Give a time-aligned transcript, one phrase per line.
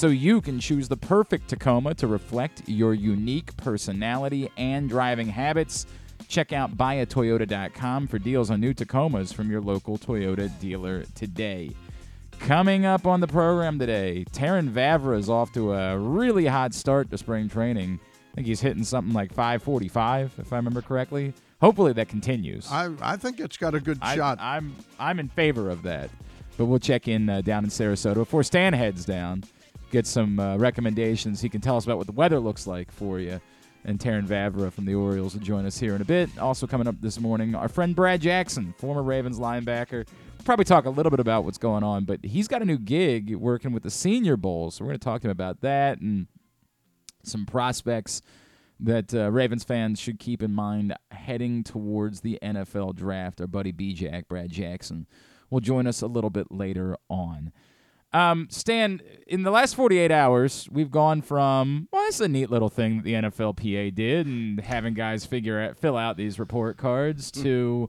[0.00, 5.84] so you can choose the perfect Tacoma to reflect your unique personality and driving habits.
[6.26, 11.72] Check out buyatoyota.com for deals on new Tacomas from your local Toyota dealer today.
[12.38, 17.10] Coming up on the program today, Terrin Vavra is off to a really hot start
[17.10, 18.00] to spring training.
[18.32, 21.34] I think he's hitting something like 545, if I remember correctly.
[21.60, 22.72] Hopefully that continues.
[22.72, 24.38] I, I think it's got a good I, shot.
[24.40, 26.08] I'm I'm in favor of that.
[26.56, 29.44] But we'll check in uh, down in Sarasota before Stan heads down.
[29.90, 31.40] Get some uh, recommendations.
[31.40, 33.40] He can tell us about what the weather looks like for you.
[33.84, 36.28] And Terrin Vavra from the Orioles will join us here in a bit.
[36.38, 40.06] Also coming up this morning, our friend Brad Jackson, former Ravens linebacker.
[40.06, 42.78] We'll probably talk a little bit about what's going on, but he's got a new
[42.78, 46.00] gig working with the Senior Bowl, so we're going to talk to him about that
[46.00, 46.26] and
[47.22, 48.22] some prospects
[48.80, 53.40] that uh, Ravens fans should keep in mind heading towards the NFL draft.
[53.40, 55.06] Our buddy B Jack, Brad Jackson,
[55.50, 57.52] will join us a little bit later on.
[58.12, 62.68] Um, Stan, in the last 48 hours, we've gone from, well, it's a neat little
[62.68, 67.30] thing that the NFLPA did and having guys figure out, fill out these report cards
[67.30, 67.88] to,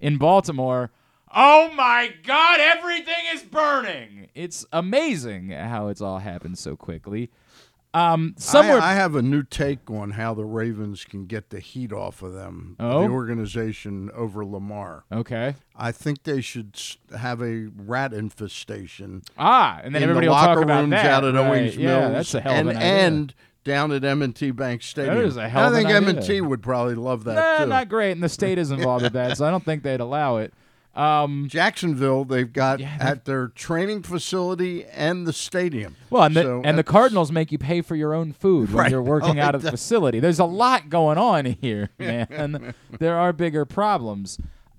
[0.00, 0.90] in Baltimore,
[1.32, 4.28] oh my God, everything is burning.
[4.34, 7.30] It's amazing how it's all happened so quickly.
[7.94, 8.80] Um, somewhere.
[8.80, 12.22] I, I have a new take on how the Ravens can get the heat off
[12.22, 13.02] of them, Oh?
[13.02, 15.04] the organization over Lamar.
[15.12, 15.56] okay.
[15.76, 16.78] I think they should
[17.16, 20.90] have a rat infestation Ah, and then in everybody the will locker talk about rooms
[20.92, 21.06] that.
[21.06, 21.46] out at right.
[21.46, 22.92] Owings yeah, Mills that's a hell and, of an idea.
[23.06, 25.18] and down at M&T Bank Stadium.
[25.18, 25.88] is a hell I think.
[25.90, 27.68] M&T would probably love that nah, too.
[27.70, 30.38] not great, and the state is involved with that, so I don't think they'd allow
[30.38, 30.52] it.
[30.94, 35.96] Um, Jacksonville, they've got Yeah, they've- at their training facility and the stadium.
[36.10, 38.76] well, and the, So and the Cardinals make you pay for your own food when
[38.82, 38.90] Right.
[38.90, 40.20] you're working Oh, out of the facility.
[40.20, 42.74] There's a lot going on here, man.
[42.98, 44.38] there are bigger problems.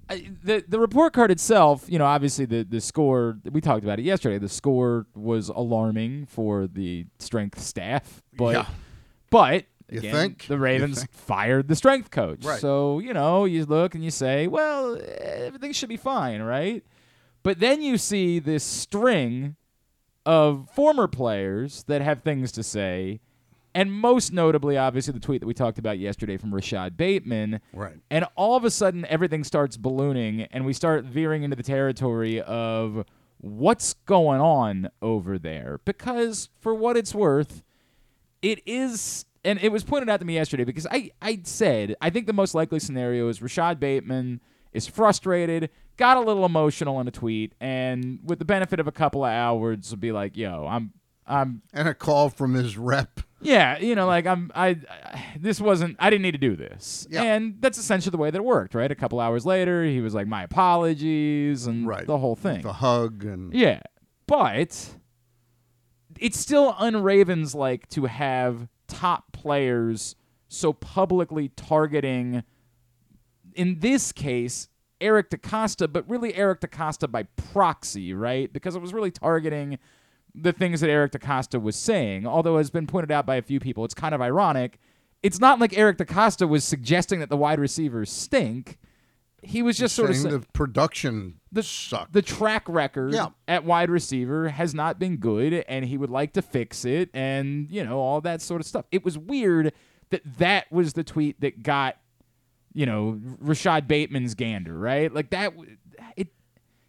[0.09, 3.97] I- The the report card itself, you know, obviously the the score we talked about
[3.99, 4.37] it yesterday.
[4.37, 8.65] The score was alarming for the strength staff, but Yeah.
[9.31, 10.47] but You think?
[10.47, 11.11] the Ravens think?
[11.11, 12.43] fired the strength coach.
[12.43, 12.59] Right.
[12.59, 16.83] So, you know, you look and you say, well, everything should be fine, right?
[17.43, 19.55] But then you see this string
[20.25, 23.19] of former players that have things to say,
[23.75, 27.59] and most notably, obviously, the tweet that we talked about yesterday from Rashad Bateman.
[27.73, 27.95] Right.
[28.11, 32.39] And all of a sudden, everything starts ballooning, and we start veering into the territory
[32.39, 33.03] of
[33.39, 35.79] what's going on over there.
[35.85, 37.63] Because, for what it's worth,
[38.43, 42.09] it is, and it was pointed out to me yesterday because I, I said, I
[42.09, 44.39] think the most likely scenario is Rashad Bateman
[44.71, 48.91] is frustrated, got a little emotional in a tweet, and with the benefit of a
[48.91, 50.93] couple of hours, will be like, yo, I'm,
[51.27, 53.19] I'm And a call from his rep.
[53.41, 57.05] yeah, you know, like I'm, I, I, this wasn't, I didn't need to do this,
[57.11, 57.21] Yeah.
[57.23, 58.89] and that's essentially the way that it worked, right?
[58.91, 62.07] A couple hours later, he was like, my apologies, and Right.
[62.07, 62.61] the whole thing.
[62.61, 63.81] The hug and Yeah,
[64.25, 64.95] but
[66.19, 70.15] it's still un-Ravens like to have top players
[70.47, 72.43] so publicly targeting,
[73.55, 74.69] in this case,
[75.01, 78.51] Eric DeCosta, but really Eric DeCosta by proxy, right?
[78.53, 79.79] Because it was really targeting
[80.35, 82.25] the things that Eric DeCosta was saying.
[82.25, 84.79] Although, as been pointed out by a few people, it's kind of ironic.
[85.21, 88.77] It's not like Eric DeCosta was suggesting that the wide receivers stink.
[89.43, 92.13] He was just sort of saying the production the sucked.
[92.13, 93.27] the track record Yeah.
[93.47, 97.69] at wide receiver has not been good and he would like to fix it and
[97.69, 99.73] you know all that sort of stuff it was weird
[100.09, 101.97] that that was the tweet that got
[102.73, 105.53] you know Rashad Bateman's gander right like that
[106.17, 106.29] it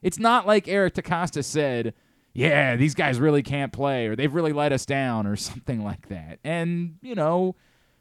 [0.02, 1.92] it's not like Eric DeCosta said
[2.32, 6.08] yeah these guys really can't play or they've really let us down or something like
[6.08, 7.54] that and you know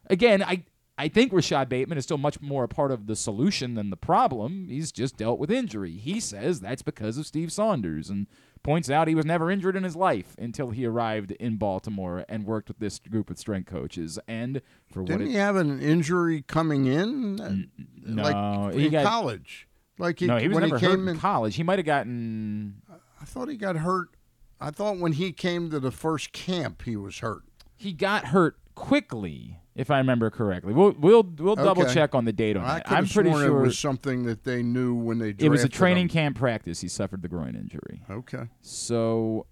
[0.09, 0.63] again I
[0.97, 3.97] I think Rashad Bateman is still much more a part of the solution than the
[3.97, 4.67] problem.
[4.69, 5.93] He's just dealt with injury.
[5.97, 8.27] He says that's because of Steve Saunders and
[8.61, 12.45] points out he was never injured in his life until he arrived in Baltimore and
[12.45, 14.19] worked with this group of strength coaches.
[14.27, 14.61] And
[14.91, 17.39] for what Didn't it, he have an injury coming in?
[17.41, 17.55] Uh,
[18.05, 19.67] no, like he in got- college.
[19.99, 21.55] Like he, no, he was when never he hurt came in in, college.
[21.55, 22.81] He might have gotten.
[23.21, 24.09] I thought he got hurt.
[24.59, 27.43] I thought when he came to the first camp, he was hurt.
[27.75, 30.73] He got hurt quickly, if I remember correctly.
[30.73, 32.91] We'll we'll we'll double check on the date on I that.
[32.91, 35.69] I'm pretty sure it was something that they knew when they drafted it was a
[35.69, 36.13] training him.
[36.13, 36.81] camp practice.
[36.81, 38.01] He suffered the groin injury.
[38.09, 38.49] Okay.
[38.61, 39.47] So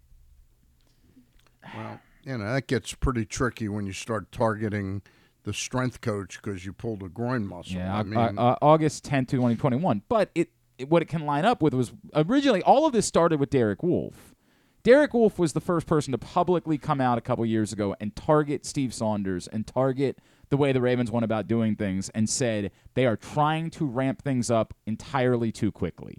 [1.75, 5.01] Well, you know that gets pretty tricky when you start targeting
[5.43, 7.73] the strength coach because you pulled a groin muscle.
[7.77, 10.03] Yeah, I Au- mean, uh, uh, August 10th, 2021.
[10.07, 13.39] But it, it what it can line up with was originally all of this started
[13.39, 14.30] with Derek Wolfe.
[14.83, 18.15] Derek Wolfe was the first person to publicly come out a couple years ago and
[18.15, 20.17] target Steve Saunders and target
[20.49, 24.21] the way the Ravens went about doing things and said they are trying to ramp
[24.21, 26.17] things up entirely too quickly.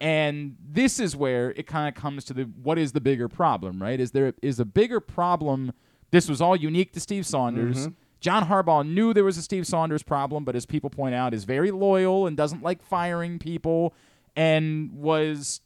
[0.00, 3.80] And this is where it kind of comes to the what is the bigger problem,
[3.82, 3.98] right?
[3.98, 5.72] Is there is a bigger problem?
[6.10, 7.86] This was all unique to Steve Saunders.
[7.86, 7.94] Mm-hmm.
[8.20, 11.44] John Harbaugh knew there was a Steve Saunders problem, but as people point out, is
[11.44, 13.94] very loyal and doesn't like firing people,
[14.34, 15.60] and was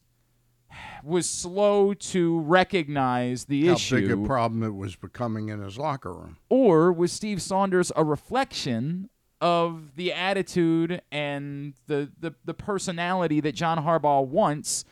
[1.03, 5.79] was slow to recognize the How issue big a problem it was becoming in his
[5.79, 6.37] locker room.
[6.49, 9.11] or was Steve Saunders a reflection
[9.41, 14.85] of the attitude and the the, the personality that John Harbaugh wants?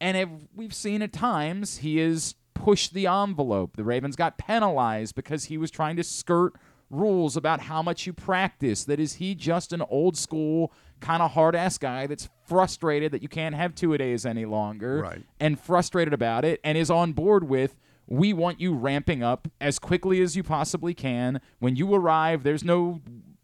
[0.00, 3.76] And if we've seen at times he has pushed the envelope.
[3.76, 6.54] The Ravens got penalized because he was trying to skirt
[6.90, 8.84] rules about how much you practice.
[8.84, 10.72] That is he just an old school
[11.02, 14.44] kind of hard ass guy that's frustrated that you can't have two a days any
[14.46, 15.22] longer Right.
[15.40, 17.76] and frustrated about it and is on board with
[18.06, 21.40] we want you ramping up as quickly as you possibly can.
[21.60, 23.00] When you arrive, there's no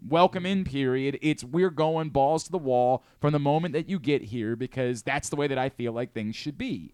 [0.06, 1.18] welcome in period.
[1.22, 5.02] It's we're going balls to the wall from the moment that you get here because
[5.02, 6.92] that's the way that I feel like things should be.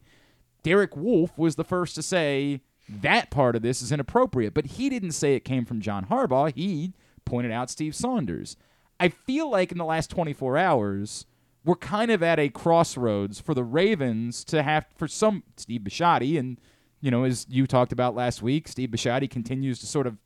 [0.62, 4.88] Derek Wolfe was the first to say that part of this is inappropriate, but he
[4.88, 6.52] didn't say it came from John Harbaugh.
[6.54, 6.92] He
[7.24, 8.56] pointed out Steve Saunders.
[9.00, 11.26] I feel like in the last 24 hours,
[11.64, 16.38] we're kind of at a crossroads for the Ravens to have for some Steve Bisciotti
[16.38, 16.60] and
[17.00, 20.18] you know as you talked about last week, Steve Bisciotti continues to sort of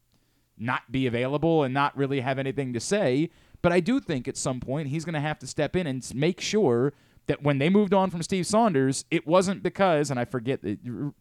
[0.58, 3.30] not be available and not really have anything to say.
[3.62, 6.04] But I do think at some point he's going to have to step in and
[6.14, 6.92] make sure
[7.26, 10.60] that when they moved on from Steve Saunders, it wasn't because, and I forget,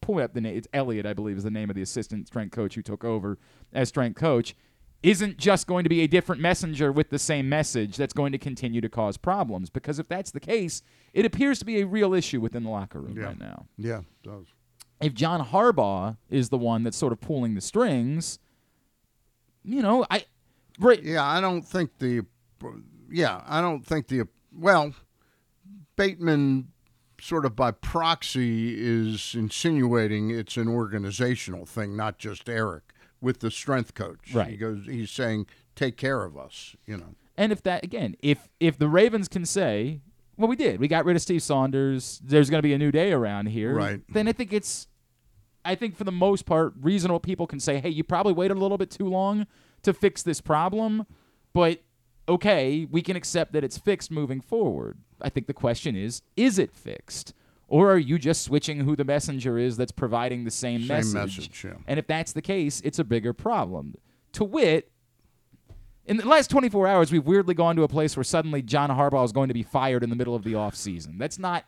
[0.02, 2.54] pull up the name, it's Elliott, I believe, is the name of the assistant strength
[2.54, 3.38] coach who took over
[3.74, 4.56] as strength coach,
[5.04, 8.38] isn't just going to be a different messenger with the same message that's going to
[8.38, 9.70] continue to cause problems.
[9.70, 10.82] Because if that's the case,
[11.14, 13.26] it appears to be a real issue within the locker room Yeah.
[13.26, 14.48] right now Yeah, it does.
[15.00, 18.40] if John Harbaugh is the one that's sort of pulling the strings,
[19.64, 20.26] you know, I
[20.80, 22.22] right Yeah, I don't think the.
[23.10, 24.28] Yeah, I don't think the.
[24.52, 24.94] Well,
[25.96, 26.70] Bateman,
[27.22, 33.52] sort of by proxy, is insinuating it's an organizational thing, not just Eric with the
[33.52, 34.34] strength coach.
[34.34, 34.50] Right.
[34.50, 34.86] He goes.
[34.86, 37.16] He's saying, "Take care of us." You know.
[37.38, 40.02] and if that again, if if the Ravens can say,
[40.38, 42.92] well, we did, we got rid of Steve Saunders, there's going to be a new
[42.92, 44.02] day around here, Right.
[44.08, 44.88] Then I think it's,
[45.66, 48.60] I think for the most part, reasonable people can say, hey, you probably waited a
[48.60, 49.48] little bit too long
[49.82, 51.08] to fix this problem,
[51.54, 51.82] but
[52.30, 55.00] okay, we can accept that it's fixed moving forward.
[55.22, 57.34] I think the question is, is it fixed?
[57.68, 61.14] Or are you just switching who the messenger is that's providing the same, Same message?
[61.14, 61.74] message, yeah.
[61.86, 63.96] And if that's the case, it's a bigger problem.
[64.34, 64.90] To wit,
[66.06, 69.26] in the last 24 hours, we've weirdly gone to a place where suddenly John Harbaugh
[69.26, 71.18] is going to be fired in the middle of the offseason.
[71.18, 71.66] That's not,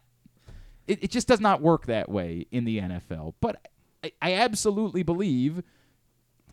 [0.87, 3.33] it, it just does not work that way in the NFL.
[3.41, 3.67] But
[4.01, 5.61] I, I absolutely believe,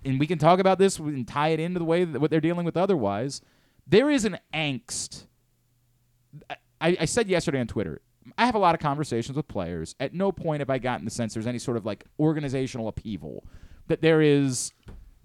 [0.04, 2.40] and we can talk about this and tie it into the way that what they're
[2.40, 3.40] dealing with otherwise,
[3.86, 5.26] there is an angst.
[6.80, 8.00] I, I said yesterday on Twitter,
[8.36, 9.94] I have a lot of conversations with players.
[10.00, 13.44] At no point have I gotten the sense there's any sort of like organizational upheaval.
[13.88, 14.72] That there is,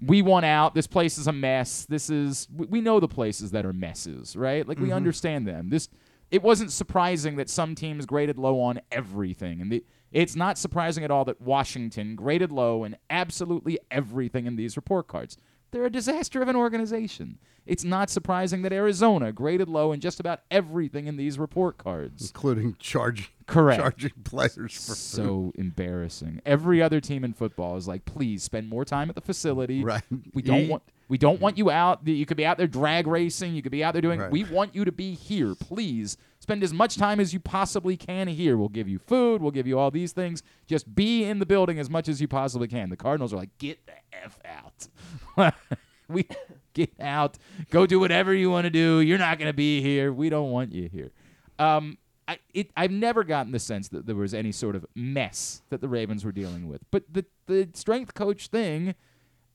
[0.06, 0.76] we want out.
[0.76, 1.86] This place is a mess.
[1.86, 4.68] This is, we, we know the places that are messes, right?
[4.68, 4.96] Like we mm-hmm.
[4.96, 5.70] understand them.
[5.70, 5.90] This,
[6.30, 11.04] it wasn't surprising that some teams graded low on everything, and the, it's not surprising
[11.04, 15.38] at all that Washington graded low in absolutely everything in these report cards.
[15.72, 17.40] They're a disaster of an organization.
[17.66, 22.28] It's not surprising that Arizona graded low in just about everything in these report cards.
[22.28, 23.80] including charging Correct.
[23.80, 24.98] charging players for food.
[24.98, 26.42] So embarrassing.
[26.46, 29.84] Every other team in football is like, please spend more time at the facility.
[29.84, 30.02] Right.
[30.34, 30.70] We don't Eat.
[30.70, 32.08] want we don't want you out.
[32.08, 33.54] You could be out there drag racing.
[33.54, 34.22] You could be out there doing.
[34.22, 34.32] Right.
[34.32, 35.56] We want you to be here.
[35.56, 38.56] Please spend as much time as you possibly can here.
[38.56, 39.42] We'll give you food.
[39.42, 40.42] We'll give you all these things.
[40.68, 42.90] Just be in the building as much as you possibly can.
[42.90, 45.54] The Cardinals are like, get the f out.
[46.08, 46.26] we
[46.74, 47.38] get out.
[47.70, 49.00] Go do whatever you want to do.
[49.00, 50.12] You're not going to be here.
[50.12, 51.12] We don't want you here.
[51.60, 51.98] Um,
[52.28, 55.82] I, it, I've never gotten the sense that there was any sort of mess that
[55.82, 56.82] the Ravens were dealing with.
[56.92, 58.96] But the the strength coach thing,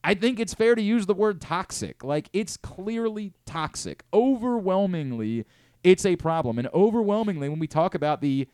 [0.05, 2.05] I think it's fair to use the word toxic.
[2.05, 4.05] Like it's clearly toxic.
[4.13, 5.47] Overwhelmingly,
[5.83, 6.59] it's a problem.
[6.59, 8.47] And overwhelmingly, when we talk about the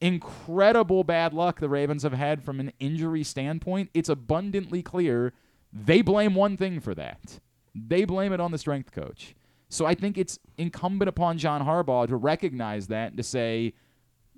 [0.00, 5.32] incredible bad luck the Ravens have had from an injury standpoint, it's abundantly clear
[5.72, 7.40] they blame one thing for that.
[7.86, 9.34] They blame it on the strength coach.
[9.68, 13.74] So I think it's incumbent upon John Harbaugh to recognize that and to say,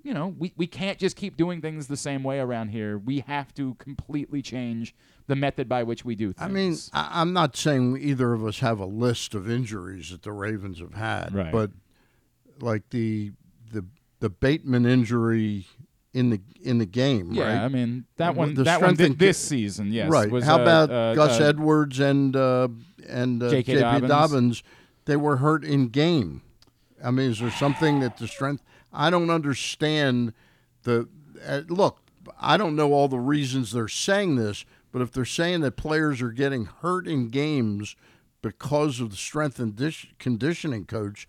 [0.03, 2.97] you know, we, we can't just keep doing things the same way around here.
[2.97, 4.93] We have to completely change
[5.27, 6.41] the method by which we do things.
[6.41, 10.23] I mean, I, I'm not saying either of us have a list of injuries that
[10.23, 11.51] the Ravens have had, Right.
[11.51, 11.71] but
[12.59, 13.31] like the
[13.71, 13.85] the
[14.19, 15.65] the Bateman injury
[16.13, 18.53] in the in the game, yeah, I mean that one.
[18.53, 20.09] the That one and- this season, yes.
[20.09, 20.29] right.
[20.29, 22.67] Was, How uh, about uh, Gus uh, Edwards and uh,
[23.07, 23.79] and uh, J.K.
[23.79, 24.07] J.P.
[24.07, 24.63] Dobbins?
[25.05, 26.41] They were hurt in game.
[27.03, 28.63] I mean, is there something that the strength?
[28.93, 30.33] I don't understand
[30.83, 31.07] the
[31.45, 31.99] uh, look.
[32.39, 36.21] I don't know all the reasons they're saying this, but if they're saying that players
[36.21, 37.95] are getting hurt in games
[38.41, 41.27] because of the strength and dis- conditioning coach,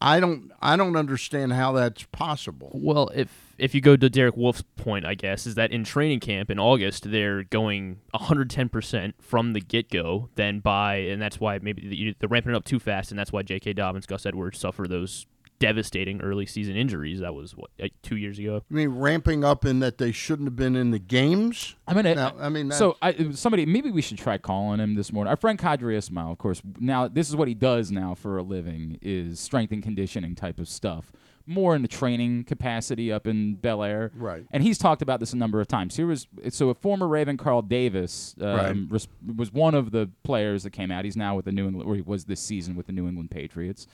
[0.00, 2.70] I don't I don't understand how that's possible.
[2.72, 6.20] Well, if if you go to Derek Wolfe's point, I guess, is that in training
[6.20, 10.30] camp in August they're going 110% from the get go.
[10.34, 13.42] Then by and that's why maybe they're ramping it up too fast, and that's why
[13.42, 13.74] J.K.
[13.74, 15.26] Dobbins, Gus Edwards suffer those
[15.60, 17.20] devastating early season injuries.
[17.20, 18.62] That was what like two years ago.
[18.68, 21.76] I mean, ramping up in that they shouldn't have been in the games.
[21.86, 25.12] I mean, Now, I mean, so I, somebody maybe we should try calling him this
[25.12, 25.30] morning.
[25.30, 26.62] Our friend Qadry Ismail, of course.
[26.80, 30.58] Now this is what he does now for a living: is strength and conditioning type
[30.58, 31.12] of stuff.
[31.46, 34.44] More in the training capacity up in Bel Air, Right.
[34.52, 35.96] And he's talked about this a number of times.
[35.96, 38.76] Here was so a former Raven, Carl Davis, um, Right.
[38.88, 41.04] res- was one of the players that came out.
[41.04, 43.30] He's now with the New England, or he was this season with the New England
[43.30, 43.86] Patriots,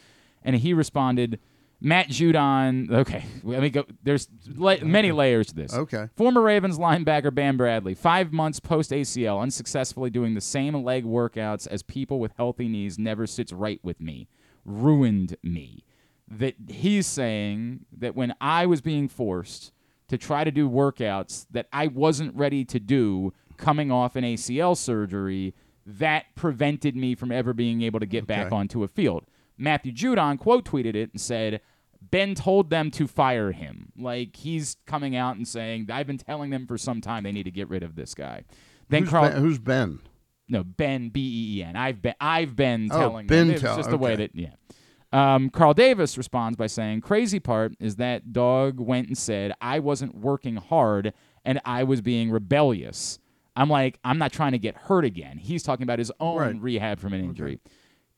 [0.45, 1.39] and he responded.
[1.79, 2.91] Matt Judon.
[3.01, 3.85] Okay, let me go.
[4.03, 5.75] There's la- many layers to this.
[5.75, 6.09] Okay.
[6.17, 11.67] Former Ravens linebacker Bam Bradley, five months post ACL, unsuccessfully doing the same leg workouts
[11.69, 14.27] as people with healthy knees, never sits right with me.
[14.65, 15.85] Ruined me.
[16.29, 19.73] That he's saying that when I was being forced
[20.09, 24.77] to try to do workouts that I wasn't ready to do coming off an ACL
[24.77, 25.55] surgery,
[25.85, 29.25] that prevented me from ever being able to get back onto a field.
[29.57, 31.61] Matthew Judon quote tweeted it and said,
[32.01, 33.93] Ben told them to fire him.
[33.97, 37.45] Like he's coming out and saying, I've been telling them for some time they need
[37.45, 38.45] to get rid of this guy.
[38.89, 40.01] Then who's, Carl ben, who's Ben?
[40.49, 41.75] no, Ben B E E N.
[41.77, 43.55] I've been I've been Oh, telling been them.
[43.55, 44.51] It's tell- just the way that yeah.
[45.13, 49.79] Um, Carl Davis responds by saying, "Crazy part is that dog went and said I
[49.79, 51.13] wasn't working hard
[51.45, 53.19] and I was being rebellious.
[53.55, 55.39] I'm like, I'm not trying to get hurt again.
[55.39, 56.61] He's talking about his own Right.
[56.61, 57.59] rehab from an injury.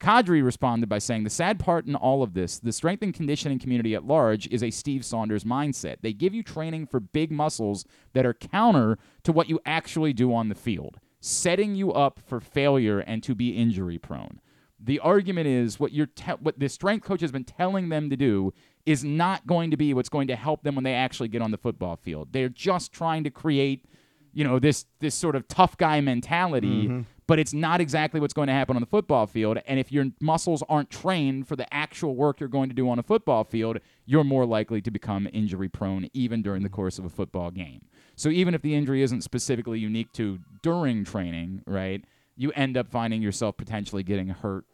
[0.01, 3.59] Qadry responded by saying, The sad part in all of this, the strength and conditioning
[3.59, 5.97] community at large is a Steve Saunders mindset.
[6.03, 10.33] They give you training for big muscles that are counter to what you actually do
[10.33, 14.41] on the field, setting you up for failure and to be injury prone.
[14.81, 18.17] The argument is what you're te- what the strength coach has been telling them to
[18.17, 18.53] do
[18.87, 21.51] is not going to be what's going to help them when they actually get on
[21.51, 22.29] the football field.
[22.33, 23.85] They're just trying to create
[24.33, 27.01] you know this this sort of tough guy mentality mm-hmm.
[27.27, 29.59] but it's not exactly what's going to happen on the football field.
[29.67, 32.99] And if your muscles aren't trained for the actual work you're going to do on
[32.99, 37.05] a football field you're more likely to become injury prone even during the course of
[37.05, 37.83] a football game.
[38.17, 42.05] So even if the injury isn't specifically unique to during training right
[42.39, 44.65] you end up finding yourself potentially getting hurt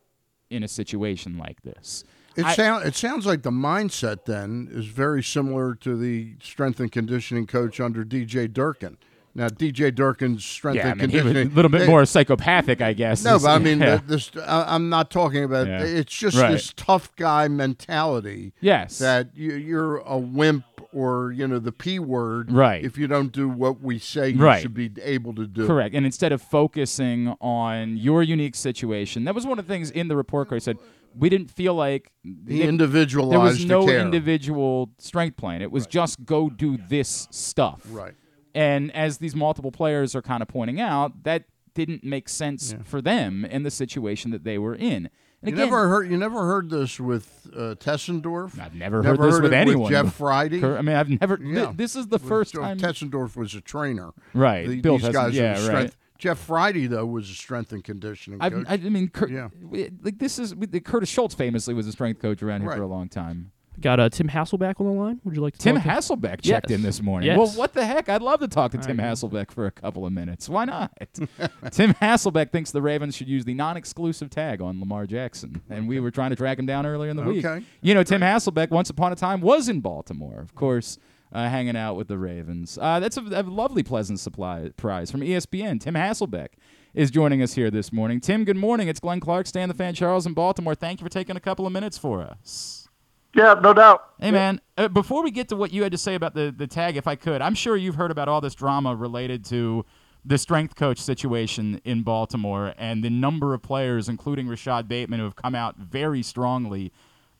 [0.50, 2.04] in a situation like this
[2.36, 6.78] It I- sound it sounds like the mindset then is very similar to the strength
[6.78, 8.98] and conditioning coach under DJ Durkin.
[9.36, 12.80] Now DJ Durkin's strength yeah, I and mean, conditioning a little bit they- more psychopathic,
[12.80, 13.24] I guess.
[13.24, 13.96] No, is- but I mean, yeah.
[13.96, 15.66] the, this I, I'm not talking about.
[15.66, 15.82] Yeah.
[15.82, 16.52] It's just Right.
[16.52, 20.64] this tough guy mentality yes, that you, you're a wimp
[20.94, 22.84] or you know the p word, Right.
[22.84, 24.62] If you don't do what we say you Right.
[24.62, 25.66] should be able to do.
[25.66, 25.94] Correct.
[25.94, 30.08] And instead of focusing on your unique situation, that was one of the things in
[30.08, 30.60] the report card.
[30.62, 30.78] I said
[31.16, 34.00] we didn't feel like the individualized there was no care.
[34.00, 35.62] individual strength plan.
[35.62, 37.82] It was just go do this stuff.
[37.90, 38.14] Right.
[38.54, 43.02] And as these multiple players are kind of pointing out, that didn't make sense for
[43.02, 45.10] them in the situation that they were in.
[45.44, 46.10] And You again, never heard.
[46.10, 48.58] You never heard this with uh, Tessendorf.
[48.58, 49.90] I've never, Never heard this heard with it with anyone.
[49.92, 50.64] Jeff Friday?
[50.64, 51.38] I mean, I've never.
[51.42, 51.72] Yeah.
[51.74, 52.78] this is the first Joe time.
[52.78, 54.12] Tessendorf was a trainer.
[54.32, 54.66] Right.
[54.66, 55.94] The- these guys yeah, are the right.
[56.16, 58.66] Jeff Friday though was a strength and conditioning I've, coach.
[58.68, 59.48] I, mean, Cur- Yeah.
[60.02, 62.76] like this is we- Curtis Schultz famously was a strength coach around here Right.
[62.78, 63.50] for a long time.
[63.80, 65.20] Got uh, Tim Hasselbeck on the line.
[65.24, 65.94] Would you like to Tim talk to- him?
[65.96, 66.78] Tim Hasselbeck checked Yes.
[66.78, 67.26] in this morning.
[67.26, 67.38] Yes.
[67.38, 68.08] Well, what the heck?
[68.08, 69.06] I'd love to talk to Tim right.
[69.08, 70.48] Hasselbeck for a couple of minutes.
[70.48, 70.92] Why not?
[71.72, 75.98] Tim Hasselbeck thinks the Ravens should use the non-exclusive tag on Lamar Jackson, and we
[76.00, 77.44] were trying to track him down earlier in the week.
[77.44, 77.64] Okay.
[77.82, 80.98] You know, Tim Hasselbeck once upon a time was in Baltimore, of course,
[81.32, 82.78] uh, hanging out with the Ravens.
[82.80, 85.80] Uh, that's a, a lovely, pleasant supply prize from ESPN.
[85.80, 86.48] Tim Hasselbeck
[86.94, 88.20] is joining us here this morning.
[88.20, 88.86] Tim, good morning.
[88.86, 90.76] It's Glenn Clark, Stan the Fan Charles in Baltimore.
[90.76, 92.83] Thank you for taking a couple of minutes for us.
[93.34, 94.10] Yeah, no doubt.
[94.20, 96.66] Hey man, uh, before we get to what you had to say about the the
[96.66, 99.84] tag, if I could, I'm sure you've heard about all this drama related to
[100.24, 105.24] the strength coach situation in Baltimore and the number of players, including Rashad Bateman, who
[105.24, 106.92] have come out very strongly.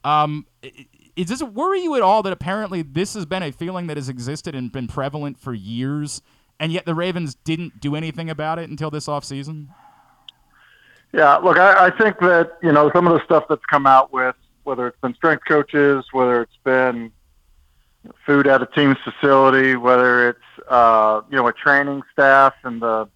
[0.05, 0.87] Um, i-
[1.17, 3.97] i- does it worry you at all that apparently this has been a feeling that
[3.97, 6.21] has existed and been prevalent for years,
[6.61, 9.69] and yet the Ravens didn't do anything about it until this offseason?
[11.13, 14.13] Yeah, look, I, I think that you know some of the stuff that's come out
[14.13, 14.35] with
[14.65, 17.13] whether it's been strength coaches, whether it's been
[18.27, 23.09] food at a team's facility, whether it's uh, you know a training staff and the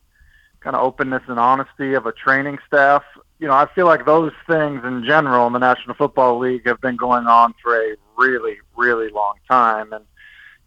[0.61, 3.02] kind of openness and honesty of a training staff.
[3.38, 6.81] You know, I feel like those things in general in the National Football League have
[6.81, 10.05] been going on for a really, really long time, and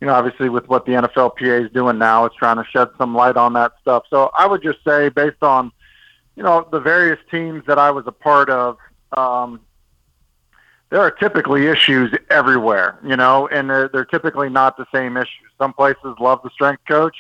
[0.01, 3.13] you know, obviously with what the NFLPA is doing now, it's trying to shed some
[3.13, 4.03] light on that stuff.
[4.09, 5.71] So I would just say, based on,
[6.35, 8.77] you know, the various teams that I was a part of,
[9.15, 9.59] um,
[10.91, 15.49] there are typically issues everywhere, you know, and they're, they're typically not the same issues.
[15.57, 17.15] Some places love the strength coach.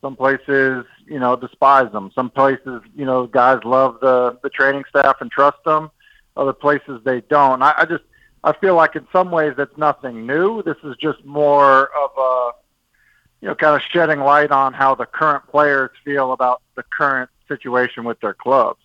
[0.00, 2.10] Some places, you know, despise them.
[2.14, 5.90] Some places, you know, guys love the, the training staff and trust them.
[6.36, 7.62] Other places they don't.
[7.62, 8.02] I, I just,
[8.42, 10.62] I feel like in some ways it's nothing new.
[10.64, 12.50] This is just more of a,
[13.40, 17.30] you know, kind of shedding light on how the current players feel about the current
[17.46, 18.80] situation with their clubs.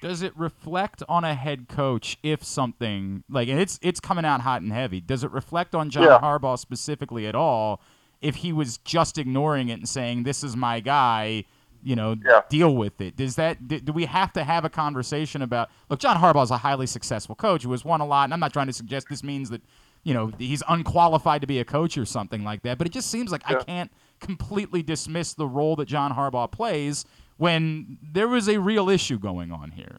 [0.00, 4.62] Does it reflect on a head coach if something like it's it's coming out hot
[4.62, 5.00] and heavy?
[5.00, 6.18] Does it reflect on John Yeah.
[6.20, 7.80] Harbaugh specifically at all?
[8.20, 11.44] If he was just ignoring it and saying this is my guy,
[11.82, 12.42] you know, Yeah.
[12.48, 13.16] deal with it.
[13.16, 15.70] Does that do, do we have to have a conversation about?
[15.88, 18.40] Look, John Harbaugh is a highly successful coach who has won a lot, and I'm
[18.40, 19.62] not trying to suggest this means that
[20.02, 22.78] you know he's unqualified to be a coach or something like that.
[22.78, 27.04] But it just seems like I can't completely dismiss the role that John Harbaugh plays
[27.40, 29.98] when there was a real issue going on here.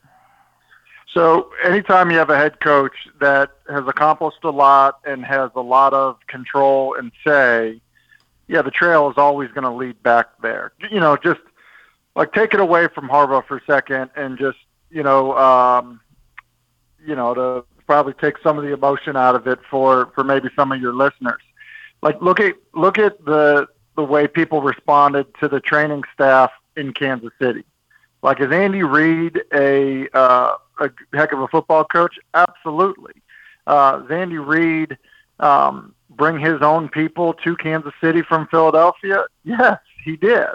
[1.11, 5.61] So anytime you have a head coach that has accomplished a lot and has a
[5.61, 7.81] lot of control and say,
[8.47, 10.73] yeah, the trail is always going to lead back there.
[10.91, 11.39] You know, just
[12.15, 14.59] like take it away from Harbaugh for a second and just,
[14.91, 15.99] you know, um,
[17.03, 20.49] you know, to probably take some of the emotion out of it for for maybe
[20.55, 21.41] some of your listeners.
[22.03, 26.93] Like look at look at the the way people responded to the training staff in
[26.93, 27.63] Kansas City.
[28.23, 32.17] Like is Andy Reid a uh, a heck of a football coach?
[32.33, 33.13] Absolutely.
[33.67, 34.97] Uh, does Andy Reid
[35.39, 39.25] um, bring his own people to Kansas City from Philadelphia?
[39.43, 40.49] Yes, he did.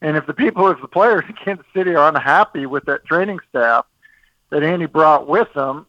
[0.00, 3.38] And if the people, if the players in Kansas City are unhappy with that training
[3.48, 3.86] staff
[4.50, 5.86] that Andy brought with him,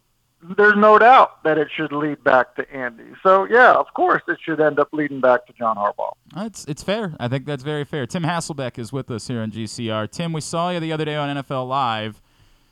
[0.57, 3.03] there's no doubt that it should lead back to Andy.
[3.23, 6.13] So yeah, of course, it should end up leading back to John Harbaugh.
[6.37, 7.15] It's it's fair.
[7.19, 8.05] I think that's very fair.
[8.05, 10.09] Tim Hasselbeck is with us here on GCR.
[10.09, 12.21] Tim, we saw you the other day on NFL Live.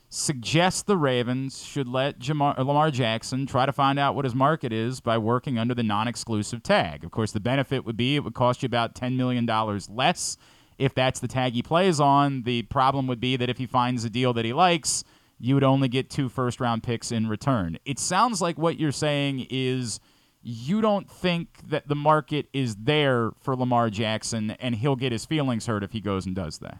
[0.09, 4.35] Suggest the Ravens should let Jamar, uh, Lamar Jackson try to find out what his
[4.35, 7.03] market is by working under the non-exclusive tag.
[7.03, 10.37] Of course, the benefit would be it would cost you about ten million dollars less
[10.77, 12.43] if that's the tag he plays on.
[12.43, 15.03] The problem would be that if he finds a deal that he likes,
[15.39, 17.77] you would only get two first-round picks in return.
[17.85, 19.99] It sounds like what you're saying is
[20.41, 25.25] you don't think that the market is there for Lamar Jackson and he'll get his
[25.25, 26.79] feelings hurt if he goes and does that.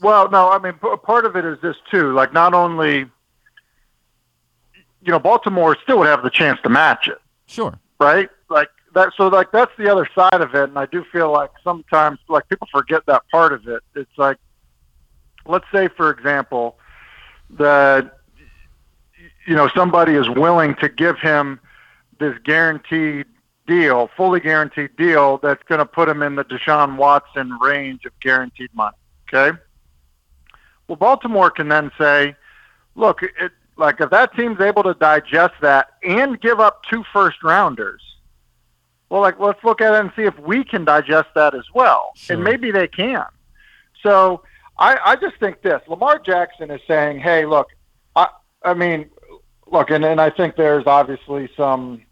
[0.00, 2.12] Well, no, I mean, p- part of it is this too.
[2.14, 3.00] Like, not only,
[5.02, 7.78] you know, Baltimore still would have the chance to match it, Sure.
[7.98, 8.28] right?
[8.48, 9.12] Like that.
[9.16, 10.68] So, like, that's the other side of it.
[10.70, 13.82] And I do feel like sometimes, like, people forget that part of it.
[13.94, 14.38] It's like,
[15.46, 16.78] let's say, for example,
[17.58, 18.12] that
[19.46, 21.60] you know somebody is willing to give him
[22.18, 23.26] this guaranteed
[23.66, 28.18] deal, fully guaranteed deal that's going to put him in the Deshaun Watson range of
[28.20, 28.96] guaranteed money.
[29.32, 29.56] Okay.
[30.88, 32.34] Well, Baltimore can then say,
[32.96, 37.42] look, it, like if that team's able to digest that and give up two first
[37.42, 38.02] rounders,
[39.08, 42.10] well, like let's look at it and see if we can digest that as well,
[42.16, 42.34] Sure.
[42.34, 43.24] and maybe they can.
[44.02, 44.42] So
[44.80, 47.68] I, I just think this: Lamar Jackson is saying, hey, look,
[48.16, 48.28] I,
[48.64, 49.10] I mean,
[49.70, 52.02] look, and, and I think there's obviously some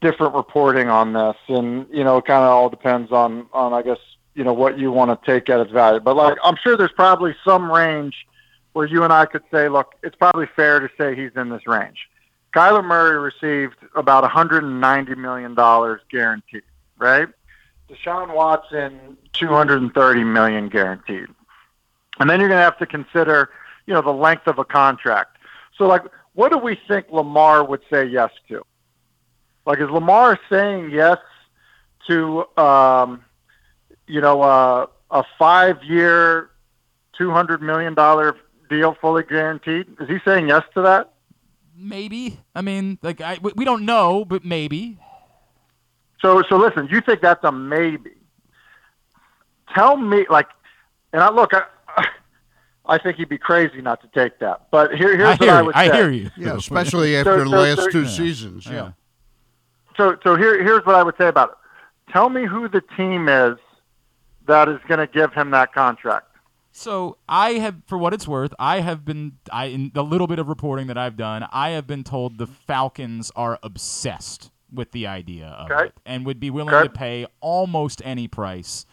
[0.00, 3.82] different reporting on this, and you know, it kind of all depends on on I
[3.82, 3.98] guess
[4.34, 6.00] you know what you want to take at its value.
[6.00, 8.26] But like, I'm sure there's probably some range
[8.72, 11.66] where you and I could say, look, it's probably fair to say he's in this
[11.66, 12.08] range.
[12.54, 16.62] Kyler Murray received about 190 million dollars guaranteed,
[16.98, 17.28] right?
[17.88, 21.26] Deshaun Watson 230 million guaranteed,
[22.18, 23.50] and then you're going to have to consider,
[23.86, 25.36] you know, the length of a contract.
[25.76, 26.02] So, like,
[26.34, 28.64] what do we think Lamar would say yes to?
[29.66, 31.18] Like, is Lamar saying yes
[32.08, 33.24] to, um,
[34.06, 36.50] you know, uh, a five-year,
[37.16, 38.36] two hundred million dollar
[38.68, 39.86] deal, fully guaranteed?
[40.00, 41.12] Is he saying yes to that?
[41.76, 42.38] Maybe.
[42.54, 44.98] I mean, like I we- we don't know, but maybe.
[46.20, 48.12] So, so listen, you think that's a maybe?
[49.74, 50.48] Tell me, like,
[51.12, 51.64] and I look, I,
[52.86, 54.66] I think he'd be crazy not to take that.
[54.70, 55.64] But here, here's I what hear I you.
[55.66, 55.96] would I say.
[55.96, 56.30] hear you.
[56.36, 58.08] Yeah, especially after the so- last so- two Yeah.
[58.08, 58.66] seasons.
[58.66, 58.72] Yeah.
[58.72, 58.90] Yeah.
[59.96, 62.12] So, so here, here's what I would say about it.
[62.12, 63.56] Tell me who the team is
[64.46, 66.26] that is going to give him that contract.
[66.72, 70.38] So I have, for what it's worth, I have been, I in the little bit
[70.40, 75.06] of reporting that I've done, I have been told the Falcons are obsessed with the
[75.06, 75.84] idea of Okay.
[75.86, 76.88] it and would be willing Okay.
[76.88, 78.86] to pay almost any price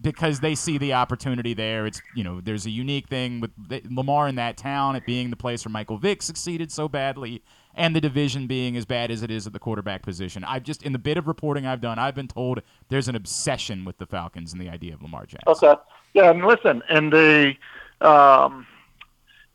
[0.00, 1.86] because they see the opportunity there.
[1.86, 3.50] It's you know there's a unique thing with
[3.90, 7.42] Lamar in that town, it being the place where Michael Vick succeeded so badly,
[7.74, 10.44] and the division being as bad as it is at the quarterback position.
[10.44, 13.84] I've just in the bit of reporting I've done, I've been told there's an obsession
[13.84, 15.68] with the Falcons and the idea of Lamar Jackson.
[15.68, 15.80] Okay,
[16.14, 17.54] yeah, and listen, in the
[18.00, 18.66] um,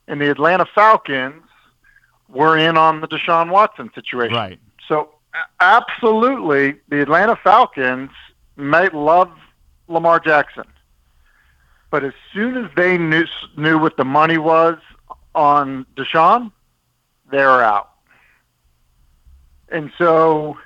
[0.08, 1.44] in the Atlanta Falcons,
[2.30, 4.60] we're in on the Deshaun Watson situation, right?
[4.88, 5.10] So
[5.60, 8.12] absolutely, the Atlanta Falcons
[8.58, 9.32] might love
[9.88, 10.66] Lamar Jackson.
[11.92, 13.26] But as soon as they knew
[13.58, 14.78] knew what the money was
[15.34, 16.52] on Deshaun,
[17.32, 17.92] they're out.
[19.70, 20.58] And so,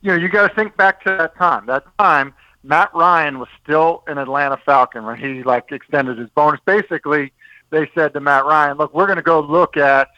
[0.00, 1.66] you know, you got to think back to that time.
[1.66, 6.60] That time, Matt Ryan was still an Atlanta Falcon when he like extended his bonus.
[6.64, 7.32] Basically,
[7.70, 10.08] they said to Matt Ryan, "Look, we're going to go look at,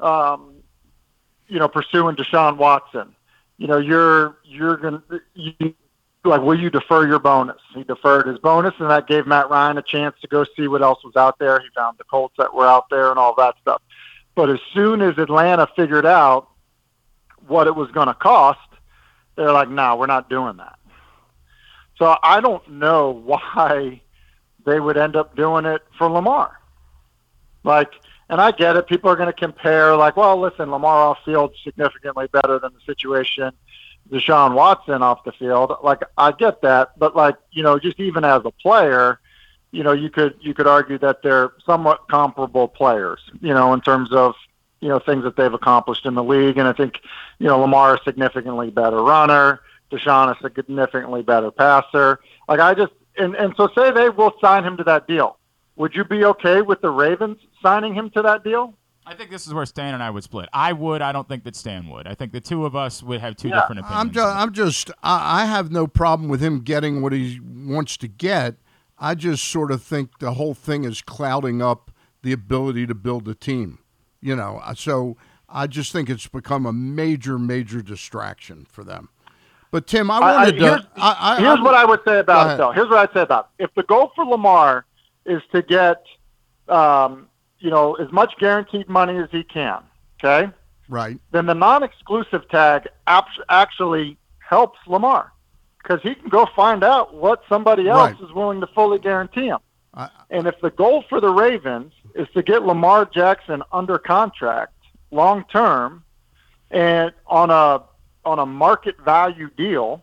[0.00, 0.54] um,
[1.48, 3.14] you know, pursuing Deshaun Watson.
[3.58, 5.74] You know, you're you're going to you
[6.24, 7.60] like, will you defer your bonus?
[7.74, 10.82] He deferred his bonus, and that gave Matt Ryan a chance to go see what
[10.82, 11.60] else was out there.
[11.60, 13.82] He found the Colts that were out there and all that stuff.
[14.34, 16.48] But as soon as Atlanta figured out
[17.46, 18.58] what it was going to cost,
[19.36, 20.78] they're like, no, we're not doing that.
[21.98, 24.00] So I don't know why
[24.64, 26.58] they would end up doing it for Lamar.
[27.64, 27.92] Like,
[28.30, 28.86] and I get it.
[28.86, 32.80] People are going to compare, like, well, listen, Lamar off field significantly better than the
[32.86, 33.52] situation
[34.10, 35.72] Deshaun Watson off the field.
[35.82, 39.20] Like I get that, but like you know, just even as a player,
[39.70, 43.20] you know, you could you could argue that they're somewhat comparable players.
[43.40, 44.34] You know, in terms of
[44.80, 47.00] you know things that they've accomplished in the league, and I think
[47.38, 49.60] you know Lamar is significantly better runner.
[49.90, 52.20] Deshaun is a significantly better passer.
[52.48, 55.38] Like I just and and so say they will sign him to that deal.
[55.76, 58.74] Would you be okay with the Ravens signing him to that deal?
[59.06, 60.48] I think this is where Stan and I would split.
[60.52, 61.02] I would.
[61.02, 62.06] I don't think that Stan would.
[62.06, 63.60] I think the two of us would have two yeah.
[63.60, 64.00] different opinions.
[64.00, 68.08] I'm just, I'm just, I have no problem with him getting what he wants to
[68.08, 68.56] get.
[68.98, 71.90] I just sort of think the whole thing is clouding up
[72.22, 73.80] the ability to build a team.
[74.20, 79.10] You know, uh, so I just think it's become a major, major distraction for them.
[79.70, 80.88] But Tim, I wanted I, I, here's, to.
[80.96, 82.70] I, here's what I would say about it, though.
[82.70, 83.64] Here's what I'd say about it.
[83.64, 84.86] If the goal for Lamar
[85.26, 86.02] is to get
[86.68, 87.28] um,
[87.64, 89.82] you know, as much guaranteed money as he can.
[90.22, 90.52] Okay.
[90.86, 91.18] Right.
[91.32, 95.32] Then the non-exclusive tag actually helps Lamar
[95.82, 98.20] because he can go find out what somebody else right.
[98.20, 99.60] is willing to fully guarantee him.
[99.94, 104.74] I, and if the goal for the Ravens is to get Lamar Jackson under contract
[105.10, 106.04] long term
[106.70, 107.82] and on a
[108.26, 110.02] on a market value deal,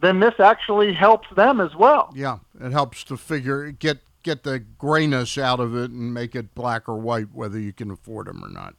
[0.00, 2.12] then this actually helps them as well.
[2.14, 6.54] Yeah, it helps to figure get get the grayness out of it and make it
[6.54, 8.74] black or white, whether you can afford them or not.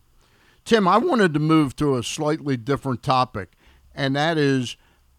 [0.65, 3.53] Tim, I wanted to move to a slightly different topic,
[3.93, 4.75] and that is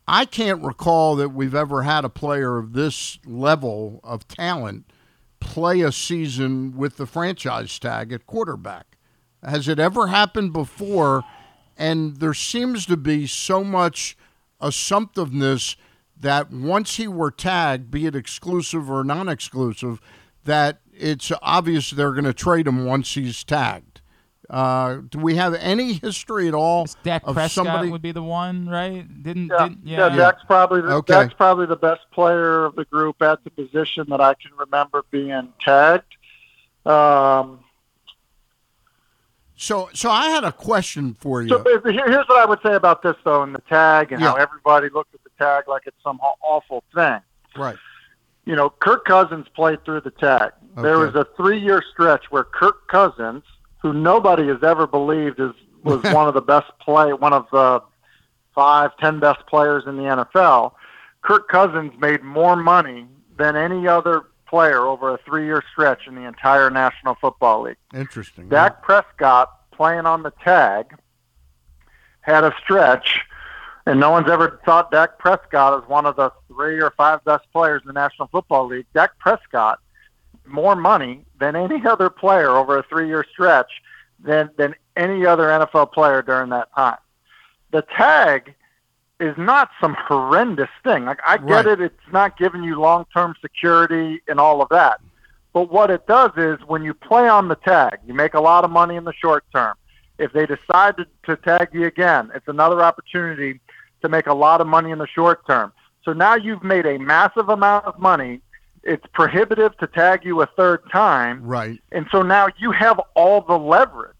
[0.09, 4.93] I can't recall that we've ever had a player of this level of talent
[5.41, 8.99] play a season with the franchise tag at quarterback.
[9.43, 11.25] Has it ever happened before?
[11.77, 14.17] And there seems to be so much
[14.61, 15.77] assumptiveness
[16.21, 20.01] that once he were tagged, be it exclusive or non exclusive,
[20.45, 24.01] that it's obvious they're going to trade him once he's tagged.
[24.49, 27.91] Uh, do we have any history at all Dak of Prescott somebody?
[27.91, 29.05] would be the one, right?
[29.23, 30.09] Didn't yeah, didn't, yeah.
[30.09, 31.15] yeah, Dak's probably the, okay.
[31.15, 35.05] Dak's probably the best player of the group at the position that I can remember
[35.11, 36.17] being tagged.
[36.85, 37.61] Um,
[39.57, 41.49] so, so I had a question for you.
[41.49, 44.29] So here's what I would say about this, though, in the tag and yeah.
[44.29, 47.21] how everybody looked at the tag like it's some awful thing.
[47.57, 47.77] Right.
[48.45, 50.53] You know, Kirk Cousins played through the tag.
[50.73, 50.83] Okay.
[50.83, 53.43] There was a three-year stretch where Kirk Cousins,
[53.79, 57.83] who nobody has ever believed is was one of the best play, one of the
[58.55, 60.73] five, ten best players in the NFL.
[61.23, 66.23] Kirk Cousins made more money than any other player over a three-year stretch in the
[66.23, 67.77] entire National Football League.
[67.93, 68.49] Interesting.
[68.49, 68.85] Dak yeah.
[68.85, 70.95] Prescott playing on the tag
[72.21, 73.21] had a stretch
[73.87, 77.47] and no one's ever thought Dak Prescott as one of the three or five best
[77.53, 78.87] players in the National Football League.
[78.95, 79.79] Dak Prescott
[80.45, 83.71] more money than any other player over a three-year stretch
[84.19, 86.99] than than any other NFL player during that time.
[87.71, 88.55] The tag
[89.21, 91.05] is not some horrendous thing.
[91.05, 91.67] Like I get right.
[91.67, 95.01] it, it's not giving you long-term security and all of that.
[95.53, 98.65] But what it does is when you play on the tag, you make a lot
[98.65, 99.75] of money in the short term.
[100.19, 103.61] If they decide to, to tag you again, it's another opportunity
[104.07, 105.73] to make a lot of money in the short term.
[106.05, 108.41] So now you've made a massive amount of money.
[108.85, 111.43] It's prohibitive to tag you a third time.
[111.43, 111.81] Right.
[111.91, 114.15] And so now you have all the leverage.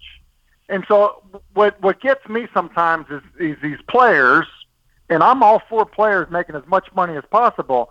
[0.69, 1.23] And so
[1.55, 4.47] what what gets me sometimes is, is these players,
[5.09, 7.91] and I'm all for players making as much money as possible,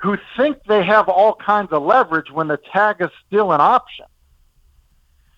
[0.00, 4.06] who think they have all kinds of leverage when the tag is still an option.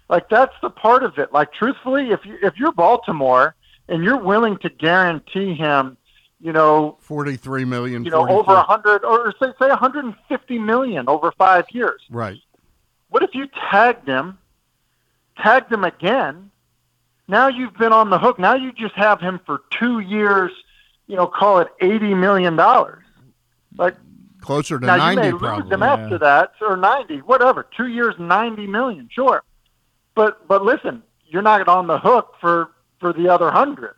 [0.08, 1.32] Like that's the part of it.
[1.32, 3.55] Like truthfully, if you if you're Baltimore
[3.88, 5.96] and you're willing to guarantee him,
[6.40, 8.04] you know, 43 million.
[8.04, 8.38] you know, 44.
[8.40, 12.02] over a hundred or say say 150 million over five years.
[12.10, 12.38] Right.
[13.08, 14.38] What if you tagged him,
[15.38, 16.50] tagged him again?
[17.28, 18.38] Now you've been on the hook.
[18.38, 20.52] Now you just have him for two years.
[21.06, 23.02] You know, call it 80 million dollars.
[23.76, 23.96] Like
[24.40, 25.74] Closer to now 90 you may lose probably.
[25.74, 25.92] him yeah.
[25.92, 27.66] after that, or 90, whatever.
[27.76, 29.42] Two years, 90 million, sure.
[30.14, 32.70] But but listen, you're not on the hook for
[33.06, 33.94] for the other hundred.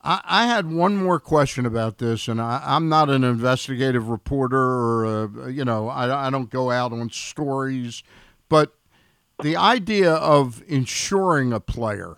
[0.00, 4.60] I, I had one more question about this, and I, I'm not an investigative reporter,
[4.60, 8.04] or a, you know, I, I don't go out on stories,
[8.48, 8.74] but
[9.42, 12.16] the idea of insuring a player,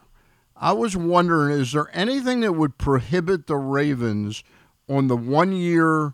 [0.56, 4.44] I was wondering, is there anything that would prohibit the Ravens
[4.90, 6.12] on the one-year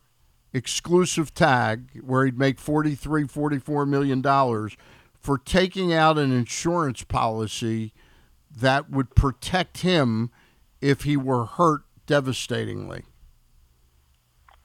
[0.52, 4.76] exclusive tag where he'd make 43, 44 million dollars
[5.18, 7.92] for taking out an insurance policy
[8.60, 10.30] that would protect him
[10.80, 13.02] if he were hurt devastatingly.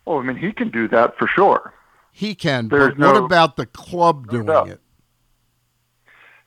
[0.05, 1.73] Oh, I mean, he can do that for sure.
[2.11, 4.67] He can, There's but what about the club no doing doubt.
[4.69, 4.79] it?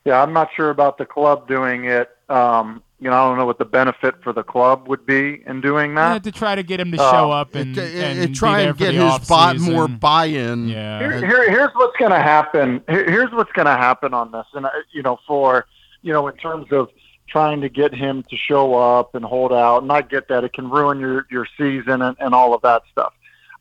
[0.05, 2.11] Yeah, I'm not sure about the club doing it.
[2.29, 5.61] Um, you know, I don't know what the benefit for the club would be in
[5.61, 6.03] doing that.
[6.09, 6.25] Yeah, that.
[6.25, 8.61] to try to get him to Uh, show up and, it, it- and it try
[8.61, 10.69] and get his buy, more buy-in.
[10.69, 11.01] Yeah.
[11.01, 12.83] Here, here, here's what's going to happen.
[12.89, 15.67] Here- Here's what's going to happen on this, and uh, you know, for
[16.03, 16.89] you know, in terms of
[17.29, 19.83] trying to get him to show up and hold out.
[19.83, 22.83] And I get that it can ruin your your season and, and all of that
[22.91, 23.13] stuff.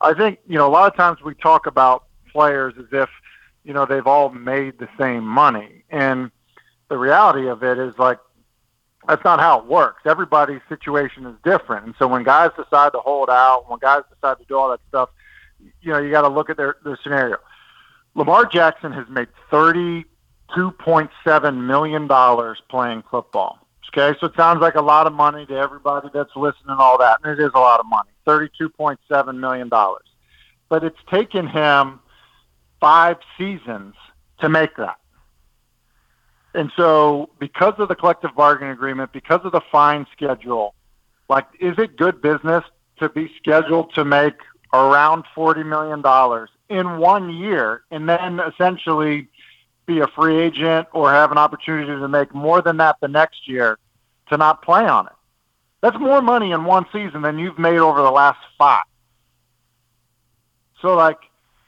[0.01, 3.09] I think you know a lot of times we talk about players as if
[3.63, 6.31] you know they've all made the same money, and
[6.89, 8.19] the reality of it is like
[9.07, 10.01] that's not how it works.
[10.05, 14.37] Everybody's situation is different, and so when guys decide to hold out, when guys decide
[14.39, 15.09] to do all that stuff,
[15.81, 17.37] you know you got to look at their their scenario.
[18.15, 20.05] Lamar Jackson has made thirty
[20.55, 22.07] $2.7 million
[22.69, 23.59] playing football.
[23.97, 27.19] Okay, so it sounds like a lot of money to everybody that's listening, all that.
[27.23, 29.69] And it is a lot of money $32.7 million.
[30.67, 31.99] But it's taken him
[32.81, 33.95] five seasons
[34.39, 34.97] to make that.
[36.53, 40.73] And so, because of the collective bargaining agreement, because of the fine schedule,
[41.29, 42.63] like, is it good business
[42.99, 44.35] to be scheduled to make
[44.73, 49.27] around $40 million in one year and then essentially
[49.85, 53.47] be a free agent or have an opportunity to make more than that the next
[53.47, 53.77] year
[54.29, 55.13] to not play on it?
[55.81, 58.83] That's more money in one season than you've made over the last five.
[60.81, 61.19] So, like,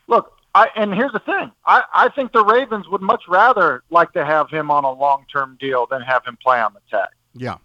[0.08, 1.52] look, I and here's the thing.
[1.66, 5.26] I, I think the Ravens would much rather like to have him on a long
[5.32, 7.10] term deal than have him play on the tag.
[7.36, 7.58] Yeah.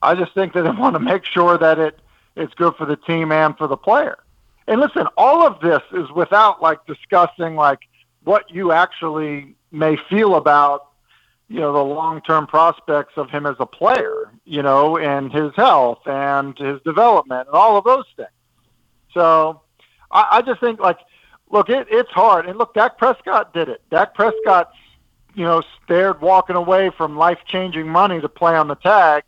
[0.00, 1.98] I just think that they want to make sure that it
[2.36, 4.18] it's good for the team and for the player.
[4.66, 7.80] And listen, all of this is without like discussing like
[8.24, 10.86] what you actually may feel about
[11.48, 15.52] you know the long term prospects of him as a player, you know, and his
[15.56, 18.28] health and his development and all of those things.
[19.14, 19.62] So
[20.10, 20.98] I, I just think like
[21.50, 22.46] look, it, it's hard.
[22.46, 23.80] And look, Dak Prescott did it.
[23.90, 24.70] Dak Prescott,
[25.34, 29.22] you know, stared walking away from life changing money to play on the tag.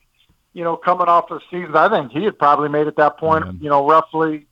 [0.52, 3.46] You know, coming off the season, I think he had probably made at that point,
[3.46, 3.52] Yeah.
[3.60, 4.46] you know, roughly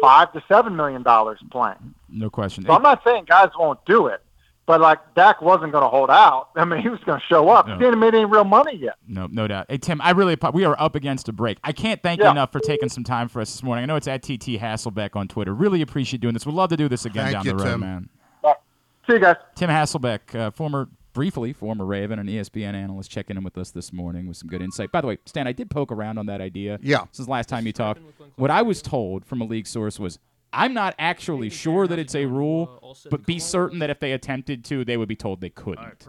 [0.00, 1.94] five to seven million dollars playing.
[2.08, 2.64] No question.
[2.64, 4.22] So I'm not saying guys won't do it,
[4.72, 6.48] but like Dak wasn't going to hold out.
[6.56, 7.68] I mean, he was going to show up.
[7.68, 7.74] Yeah.
[7.74, 8.94] He didn't make any real money yet.
[9.06, 9.66] No, no doubt.
[9.68, 11.58] Hey Tim, I really we are up against a break.
[11.62, 13.82] I can't thank you enough for taking some time for us this morning.
[13.82, 15.54] I know it's at TT Hasselbeck on Twitter.
[15.54, 16.46] Really appreciate doing this.
[16.46, 17.80] We'd love to do this again Thank down you, the road, Tim.
[17.80, 18.08] man.
[19.06, 19.36] See you guys.
[19.56, 23.92] Tim Hasselbeck, uh, former, briefly former Raven and ESPN analyst, checking in with us this
[23.92, 24.90] morning with some good insight.
[24.90, 26.78] By the way, Stan, I did poke around on that idea.
[26.80, 27.04] Yeah.
[27.12, 28.00] Since the last time you talked,
[28.36, 30.18] what I was told from a league source was,
[30.52, 34.64] I'm not actually sure that it's a rule, but be certain that if they attempted
[34.66, 36.06] to, they would be told they couldn't.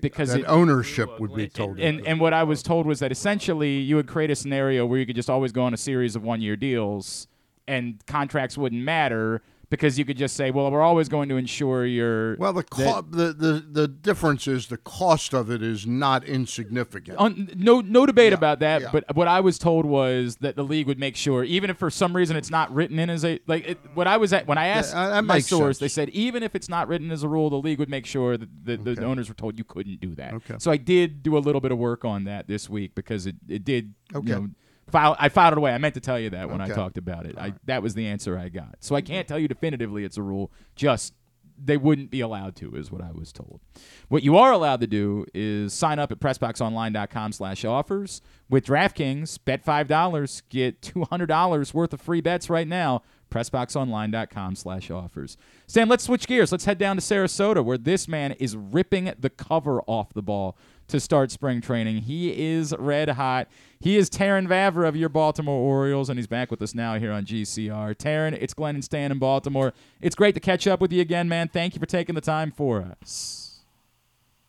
[0.00, 1.78] Because That it, ownership would be told.
[1.78, 4.98] and and what I was told was that essentially you would create a scenario where
[4.98, 7.28] you could just always go on a series of one year deals
[7.68, 11.84] and contracts wouldn't matter because you could just say, well, we're always going to ensure
[11.84, 16.22] your well, the, co- the the the difference is the cost of it is not
[16.24, 17.18] insignificant.
[17.20, 18.82] Un- no, no debate Yeah, about that.
[18.82, 18.88] yeah.
[18.92, 21.90] But what I was told was that the league would make sure, even if for
[21.90, 24.58] some reason it's not written in as a like, it, what I was at when
[24.58, 25.78] I asked that my source, sense.
[25.78, 28.36] they said even if it's not written as a rule, the league would make sure
[28.36, 29.04] that the, the Okay.
[29.04, 30.32] owners were told you couldn't do that.
[30.34, 30.54] Okay.
[30.58, 33.36] So I did do a little bit of work on that this week because it,
[33.48, 33.94] it did.
[34.14, 34.28] Okay.
[34.28, 34.48] You know,
[34.94, 35.72] I filed it away.
[35.72, 37.36] I meant to tell you that when I talked about it.
[37.36, 38.76] I, that was the answer I got.
[38.80, 40.52] So I can't tell you definitively it's a rule.
[40.76, 41.14] Just
[41.62, 43.60] they wouldn't be allowed to is what I was told.
[44.08, 48.20] What you are allowed to do is sign up at pressboxonline.com slash offers.
[48.48, 53.02] With DraftKings, bet $5, get $200 worth of free bets right now.
[53.30, 55.36] PressBoxOnline.com slash offers.
[55.66, 56.52] Sam, let's switch gears.
[56.52, 60.56] Let's head down to Sarasota, where this man is ripping the cover off the ball
[60.88, 62.02] to start spring training.
[62.02, 63.48] He is red hot.
[63.80, 67.12] He is Terrin Vavra of your Baltimore Orioles, and he's back with us now here
[67.12, 67.94] on GCR.
[67.94, 69.72] Terrin, it's Glenn and Stan in Baltimore.
[70.00, 71.48] It's great to catch up with you again, man.
[71.48, 73.46] Thank you for taking the time for us.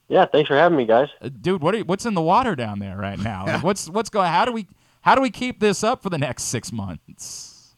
[0.08, 1.10] Yeah, thanks for having me, guys.
[1.21, 3.45] Uh, dude, what are you, what's in the water down there right now?
[3.45, 4.30] Like, what's what's going?
[4.30, 4.67] How do we
[5.02, 7.76] how do we keep this up for the next six months?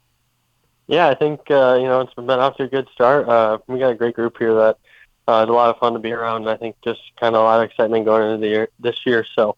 [0.87, 3.27] Yeah, I think uh, you know it's been off to a good start.
[3.27, 4.77] Uh, we got a great group here that
[5.29, 6.41] uh, it's a lot of fun to be around.
[6.41, 8.95] And I think just kind of a lot of excitement going into the year this
[9.05, 9.25] year.
[9.35, 9.49] So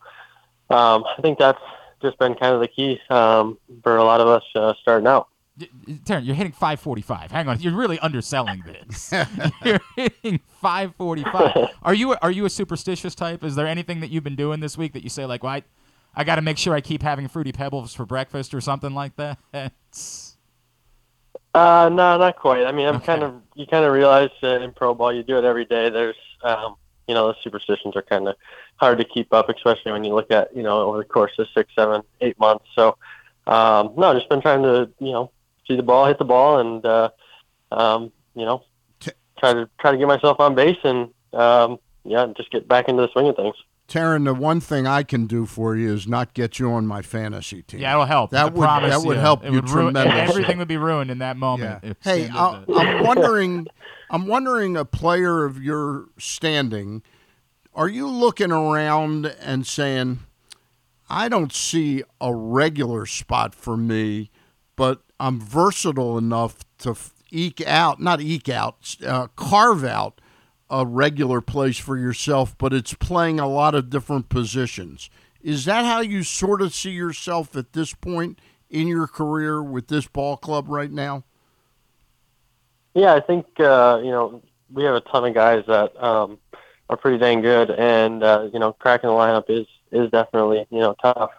[0.70, 1.62] um, I think that's
[2.02, 5.30] just been kind of the key um, for a lot of us uh, starting out.
[6.06, 7.32] Terrin, you're hitting 545.
[7.32, 9.14] Hang on, you're really underselling this.
[9.64, 11.70] you're hitting 545.
[11.84, 13.44] Are you are you a superstitious type?
[13.44, 15.64] Is there anything that you've been doing this week that you say like, well, I,
[16.16, 19.16] I got to make sure I keep having fruity pebbles for breakfast or something like
[19.18, 19.38] that?
[21.54, 22.66] uh, no, not quite.
[22.66, 23.06] I mean, I'm okay.
[23.06, 25.90] kind of you kind of realize that in pro ball you do it every day.
[25.90, 26.76] There's um,
[27.08, 28.36] you know the superstitions are kind of
[28.78, 31.48] hard to keep up, especially when you look at you know over the course of
[31.54, 32.66] six, seven, eight months.
[32.76, 32.98] So
[33.48, 35.32] um, no, just been trying to you know
[35.68, 37.10] see the ball, hit the ball, and uh,
[37.72, 38.64] um, you know,
[39.38, 43.02] try to try to get myself on base and um, yeah, just get back into
[43.02, 43.56] the swing of things.
[43.92, 47.02] Terrin, the one thing I can do for you is not get you on my
[47.02, 47.82] fantasy team.
[47.82, 48.32] Yeah, it'll help.
[48.32, 50.22] That I would that would help it you would tremendously.
[50.22, 51.84] Everything would be ruined in that moment.
[51.84, 51.94] Yeah.
[52.00, 53.68] Hey, I, I'm wondering,
[54.10, 57.04] I'm wondering, a player of your standing,
[57.76, 60.20] are you looking around and saying,
[61.10, 64.32] I don't see a regular spot for me,
[64.78, 66.96] but I'm versatile enough to
[67.30, 70.21] eke out, not eke out, uh, carve out
[70.72, 75.10] a regular place for yourself, but it's playing a lot of different positions.
[75.44, 79.88] Is that how you sort of see yourself at this point in your career with
[79.88, 81.26] this ball club right now?
[82.94, 86.40] Yeah, I think uh, you know we have a ton of guys that um,
[86.90, 90.80] are pretty dang good, and uh, you know cracking the lineup is is definitely you
[90.80, 91.32] know tough.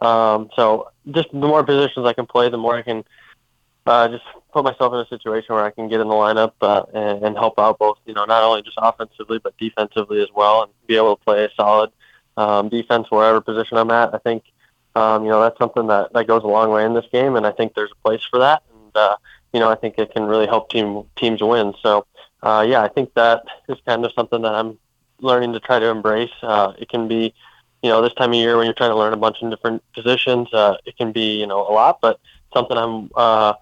[0.00, 3.04] Um, so just the more positions I can play, the more I can
[3.86, 6.84] uh, just put myself in a situation where I can get in the lineup uh,
[6.94, 10.62] and, and help out both, you know, not only just offensively but defensively as well,
[10.62, 11.90] and be able to play a solid
[12.36, 14.14] um, defense wherever position I'm at.
[14.14, 14.44] I think,
[14.94, 17.46] um, you know, that's something that that goes a long way in this game, and
[17.46, 18.62] I think there's a place for that.
[18.72, 19.16] And uh,
[19.52, 21.74] you know, I think it can really help team teams win.
[21.82, 22.06] So,
[22.42, 24.78] uh, yeah, I think that is kind of something that I'm
[25.20, 26.32] learning to try to embrace.
[26.42, 27.34] Uh, it can be,
[27.82, 29.82] you know, this time of year when you're trying to learn a bunch of different
[29.92, 32.20] positions, uh, it can be, you know, a lot, but
[32.52, 33.54] something I'm uh,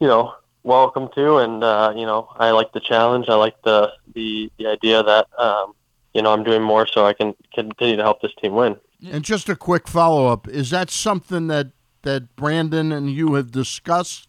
[0.00, 3.26] you know, welcome to, and uh, you know, I like the challenge.
[3.28, 5.74] I like the the the idea that um,
[6.14, 8.76] you know I'm doing more so I can continue to help this team win.
[9.10, 11.68] And just a quick follow up: is that something that
[12.02, 14.28] that Brandon and you have discussed?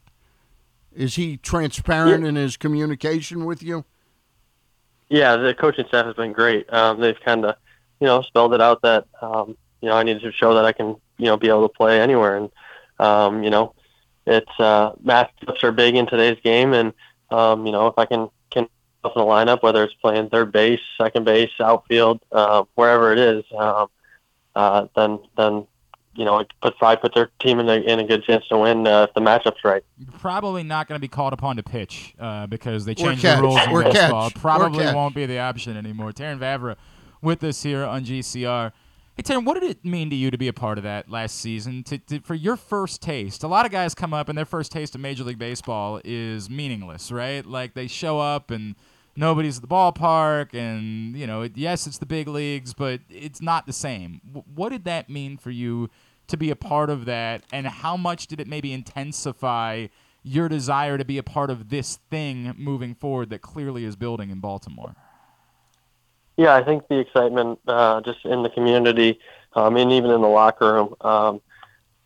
[0.94, 2.30] Is he transparent yeah.
[2.30, 3.86] in his communication with you?
[5.10, 6.72] Yeah, the coaching staff has been great.
[6.74, 7.56] Um, they've kind of,
[8.00, 10.72] you know, spelled it out that um, you know I need to show that I
[10.72, 12.50] can, you know, be able to play anywhere, and
[13.00, 13.74] um, you know,
[14.28, 16.94] it's uh, matchups are big in today's game, and
[17.32, 20.80] um, you know if I can can in the lineup, whether it's playing third base,
[21.00, 23.88] second base, outfield, uh, wherever it is, um,
[24.56, 25.66] uh, then then
[26.16, 28.58] you know it put probably put their team in a in a good chance to
[28.58, 29.84] win uh, if the matchup's right.
[30.20, 33.62] Probably not going to be called upon to pitch uh, because they changed the rules
[33.62, 34.30] in baseball.
[34.30, 34.42] Catch.
[34.42, 36.12] Probably won't be the option anymore.
[36.12, 36.76] Terrin Vavra
[37.22, 38.74] with us here on GCR.
[39.18, 41.40] Hey, Terrin, what did it mean to you to be a part of that last
[41.40, 41.82] season?
[41.86, 44.72] To, to, for your first taste, a lot of guys come up and their first
[44.72, 47.44] taste of Major League Baseball is meaningless, right?
[47.44, 48.76] Like they show up and
[49.16, 53.66] nobody's at the ballpark, and you know, yes, it's the big leagues, but it's not
[53.66, 54.22] the same.
[54.54, 55.90] What did that mean for you
[56.28, 59.88] to be a part of that, and how much did it maybe intensify
[60.22, 64.30] your desire to be a part of this thing moving forward that clearly is building
[64.30, 64.94] in Baltimore?
[66.38, 69.20] Yeah, I think the excitement uh, just in the community
[69.54, 71.42] um, and even in the locker room um,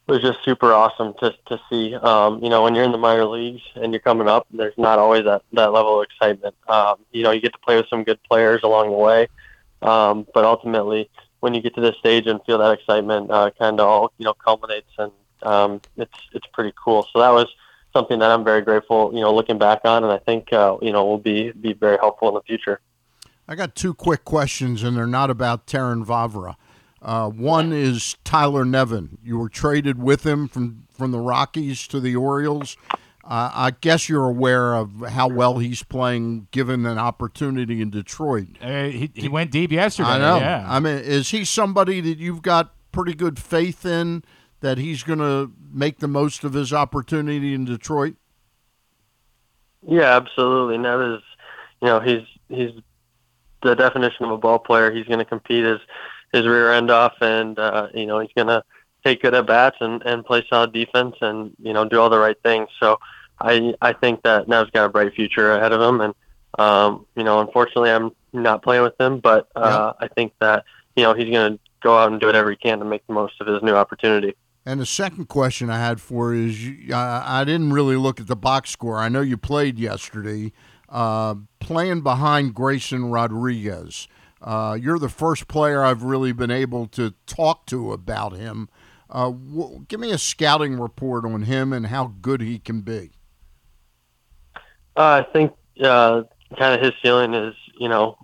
[0.07, 1.95] was just super awesome to to see.
[1.95, 4.99] Um, you know, when you're in the minor leagues and you're coming up, there's not
[4.99, 6.55] always that that level of excitement.
[6.67, 9.27] Um, you know, you get to play with some good players along the way,
[9.81, 11.09] um, but ultimately,
[11.41, 14.25] when you get to this stage and feel that excitement, uh, kind of all you
[14.25, 15.11] know culminates, and
[15.43, 17.05] um, it's it's pretty cool.
[17.11, 17.47] So that was
[17.93, 19.11] something that I'm very grateful.
[19.13, 21.97] You know, looking back on, and I think uh, you know will be be very
[21.97, 22.79] helpful in the future.
[23.51, 26.55] I got two quick questions, and they're not about Terrin Vavra.
[27.01, 29.17] Uh, one is Tyler Nevin.
[29.21, 32.77] You were traded with him from, from the Rockies to the Orioles.
[33.25, 38.47] Uh, I guess you're aware of how well he's playing, given an opportunity in Detroit.
[38.61, 40.11] Uh, he, he went deep yesterday.
[40.11, 40.37] I know.
[40.37, 40.65] Yeah.
[40.65, 44.23] I mean, is he somebody that you've got pretty good faith in
[44.61, 48.15] that he's going to make the most of his opportunity in Detroit?
[49.85, 50.77] Yeah, absolutely.
[50.77, 51.21] Nev is,
[51.81, 52.71] you know, he's he's
[53.63, 54.91] the definition of a ball player.
[54.91, 55.79] He's going to compete his
[56.33, 58.63] his rear end off, and uh, you know, he's going to
[59.05, 62.19] take good at bats and and play solid defense, and you know, do all the
[62.19, 62.69] right things.
[62.79, 62.97] So,
[63.39, 66.13] I I think that Nev's got a bright future ahead of him, and
[66.59, 71.03] um, you know, unfortunately, I'm not playing with him, but uh, I think that you
[71.03, 73.39] know he's going to go out and do whatever he can to make the most
[73.41, 74.35] of his new opportunity.
[74.65, 78.35] And the second question I had for you is I didn't really look at the
[78.35, 78.99] box score.
[78.99, 80.51] I know you played yesterday,
[80.91, 84.07] uh, playing behind Grayson Rodriguez.
[84.41, 88.69] Uh, you're the first player I've really been able to talk to about him.
[89.09, 89.31] Uh,
[89.87, 93.11] give me a scouting report on him and how good he can be.
[94.95, 96.23] Uh, I think uh,
[96.57, 98.17] kind of his ceiling is, you know,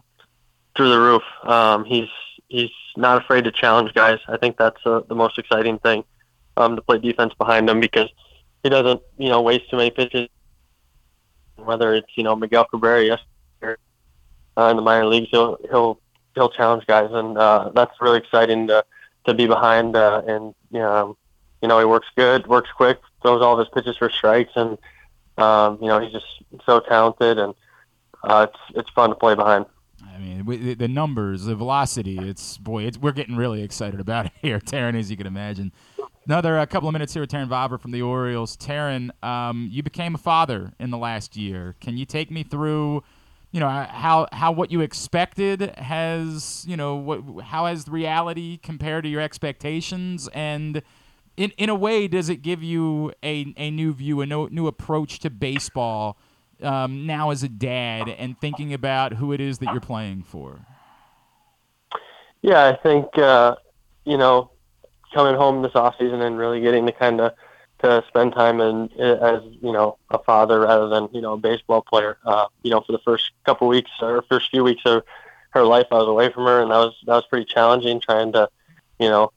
[0.76, 1.24] through the roof.
[1.44, 2.10] Um, he's
[2.50, 4.20] he's not afraid to challenge guys.
[4.28, 6.04] I think that's the most exciting thing
[6.58, 8.10] um, to play defense behind him because
[8.64, 10.28] he doesn't, you know, waste too many pitches.
[11.58, 13.82] Whether it's you know Miguel Cabrera yesterday
[14.58, 16.00] uh, in the minor leagues, he'll he'll
[16.36, 18.84] he'll challenge guys, and uh, that's really exciting to
[19.26, 19.96] to be behind.
[19.96, 21.18] Uh, and you know,
[21.62, 24.78] you know, he works good, works quick, throws all of his pitches for strikes, and
[25.38, 26.26] um, you know, he's just
[26.66, 27.54] so talented, and
[28.24, 29.66] uh, it's it's fun to play behind.
[30.04, 32.18] I mean, the numbers, the velocity.
[32.18, 35.72] It's boy, it's we're getting really excited about it here, Terrin, as you can imagine.
[36.28, 38.58] Another uh, couple of minutes here with Terrin Vavra from the Orioles.
[38.58, 41.78] Terrin, um, you became a father in the last year.
[41.80, 43.02] Can you take me through,
[43.54, 49.06] you know, how how what you expected has, you know, what how has reality compared
[49.06, 50.82] to your expectations, and
[51.38, 54.68] in in a way, does it give you a a new view, a new, new
[54.68, 56.18] approach to baseball
[56.62, 60.60] um, now as a dad, and thinking about who it is that you're playing for?
[62.42, 63.56] Yeah, I think uh,
[64.04, 64.52] you know
[65.14, 67.34] coming home this off season and really getting to kind of
[67.80, 71.82] to spend time and as you know a father rather than you know a baseball
[71.82, 72.18] player.
[72.26, 75.04] Uh, you know, for the first couple weeks or first few weeks of
[75.52, 78.00] her life, I was away from her, and that was that was pretty challenging.
[78.00, 78.50] Trying to,
[79.00, 79.32] you know,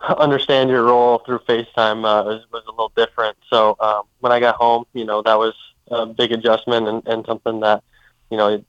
[0.00, 3.36] understand your role through FaceTime uh, was, was a little different.
[3.48, 5.54] So um, when I got home, you know, that was
[5.90, 7.82] a big adjustment and, and something that,
[8.30, 8.64] you know,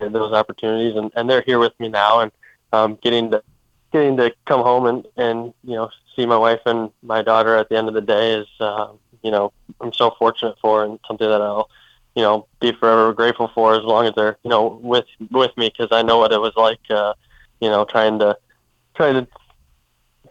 [0.00, 2.32] those opportunities, and, and they're here with me now, and
[2.72, 3.42] um, getting to
[3.94, 7.68] getting to come home and and you know see my wife and my daughter at
[7.68, 8.88] the end of the day is uh,
[9.22, 11.70] you know I'm so fortunate for and something that I'll
[12.16, 15.70] you know be forever grateful for as long as they're you know with with me
[15.70, 17.14] because I know what it was like uh,
[17.60, 18.36] you know trying to
[18.96, 19.28] trying to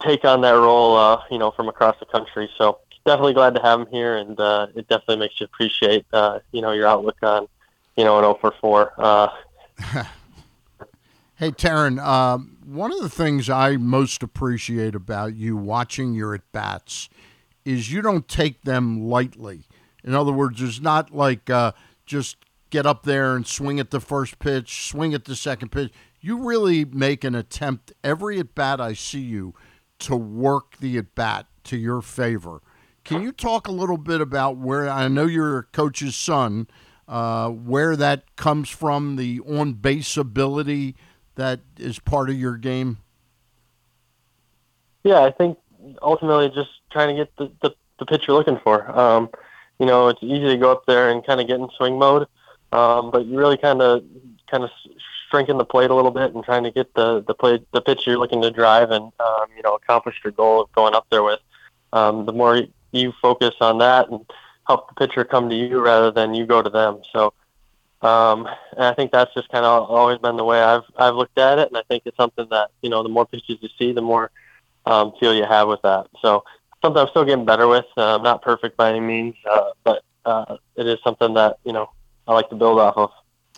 [0.01, 2.49] take on that role uh, you know from across the country.
[2.57, 6.39] So definitely glad to have them here and uh, it definitely makes you appreciate uh,
[6.51, 7.47] you know your outlook on
[7.95, 9.28] you know an 0 for 4 uh,
[11.44, 16.50] Hey, Terrin, um, one of the things I most appreciate about you watching your at
[16.54, 17.10] bats
[17.66, 19.68] is you don't take them lightly.
[20.06, 21.74] In other words, it's not like uh,
[22.06, 22.38] just
[22.70, 25.91] get up there and swing at the first pitch, swing at the second pitch.
[26.22, 29.54] You really make an attempt every at bat I see you
[30.00, 32.62] to work the at bat to your favor.
[33.04, 36.70] Can you talk a little bit about where I know you're a coach's son,
[37.06, 40.96] uh, where that comes from, the on base ability?
[41.36, 42.98] That is part of your game?
[45.04, 45.58] Yeah, I think
[46.02, 48.90] ultimately just trying to get the, the, the pitch you're looking for.
[48.98, 49.30] Um,
[49.80, 52.28] you know, it's easy to go up there and kind of get in swing mode,
[52.72, 54.04] um, but you really kind of
[54.50, 54.70] kind of
[55.30, 58.06] shrinking the plate a little bit and trying to get the the play the pitch
[58.06, 61.24] you're looking to drive and um, you know accomplish your goal of going up there
[61.24, 61.40] with.
[61.92, 62.62] Um, the more
[62.92, 64.26] you focus on that and
[64.68, 67.02] help the pitcher come to you rather than you go to them.
[67.12, 67.34] So
[68.04, 71.38] um, and I think that's just kind of always been the way I've I've looked
[71.38, 73.93] at it, and I think it's something that you know the more pitches you see,
[73.93, 74.30] the more
[74.86, 76.08] um, feel you have with that.
[76.22, 76.43] So
[76.84, 77.86] something I'm still getting better with.
[77.95, 81.74] Uh, I'm not perfect by any means, uh, but uh, it is something that you
[81.74, 81.89] know
[82.28, 83.10] I like to build off of.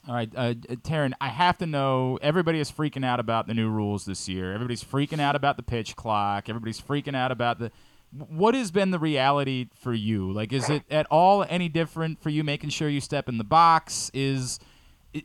[0.08, 2.20] All right, uh, Terrin, I have to know.
[2.22, 4.54] Everybody is freaking out about the new rules this year.
[4.54, 6.48] Everybody's freaking out about the pitch clock.
[6.48, 7.72] Everybody's freaking out about the
[8.16, 10.32] what has been the reality for you?
[10.32, 13.44] Like, is it at all any different for you making sure you step in the
[13.44, 14.10] box?
[14.14, 14.60] Is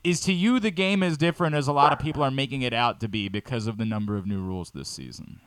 [0.04, 2.72] is to you the game as different as a lot of people are making it
[2.72, 5.40] out to be because of the number of new rules this season?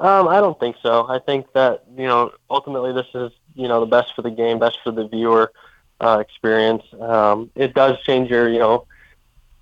[0.00, 1.06] Um, I don't think so.
[1.08, 4.58] I think that you know ultimately this is you know the best for the game,
[4.58, 5.52] best for the viewer
[6.00, 6.82] uh, experience.
[7.00, 8.86] Um, it does change your you know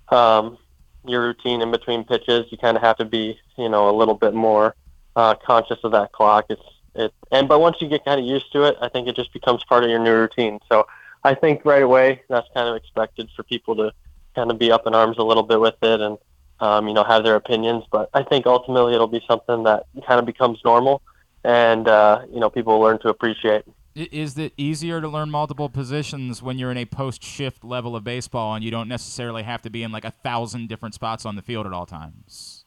[0.09, 0.57] um,
[1.05, 2.51] your routine in between pitches.
[2.51, 4.75] You kind of have to be you know a little bit more
[5.15, 6.45] uh, conscious of that clock.
[6.49, 6.61] It's
[6.93, 9.31] it, and but once you get kind of used to it, I think it just
[9.33, 10.59] becomes part of your new routine.
[10.69, 10.87] So
[11.23, 13.91] I think right away that's kind of expected for people to
[14.35, 16.17] kind of be up in arms a little bit with it and
[16.59, 17.83] um, you know have their opinions.
[17.91, 21.01] But I think ultimately it'll be something that kind of becomes normal,
[21.43, 23.63] and uh, you know people learn to appreciate.
[23.93, 28.05] Is it easier to learn multiple positions when you're in a post shift level of
[28.05, 31.35] baseball and you don't necessarily have to be in like a thousand different spots on
[31.35, 32.60] the field at all times?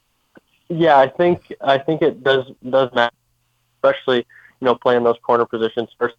[0.69, 3.15] Yeah, I think I think it does does matter,
[3.77, 6.15] especially you know playing those corner positions first.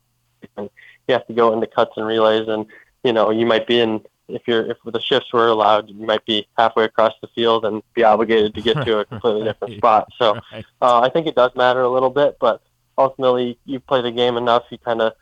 [0.57, 0.71] And
[1.09, 2.67] you have to go into cuts and relays, and
[3.03, 6.25] you know you might be in if you're if the shifts were allowed, you might
[6.25, 10.09] be halfway across the field and be obligated to get to a completely different spot.
[10.19, 10.39] So
[10.83, 12.63] uh, I think it does matter a little bit, but
[12.99, 15.13] ultimately you play the game enough, you kind of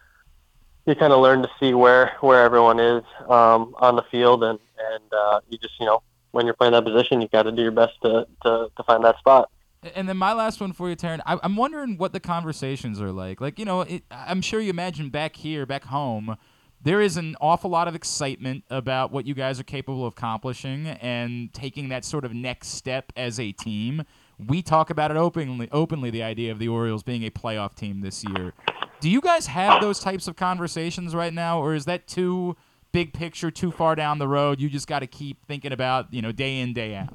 [0.86, 4.58] you kind of learn to see where where everyone is um, on the field, and
[4.92, 6.02] and uh, you just you know
[6.34, 9.04] when you're playing that position, you got to do your best to, to to find
[9.04, 9.50] that spot.
[9.94, 11.20] And then my last one for you, Terrin.
[11.26, 13.40] I, I'm wondering what the conversations are like.
[13.40, 16.36] Like, you know, it, I'm sure you imagine back here, back home,
[16.82, 20.86] there is an awful lot of excitement about what you guys are capable of accomplishing
[20.86, 24.04] and taking that sort of next step as a team.
[24.38, 28.00] We talk about it openly, openly the idea of the Orioles being a playoff team
[28.00, 28.54] this year.
[29.00, 32.56] Do you guys have those types of conversations right now, or is that too
[32.94, 34.60] big picture, too far down the road?
[34.60, 37.12] You just got to keep thinking about, you know, day in, day out.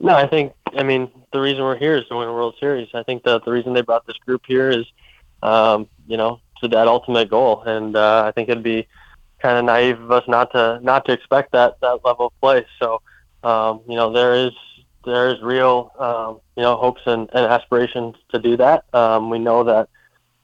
[0.00, 2.88] No, I think I mean the reason we're here is to win a World Series.
[2.94, 4.84] I think that the reason they brought this group here is,
[5.42, 8.88] um, you know, to that ultimate goal, and uh, I think it'd be
[9.38, 12.66] kind of naive of us not to not to expect that that level of play.
[12.78, 13.00] So,
[13.42, 14.52] um, you know, there is
[15.06, 18.84] there is real um, you know hopes and, and aspirations to do that.
[18.92, 19.88] Um, we know that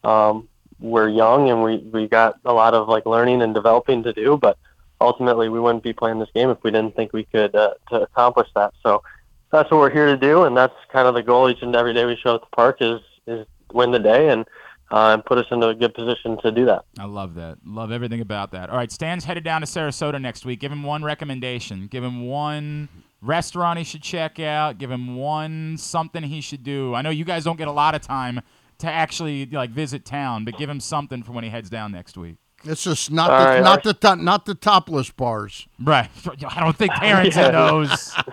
[0.09, 0.49] um,
[0.83, 4.37] we're young and we we got a lot of like learning and developing to do,
[4.37, 4.59] but
[5.01, 8.03] ultimately we wouldn't be playing this game if we didn't think we could uh, to
[8.03, 8.75] accomplish that.
[8.83, 9.03] So
[9.51, 11.95] that's what we're here to do, and that's kind of the goal each and every
[11.95, 14.45] day we show at the park is is win the day and
[14.91, 16.85] uh, and put us into a good position to do that.
[16.99, 17.59] I love that.
[17.65, 18.69] Love everything about that.
[18.69, 20.61] All right, Stan's headed down to Sarasota next week.
[20.61, 21.87] Give him one recommendation.
[21.87, 22.89] Give him one
[23.23, 24.79] restaurant he should check out.
[24.79, 26.95] Give him one something he should do.
[26.95, 28.43] I know you guys don't get a lot of time
[28.83, 32.17] to actually like visit town, but give him something for when he heads down next
[32.17, 32.37] week.
[32.65, 35.67] It's just not All the right, not our- the top, not the topless bars.
[35.83, 36.09] Right.
[36.49, 37.51] I don't think Terrence Yeah.
[37.51, 38.15] knows.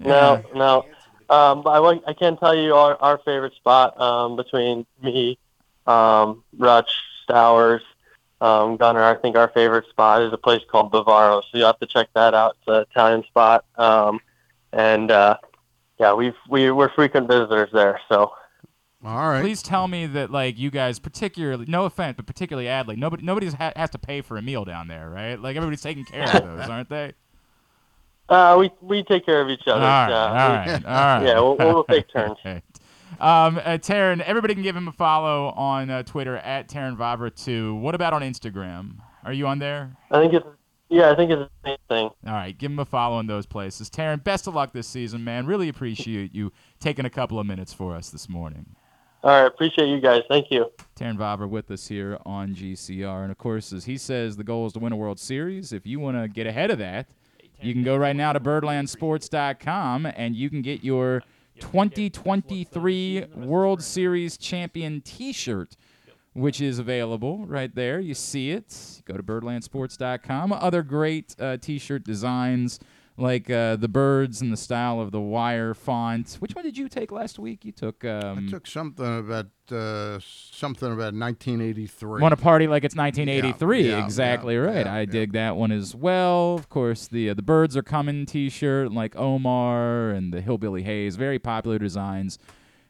[0.00, 0.84] No, no.
[1.28, 5.36] Um, but I, wa- I can tell you our, our favorite spot um, between me,
[5.88, 6.88] um, Rutch,
[7.28, 7.80] Stowers,
[8.40, 9.02] um, Gunnar.
[9.02, 11.42] I think our favorite spot is a place called Bavaro.
[11.50, 12.56] So you have to check that out.
[12.60, 14.20] It's an Italian spot, um,
[14.72, 15.38] and uh,
[15.98, 18.00] yeah, we've we we're frequent visitors there.
[18.08, 18.32] So
[19.04, 19.40] All right.
[19.42, 23.48] Please tell me that like you guys, particularly, no offense, but particularly Adley, nobody nobody
[23.50, 25.40] ha- has to pay for a meal down there, right?
[25.40, 27.12] Like everybody's taking care of those, aren't they?
[28.28, 29.80] uh, we we take care of each other.
[29.80, 30.90] right, uh, all we- right, all
[31.20, 31.22] right.
[31.26, 32.36] Yeah, we'll, we'll take turns.
[32.44, 32.62] Right.
[33.20, 37.34] Um, uh, Terrin, everybody can give him a follow on uh, Twitter at Terrin Vavra
[37.34, 37.74] too.
[37.76, 38.96] What about on Instagram?
[39.24, 39.96] Are you on there?
[40.10, 40.46] I think it's
[40.90, 42.10] yeah, I think it's the same thing.
[42.26, 43.88] All right, give him a follow in those places.
[43.90, 45.46] Terrin, best of luck this season, man.
[45.46, 48.74] Really appreciate you taking a couple of minutes for us this morning.
[49.24, 50.22] All right, appreciate you guys.
[50.28, 50.70] Thank you.
[50.94, 53.22] Terrin Vavra with us here on GCR.
[53.22, 55.72] And of course, as he says, the goal is to win a World Series.
[55.72, 57.08] If you want to get ahead of that,
[57.60, 61.22] you can go right now to birdlandsports.com and you can get your
[61.60, 65.76] 2023 World Series champion t shirt,
[66.34, 67.98] which is available right there.
[67.98, 69.02] You see it.
[69.04, 70.52] Go to birdlandsports.com.
[70.52, 72.78] Other great uh, t shirt designs
[73.18, 76.36] like uh, the birds and the style of the wire font.
[76.38, 77.64] Which one did you take last week?
[77.64, 78.04] You took.
[78.04, 82.20] Um, I took something about uh, something about 1983.
[82.20, 83.82] Want to party like it's 1983?
[83.82, 84.86] Yeah, yeah, exactly yeah, right.
[84.86, 86.54] I dig that one as well.
[86.54, 91.16] Of course, the uh, the birds are coming T-shirt like Omar and the Hillbilly Hayes,
[91.16, 92.38] very popular designs.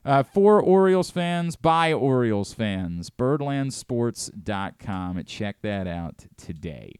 [0.04, 5.24] Uh, for Orioles fans, by Orioles fans, birdlandsports.com.
[5.24, 6.92] Check that out today.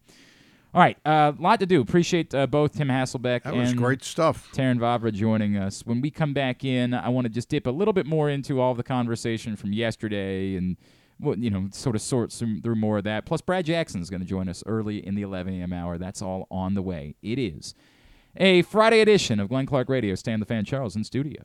[0.75, 1.81] All right, a uh, lot to do.
[1.81, 4.51] Appreciate uh, both Tim Hasselbeck that and was great stuff.
[4.53, 5.81] Terrin Vavra joining us.
[5.87, 8.61] When we come back in, I want to just dip a little bit more into
[8.61, 10.77] all the conversation from yesterday and,
[11.19, 13.25] well, you know, sort of sort through more of that.
[13.25, 15.73] Plus, Brad Jackson is going to join us early in the 11 a.m.
[15.73, 15.97] hour.
[15.97, 17.15] That's all on the way.
[17.23, 17.75] It is
[18.37, 20.15] a Friday edition of Glenn Clark Radio.
[20.17, 21.45] Stan the Fan Charles in studio.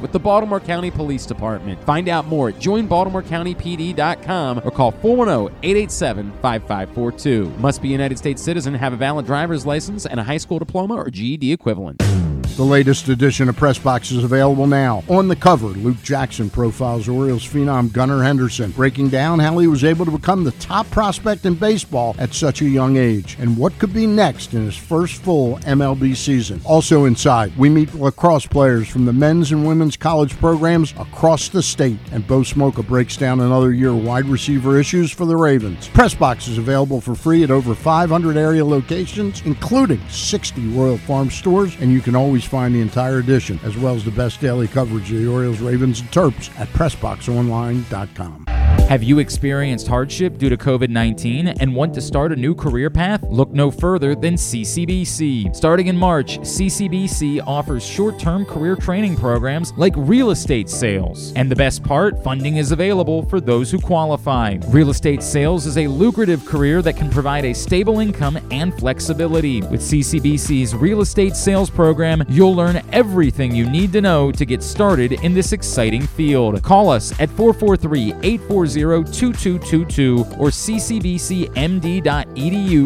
[0.00, 1.82] with the Baltimore County Police Department.
[1.84, 7.58] Find out more at joinbaltimorecountypd.com or call 410-887-5542.
[7.58, 10.58] Must be a United States citizen, have a valid driver's license and a high school
[10.58, 12.02] diploma or GED equivalent.
[12.56, 15.04] The latest edition of Press Box is available now.
[15.08, 19.84] On the cover, Luke Jackson profiles Orioles phenom Gunnar Henderson, breaking down how he was
[19.84, 23.78] able to become the top prospect in baseball at such a young age and what
[23.78, 26.60] could be next in his first full MLB season.
[26.66, 31.62] Also inside, we meet lacrosse players from the men's and women's college programs across the
[31.62, 35.88] state, and Bo Smolka breaks down another year wide receiver issues for the Ravens.
[35.88, 41.30] Press Box is available for free at over 500 area locations, including 60 Royal Farm
[41.30, 44.68] stores, and you can always find the entire edition, as well as the best daily
[44.68, 48.61] coverage of the Orioles, Ravens, and Terps at PressBoxOnline.com.
[48.92, 52.90] Have you experienced hardship due to COVID 19 and want to start a new career
[52.90, 53.22] path?
[53.22, 55.56] Look no further than CCBC.
[55.56, 61.32] Starting in March, CCBC offers short term career training programs like real estate sales.
[61.36, 64.58] And the best part funding is available for those who qualify.
[64.68, 69.62] Real estate sales is a lucrative career that can provide a stable income and flexibility.
[69.62, 74.62] With CCBC's real estate sales program, you'll learn everything you need to know to get
[74.62, 76.62] started in this exciting field.
[76.62, 81.52] Call us at 443 840 2222 or ccbcmd.edu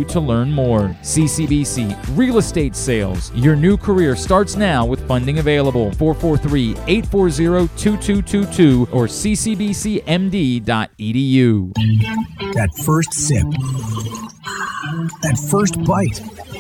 [0.09, 0.89] to learn more.
[1.03, 3.33] CCBC Real Estate Sales.
[3.35, 5.93] Your new career starts now with funding available.
[5.93, 10.07] 443 840 2222 or ccbcmd.edu.
[12.55, 13.47] That first sip.
[15.23, 16.21] That first bite.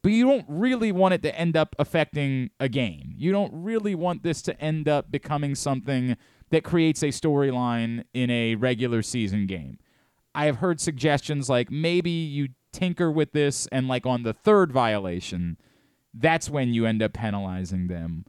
[0.02, 3.14] but you don't really want it to end up affecting a game.
[3.18, 6.16] You don't really want this to end up becoming something
[6.52, 9.80] that creates a storyline in a regular season game.
[10.34, 14.72] I have heard suggestions like maybe you tinker with this and like on the third
[14.72, 15.58] violation,
[16.14, 18.26] that's when you end up penalizing them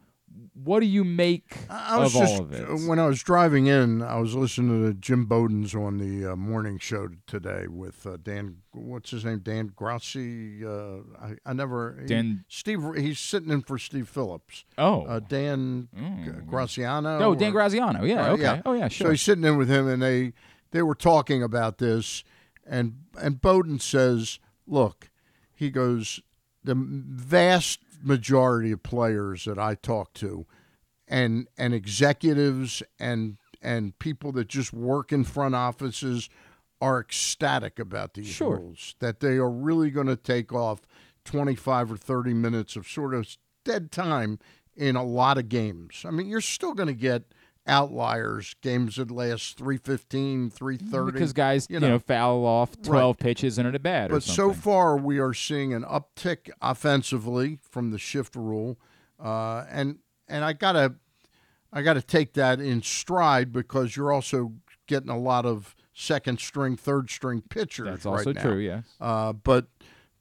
[0.64, 2.88] what do you make I was of just, all of it?
[2.88, 6.78] When I was driving in, I was listening to Jim Bowden's on the uh, morning
[6.78, 8.56] show today with uh, Dan.
[8.72, 9.38] What's his name?
[9.40, 10.64] Dan Grossi.
[10.64, 12.02] Uh, I, I never.
[12.06, 12.44] Dan.
[12.48, 12.80] He, Steve.
[12.96, 14.64] He's sitting in for Steve Phillips.
[14.78, 15.02] Oh.
[15.04, 16.46] Uh, Dan Mm.
[16.46, 17.18] Graziano.
[17.18, 18.04] No, Dan or- Graziano.
[18.04, 18.30] Yeah.
[18.32, 18.42] Okay.
[18.42, 18.62] yeah.
[18.64, 18.88] Oh yeah.
[18.88, 19.06] Sure.
[19.06, 20.32] So he's sitting in with him, and they
[20.72, 22.22] they were talking about this,
[22.66, 25.10] and and Bowden says, "Look,"
[25.54, 26.20] he goes,
[26.64, 30.46] "the vast majority of players that I talk to,
[31.08, 36.28] and and executives and and people that just work in front offices."
[36.82, 38.56] Are ecstatic about these Sure.
[38.56, 40.80] rules that they are really going to take off
[41.26, 44.38] 25 or 30 minutes of sort of dead time
[44.74, 46.06] in a lot of games.
[46.06, 47.34] I mean, you're still going to get
[47.66, 51.12] outliers, games that last 315, 330.
[51.12, 51.88] because guys, you you know.
[51.90, 54.10] know, foul off twelve pitches and at a bat.
[54.10, 58.78] but so far, we are seeing an uptick offensively from the shift rule.
[59.18, 59.98] uh, and
[60.28, 60.94] and I gotta
[61.72, 64.52] I gotta take that in stride because you're also
[64.86, 67.86] getting a lot of second string, third string pitchers.
[67.86, 68.42] That's right also now.
[68.42, 68.58] true.
[68.58, 68.84] Yes.
[69.00, 69.66] Uh, but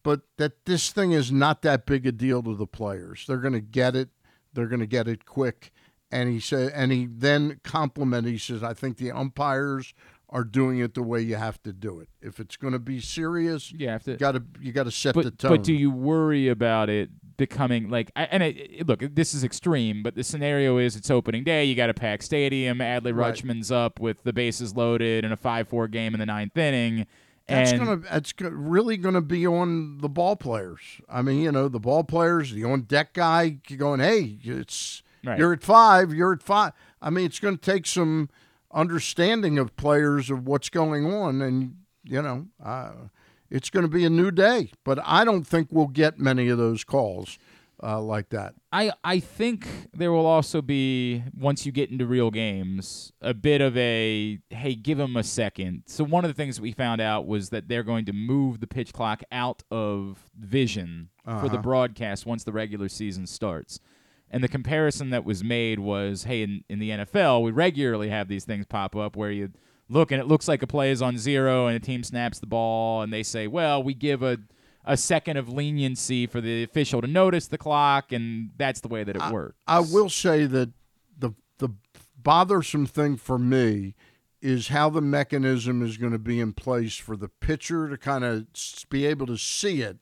[0.03, 3.25] but that this thing is not that big a deal to the players.
[3.27, 4.09] They're going to get it.
[4.53, 5.71] They're going to get it quick.
[6.11, 8.31] And he said, and he then complimented.
[8.31, 9.93] He says, "I think the umpires
[10.31, 12.07] are doing it the way you have to do it.
[12.21, 14.15] If it's going to be serious, You have to.
[14.15, 17.09] got to you got to set but, the tone." But do you worry about it
[17.37, 18.11] becoming like?
[18.15, 21.65] And it, look, this is extreme, but the scenario is it's opening day.
[21.65, 22.79] You got a packed stadium.
[22.79, 23.33] Adley Right.
[23.33, 27.05] Rutschman's up with the bases loaded in a five-four game in the ninth inning.
[27.47, 27.97] That's and gonna.
[27.97, 31.01] That's go- really gonna be on the ball players.
[31.09, 35.37] I mean, you know, the ball players, the on deck guy, going, "Hey, it's Right.
[35.37, 36.71] you're at five, you're at five.
[37.01, 38.29] I mean, it's going to take some
[38.73, 42.91] understanding of players of what's going on, and you know, uh,
[43.49, 44.71] it's going to be a new day.
[44.83, 47.37] But I don't think we'll get many of those calls
[47.83, 48.53] uh, like that.
[48.71, 53.59] I I think there will also be once you get into real games a bit
[53.61, 55.83] of a hey give them a second.
[55.87, 58.59] So one of the things that we found out was that they're going to move
[58.59, 61.61] the pitch clock out of vision for the Uh-huh.
[61.61, 63.79] broadcast once the regular season starts.
[64.31, 68.27] And the comparison that was made was hey in, in the NFL we regularly have
[68.27, 69.51] these things pop up where you
[69.89, 72.45] look and it looks like a play is on zero and a team snaps the
[72.45, 74.37] ball and they say well we give a
[74.85, 79.03] a second of leniency for the official to notice the clock, and that's the way
[79.03, 79.55] that it works.
[79.67, 80.71] I will say that
[81.17, 81.69] the the
[82.17, 83.95] bothersome thing for me
[84.41, 88.23] is how the mechanism is going to be in place for the pitcher to kind
[88.23, 88.47] of
[88.89, 89.97] be able to see it,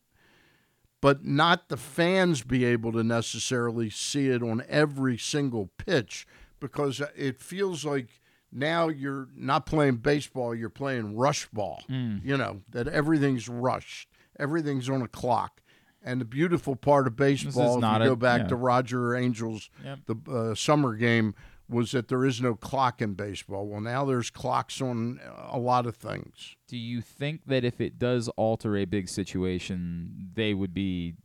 [1.02, 6.26] but not the fans be able to necessarily see it on every single pitch
[6.60, 8.22] because it feels like
[8.52, 11.84] now you're not playing baseball, you're playing rush ball.
[11.88, 15.62] You know, that everything's rushed, everything's on a clock.
[16.04, 18.48] And the beautiful part of baseball, if you a- go back yeah.
[18.48, 20.00] to Roger Angell's, Yep.
[20.06, 21.36] the uh, summer game,
[21.70, 23.68] was that there is no clock in baseball.
[23.68, 26.55] Well, now there's clocks on uh, a lot of things.
[26.68, 31.15] Do you think that if it does alter a big situation, they would be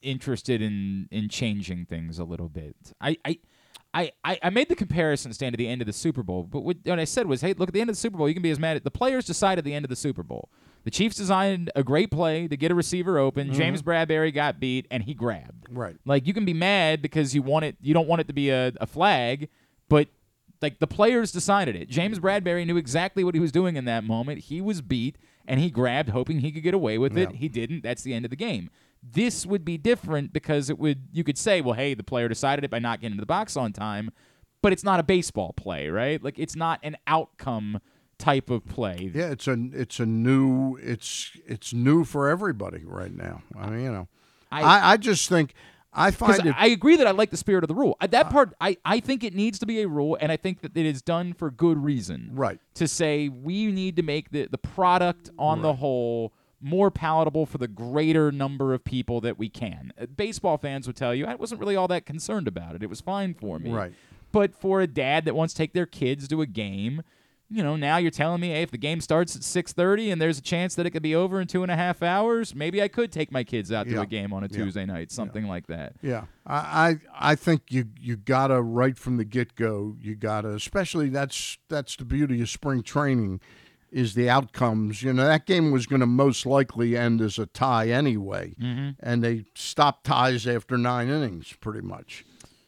[0.00, 2.76] interested in in changing things a little bit?
[3.00, 3.38] I I.
[3.94, 6.76] I, I, made the comparison stand at the end of the Super Bowl, but what,
[6.84, 8.28] what I said was, hey, look at the end of the Super Bowl.
[8.28, 10.22] You can be as mad at the players decide at the end of the Super
[10.22, 10.50] Bowl.
[10.84, 13.48] The Chiefs designed a great play to get a receiver open.
[13.48, 13.56] Mm-hmm.
[13.56, 15.66] James Bradberry got beat, and he grabbed.
[15.70, 15.96] Right.
[16.04, 17.76] Like you can be mad because you want it.
[17.80, 19.48] You don't want it to be a, a flag,
[19.88, 20.08] but
[20.60, 21.88] like the players decided it.
[21.88, 24.40] James Bradberry knew exactly what he was doing in that moment.
[24.44, 25.16] He was beat
[25.46, 27.30] and he grabbed, hoping he could get away with it.
[27.30, 27.36] Yeah.
[27.36, 27.82] He didn't.
[27.82, 28.70] That's the end of the game.
[29.02, 31.08] This would be different because it would.
[31.12, 33.56] You could say, well, hey, the player decided it by not getting to the box
[33.56, 34.10] on time,
[34.60, 36.22] but it's not a baseball play, right?
[36.22, 37.80] Like it's not an outcome
[38.18, 39.12] type of play.
[39.14, 43.42] Yeah, it's a it's a new it's it's new for everybody right now.
[43.56, 44.08] I mean, you know,
[44.50, 45.54] I- I, I, just think
[45.98, 47.96] I find it I agree that I like the spirit of the rule.
[48.00, 50.60] Uh, That part, I, I think it needs to be a rule, and I think
[50.62, 52.30] that it is done for good reason.
[52.34, 52.60] Right.
[52.74, 57.58] To say we need to make the, the product on the whole more palatable for
[57.58, 59.92] the greater number of people that we can.
[60.00, 62.82] Uh, Baseball fans would tell you I wasn't really all that concerned about it.
[62.82, 63.70] It was fine for me.
[63.70, 63.92] Right.
[64.32, 67.02] But for a dad that wants to take their kids to a game,
[67.50, 70.38] you know, now you're telling me, hey, if the game starts at 6:30 and there's
[70.38, 72.88] a chance that it could be over in two and a half hours, maybe I
[72.88, 74.02] could take my kids out to Yeah.
[74.02, 74.58] a game on a Yeah.
[74.64, 75.94] Tuesday night, something like that.
[76.02, 79.96] Yeah, I, I I think you you gotta right from the get go.
[80.00, 83.40] You gotta, especially that's that's the beauty of spring training,
[83.90, 85.02] is the outcomes.
[85.02, 88.90] You know that game was going to most likely end as a tie anyway, Mm-hmm.
[89.00, 92.26] and they stopped ties after nine innings, pretty much.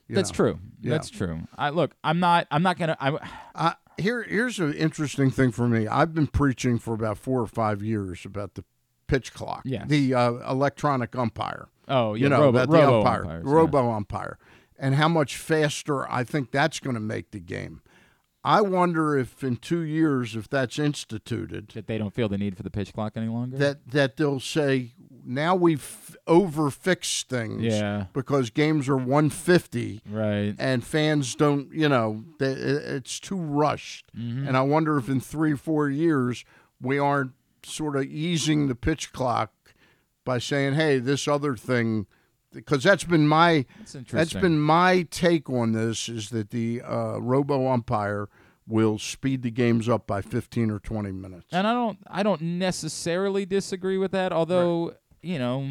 [0.09, 0.35] you That's know.
[0.37, 0.59] true.
[0.81, 0.91] Yeah.
[0.93, 1.41] That's true.
[1.59, 1.95] I look.
[2.03, 2.47] I'm not.
[2.51, 2.97] I'm not gonna.
[2.99, 3.19] I,
[3.55, 5.87] Uh, here, here's an interesting thing for me.
[5.87, 8.65] I've been preaching for about four or five years about the
[9.07, 9.89] pitch clock, Yes.
[9.89, 11.69] the uh, electronic umpire.
[11.89, 12.23] oh, yeah.
[12.25, 13.53] you know, robo, about the robo umpire, umpires, yeah.
[13.53, 14.39] robo umpire,
[14.79, 17.83] and how much faster I think that's going to make the game.
[18.43, 22.57] I wonder if in two years, if that's instituted, that they don't feel the need
[22.57, 23.59] for the pitch clock any longer.
[23.59, 24.93] that that they'll say
[25.27, 28.07] now we've overfixed things, Yeah.
[28.15, 30.55] because games are 150 right.
[30.59, 34.07] and fans don't, you know, they, it's too rushed.
[34.17, 34.49] Mm-hmm.
[34.49, 36.45] And I wonder if in three, four years
[36.81, 37.33] we aren't
[37.63, 39.53] sort of easing the pitch clock
[40.25, 42.07] by saying, "Hey, this other thing,"
[42.53, 47.19] because that's been my That's that's been my take on this is that the uh,
[47.19, 48.29] robo umpire
[48.67, 51.47] will speed the games up by 15 or 20 minutes.
[51.53, 51.99] And I don't.
[52.09, 54.33] I don't necessarily disagree with that.
[54.33, 55.69] Although you know,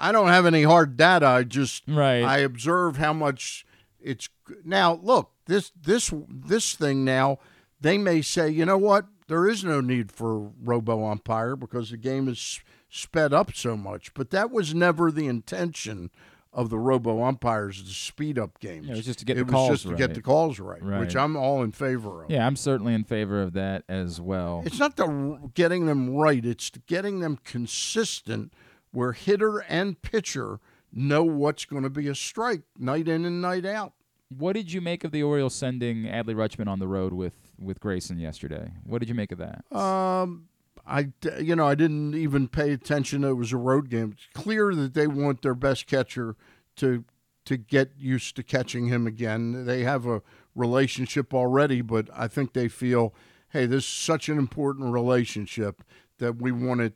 [0.00, 1.26] I don't have any hard data.
[1.26, 2.22] I just Right.
[2.22, 3.64] I observe how much
[4.00, 4.28] it's
[4.64, 4.94] now.
[5.02, 7.38] Look, this this this thing now.
[7.80, 9.06] They may say, you know what?
[9.26, 12.60] There is no need for robo umpire because the game is
[12.94, 14.12] sped up so much.
[14.14, 16.10] But that was never the intention
[16.52, 18.86] of the robo umpires to speed up games.
[18.86, 20.14] Yeah, it was just to get it the was calls just to get right.
[20.14, 21.00] the calls right, Right.
[21.00, 22.30] which I'm all in favor of.
[22.30, 24.62] Yeah, I'm certainly in favor of that as well.
[24.66, 28.52] It's not the getting them right; it's getting them consistent,
[28.90, 30.60] where hitter and pitcher
[30.92, 33.94] know what's going to be a strike night in and night out.
[34.28, 37.80] What did you make of the Orioles sending Adley Rutschman on the road with with
[37.80, 38.72] Grayson yesterday?
[38.84, 39.64] What did you make of that?
[39.74, 40.48] Um,
[40.92, 41.08] I
[41.40, 43.24] you know I didn't even pay attention.
[43.24, 44.14] It was a road game.
[44.14, 46.36] It's clear that they want their best catcher
[46.76, 47.04] to
[47.46, 49.64] to get used to catching him again.
[49.64, 50.22] They have a
[50.54, 53.14] relationship already, but I think they feel,
[53.48, 55.82] hey, this is such an important relationship
[56.18, 56.94] that we want it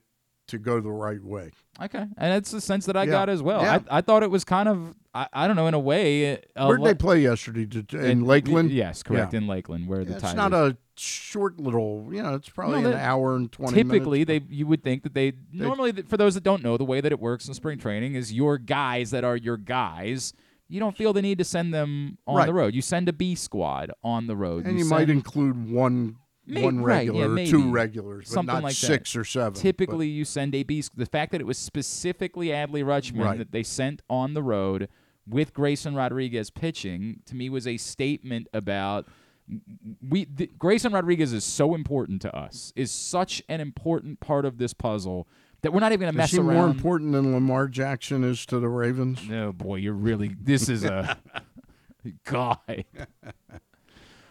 [0.48, 1.50] to go the right way.
[1.80, 3.10] Okay, and that's the sense that I Yeah.
[3.10, 3.60] got as well.
[3.62, 3.80] Yeah.
[3.90, 6.36] I, I thought it was kind of I, I don't know in a way.
[6.56, 7.64] Uh, Where did they play yesterday?
[7.66, 8.70] Did- In and- Lakeland?
[8.70, 9.38] Yes, correct Yeah.
[9.38, 10.36] in Lakeland, where the time it's Tigers.
[10.36, 14.46] not a short little, you know, it's probably No, an hour and 20 Typically, minutes.
[14.48, 17.00] they you would think that they normally th- for those that don't know the way
[17.02, 20.32] that it works in spring training is your guys that are your guys.
[20.68, 22.46] You don't feel the need to send them on Right.
[22.46, 22.74] the road.
[22.74, 26.16] You send a B squad on the road, And you, might send- include one
[26.46, 27.50] May- one right, yeah, regular or maybe.
[27.50, 28.86] two regulars, but Something not like that.
[28.86, 29.52] six or seven.
[29.54, 30.82] but- Typically, you send a B.
[30.96, 33.38] The fact that it was specifically Adley Rutschman Right.
[33.38, 34.88] that they sent on the road
[35.28, 39.06] with Grayson Rodriguez pitching to me was a statement about
[40.08, 40.24] we.
[40.24, 42.72] The, Grayson Rodriguez is so important to us.
[42.76, 45.26] Is such an important part of this puzzle
[45.62, 46.54] that we're not even going to mess he around.
[46.54, 49.28] more important than Lamar Jackson is to the Ravens?
[49.28, 50.36] No, boy, you're really.
[50.40, 51.18] This is a
[52.24, 52.84] guy.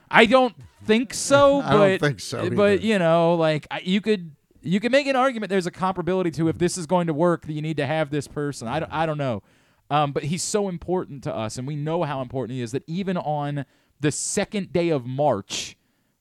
[0.09, 4.01] I don't think so, but I don't think so But you know, like I- you
[4.01, 5.49] could you could make an argument.
[5.49, 8.09] There's a comparability to if this is going to work, that you need to have
[8.09, 8.67] this person.
[8.67, 9.43] I don't, I don't know,
[9.89, 12.71] um, but he's so important to us, and we know how important he is.
[12.71, 13.65] That even on
[13.99, 15.77] the second day of March.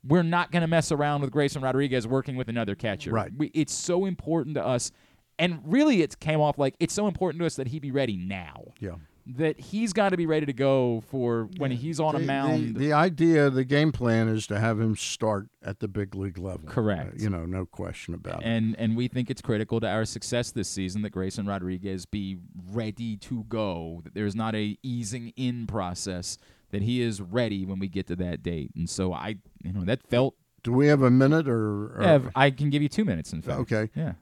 [0.06, 3.10] We're not going to mess around with Grayson Rodriguez working with another catcher.
[3.10, 3.30] Right.
[3.34, 4.92] We, it's so important to us.
[5.38, 8.18] And really, it came off like it's so important to us that he be ready
[8.18, 8.96] now Yeah.
[9.26, 12.74] That he's got to be ready to go for when he's on a mound.
[12.76, 16.36] The, the idea, the game plan is to have him start at the big league
[16.38, 16.68] level.
[16.68, 17.14] Correct.
[17.14, 18.46] Uh, you know, no question about it.
[18.46, 22.38] and and we think it's critical to our success this season that Grayson Rodriguez be
[22.70, 24.00] ready to go.
[24.04, 26.36] That there's not a easing in process.
[26.70, 28.72] That he is ready when we get to that date.
[28.74, 30.34] And so I, you know, that felt.
[30.64, 31.96] Do we have a minute or?
[31.96, 33.32] or Yeah, I can give you two minutes.
[33.32, 33.60] In fact.
[33.60, 33.90] Okay.
[33.94, 34.14] Yeah.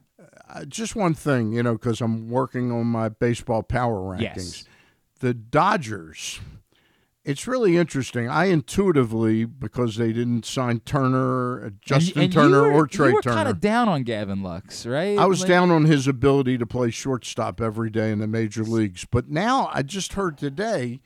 [0.49, 4.21] Uh, just one thing, you know, because I'm working on my baseball power rankings.
[4.21, 4.65] Yes.
[5.23, 6.41] The Dodgers.
[7.23, 8.27] It's really interesting.
[8.27, 13.07] I intuitively, because they didn't sign Turner, uh, Justin and, and Turner, were, or Trey
[13.07, 13.35] you were Turner.
[13.37, 15.17] kind of down on Gavin Lux, right?
[15.17, 18.63] I was Like- down on his ability to play shortstop every day in the major
[18.65, 20.99] leagues, but now I just heard today.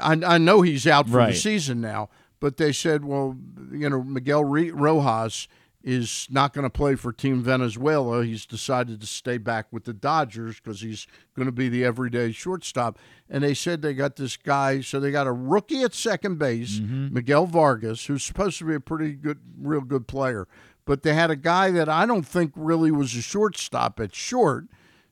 [0.00, 1.32] I, I know he's out for Right.
[1.32, 2.08] the season now,
[2.38, 3.36] but they said, well,
[3.72, 5.48] you know, Miguel Re- Rojas
[5.86, 8.24] is not going to play for Team Venezuela.
[8.24, 11.06] He's decided to stay back with the Dodgers because he's
[11.36, 12.98] going to be the everyday shortstop.
[13.30, 16.80] And they said they got this guy, so they got a rookie at second base,
[16.80, 17.14] mm-hmm.
[17.14, 20.48] Miguel Vargas, who's supposed to be a pretty good, real good player.
[20.86, 24.64] But they had a guy that I don't think really was a shortstop at short.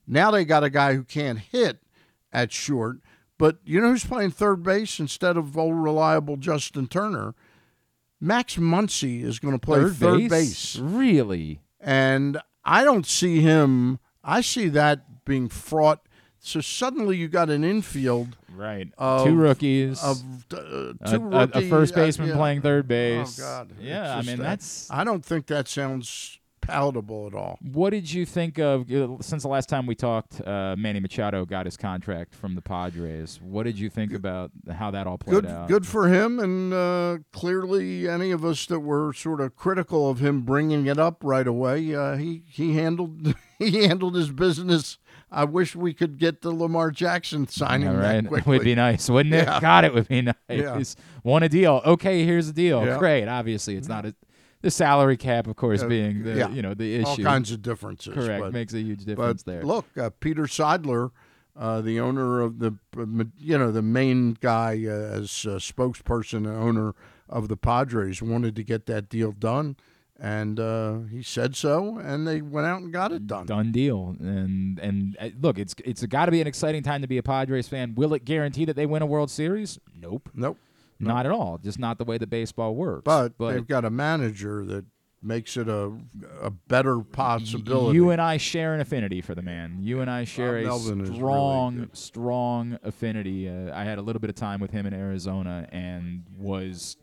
[0.08, 1.84] Now they got a guy who can't hit
[2.32, 2.96] at short.
[3.38, 7.36] But you know who's playing third base instead of old reliable Justin Turner?
[8.20, 10.30] Max Muncy is going to play third, third, base?
[10.30, 10.78] base.
[10.78, 11.60] Really?
[11.80, 16.00] And I don't see him, I see that being fraught.
[16.38, 18.88] So suddenly you got an infield Right.
[18.98, 20.02] of two rookies.
[20.02, 20.56] of uh,
[21.00, 22.34] a, two a- a rookie- first uh, baseman yeah.
[22.36, 23.40] playing third base.
[23.40, 23.72] Oh God!
[23.80, 24.90] Yeah, I mean uh, that's.
[24.90, 27.58] I don't think that sounds palatable at all.
[27.60, 30.40] What did you think of uh, since the last time we talked?
[30.40, 33.40] Uh, Manny Machado got his contract from the Padres.
[33.42, 35.68] What did you think about how that all played Good, out?
[35.68, 40.20] good for him, and uh, clearly, any of us that were sort of critical of
[40.20, 44.98] him bringing it up right away, uh, he he handled he handled his business.
[45.30, 48.58] I wish we could get the Lamar Jackson signing All that right, quickly.
[48.58, 49.46] would be nice, wouldn't it?
[49.46, 49.58] Yeah.
[49.60, 50.34] God, it would be nice.
[50.48, 50.80] Yeah.
[51.24, 51.82] Want a deal?
[51.84, 52.84] Okay, here's the deal.
[52.86, 52.98] Yeah.
[52.98, 53.26] Great.
[53.26, 54.14] Obviously, it's not a,
[54.64, 56.48] the salary cap, of course, Uh, being the yeah.
[56.50, 57.06] you know the issue.
[57.08, 58.12] All kinds of differences.
[58.14, 58.40] Correct.
[58.42, 59.62] but- Makes a huge difference there.
[59.62, 61.10] look, uh, Peter Seidler,
[61.56, 66.48] uh, the owner of the, uh, you know, the main guy uh, as spokesperson and
[66.48, 66.94] owner
[67.28, 69.76] of the Padres, wanted to get that deal done,
[70.18, 73.46] and uh, he said so, and they went out and got it done.
[73.46, 74.16] Done deal.
[74.20, 77.22] And and uh, look, it's it's got to be an exciting time to be a
[77.22, 77.94] Padres fan.
[77.94, 79.78] Will it guarantee that they win a World Series?
[80.00, 80.28] Nope.
[80.34, 80.58] Nope.
[80.98, 81.58] Not at all.
[81.58, 83.02] Just not the way the baseball works.
[83.04, 84.84] But, they've got a manager that
[85.22, 85.90] makes it a
[86.42, 87.96] a better possibility.
[87.96, 89.78] You and I share an affinity for the man.
[89.80, 93.48] You and I share a Melvin is really strong, strong affinity.
[93.48, 96.96] Uh, I had a little bit of time with him in Arizona and was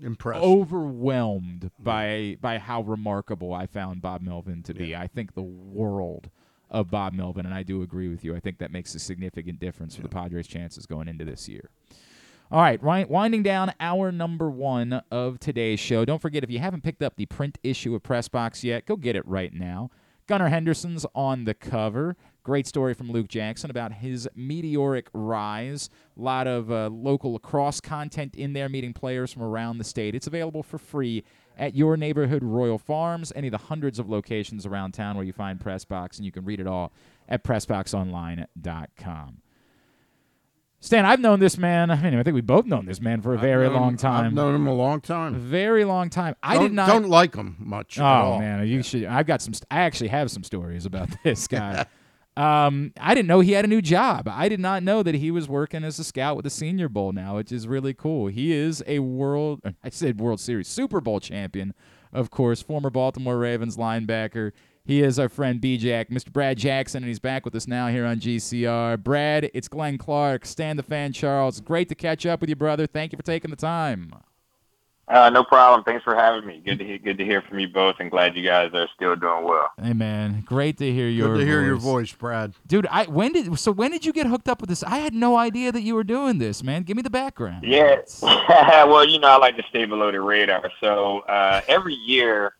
[0.00, 0.42] impressed.
[0.42, 4.96] overwhelmed by by how remarkable I found Bob Melvin to be.
[4.96, 6.30] I think the world
[6.70, 8.34] of Bob Melvin, and I do agree with you.
[8.36, 11.70] I think that makes a significant difference for the Padres' chances going into this year.
[12.50, 16.06] All right, winding down hour number one of today's show.
[16.06, 18.96] Don't forget, if you haven't picked up the print issue of Press Box yet, go
[18.96, 19.90] get it right now.
[20.26, 22.16] Gunnar Henderson's on the cover.
[22.44, 25.90] Great story from Luke Jackson about his meteoric rise.
[26.18, 30.14] A lot of uh, local lacrosse content in there, meeting players from around the state.
[30.14, 31.24] It's available for free
[31.58, 35.34] at your neighborhood Royal Farms, any of the hundreds of locations around town where you
[35.34, 36.94] find Pressbox, and you can read it all
[37.28, 39.42] at PressBoxOnline.com.
[40.80, 41.90] Stan, I've known this man.
[41.90, 44.26] I mean, I think we both known this man for a very known, long time.
[44.26, 45.34] I've known him a long time.
[45.34, 46.36] Very long time.
[46.40, 47.98] I don't, did not don't like him much.
[47.98, 49.04] Oh man, you should.
[49.04, 49.54] I've got some.
[49.70, 51.84] I actually have some stories about this guy.
[52.36, 54.28] um, I didn't know he had a new job.
[54.30, 57.10] I did not know that he was working as a scout with the Senior Bowl
[57.10, 58.28] now, which is really cool.
[58.28, 59.60] He is a world.
[59.82, 61.74] I said World Series Super Bowl champion,
[62.12, 62.62] of course.
[62.62, 64.52] Former Baltimore Ravens linebacker.
[64.88, 66.32] He is our friend B-Jack, Mr.
[66.32, 68.98] Brad Jackson, and he's back with us now here on GCR.
[69.04, 71.60] Brad, it's Glenn Clark, Stan the Fan Charles.
[71.60, 72.86] Great to catch up with you, brother.
[72.86, 74.14] Thank you for taking the time.
[75.06, 75.84] Uh, no problem.
[75.84, 76.62] Thanks for having me.
[76.64, 79.14] Good to hear, good to hear from you both, and glad you guys are still
[79.14, 79.68] doing well.
[79.78, 81.34] Hey man, great to hear your.
[81.34, 81.66] Good to hear voice.
[81.66, 82.54] your voice, Brad.
[82.66, 84.82] Dude, I when did so when did you get hooked up with this?
[84.82, 86.82] I had no idea that you were doing this, man.
[86.82, 87.64] Give me the background.
[87.64, 88.00] Yeah,
[88.84, 90.70] well, you know, I like to stay below the radar.
[90.80, 92.54] So uh, every year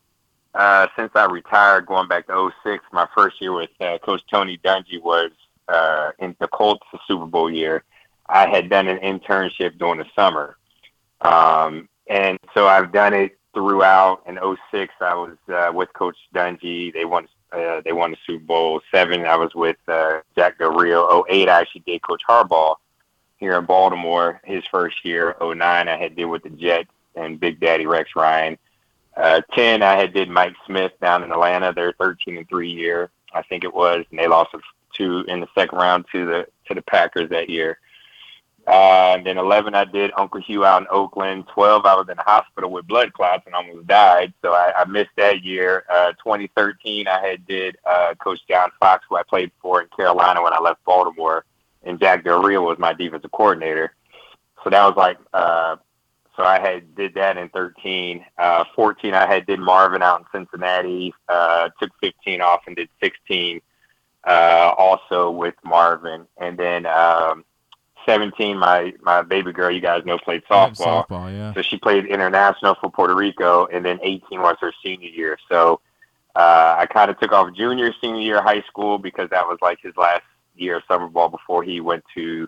[0.53, 4.57] uh, since I retired, going back to 06, my first year with uh, Coach Tony
[4.57, 5.31] Dungy was
[5.67, 7.83] uh, in the Colts Super Bowl year.
[8.27, 10.57] I had done an internship during the summer.
[11.21, 14.23] Um, and so I've done it throughout.
[14.27, 14.39] In
[14.71, 16.93] 06, I was uh, with Coach Dungy.
[16.93, 18.81] They won uh, they won the Super Bowl.
[18.91, 21.25] Seven, I was with uh, Jack Del Rio.
[21.27, 22.75] 08, I actually did Coach Harbaugh
[23.37, 25.35] here in Baltimore his first year.
[25.41, 28.57] 09, I had did with the Jets and Big Daddy Rex Ryan.
[29.15, 31.73] Uh, Ten, I had did Mike Smith down in Atlanta.
[31.73, 34.55] They're thirteen and three year, I think it was, and they lost
[34.95, 37.79] two in the second round to the to the Packers that year.
[38.67, 41.47] Uh, and then eleven, I did Uncle Hue out in Oakland.
[41.47, 44.85] Twelve, I was in the hospital with blood clots and almost died, so I, I
[44.85, 45.85] missed that year.
[45.89, 50.43] Uh, 2013, I had did uh, Coach John Fox, who I played for in Carolina
[50.43, 51.45] when I left Baltimore,
[51.83, 53.95] and Jack Del Rio was my defensive coordinator.
[54.63, 55.77] So that was like uh,
[56.39, 58.25] so I had did that in 13.
[58.37, 61.13] Uh, 14, I had did Marvin out in Cincinnati.
[61.27, 63.59] Uh, took 15 off and did 16
[64.25, 66.25] uh, also with Marvin.
[66.37, 67.43] And then um,
[68.05, 71.05] 17, my my baby girl, you guys know, played softball.
[71.05, 71.53] Softball, yeah.
[71.55, 75.37] So she played international for Puerto Rico, and then 18 was her senior year.
[75.49, 75.81] So
[76.37, 79.57] uh, I kind of took off junior, senior year of high school because that was
[79.61, 80.23] like his last
[80.55, 82.47] year of summer ball before he went to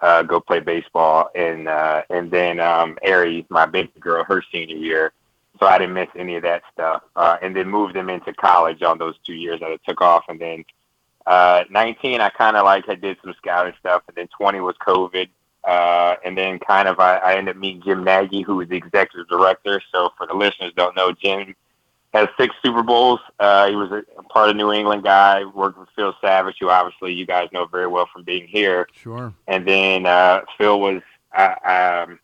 [0.00, 4.76] uh, go play baseball, and uh, and then um, Ari, my baby girl, her senior
[4.76, 5.12] year.
[5.58, 8.82] So I didn't miss any of that stuff, uh, and then moved them into college
[8.82, 10.64] on those two years that I took off, and then
[11.26, 14.76] uh, 19 I kind of like I did some scouting stuff, and then 20 was
[14.86, 15.28] COVID,
[15.64, 18.76] uh, and then kind of I, I ended up meeting Jim Nagy, who was the
[18.76, 19.82] executive director.
[19.92, 21.56] So for the listeners don't know, Jim
[22.14, 23.20] has six Super Bowls.
[23.38, 27.12] Uh, he was a, part of New England guy, worked with Phil Savage, who obviously
[27.12, 28.88] you guys know very well from being here.
[28.92, 29.32] Sure.
[29.46, 31.02] And then uh, Phil was,
[31.36, 32.18] uh, um,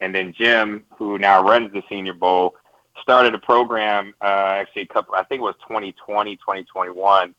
[0.00, 2.54] and then Jim, who now runs the Senior Bowl,
[3.00, 7.34] started a program uh, actually a couple, I think it was 2020, 2021,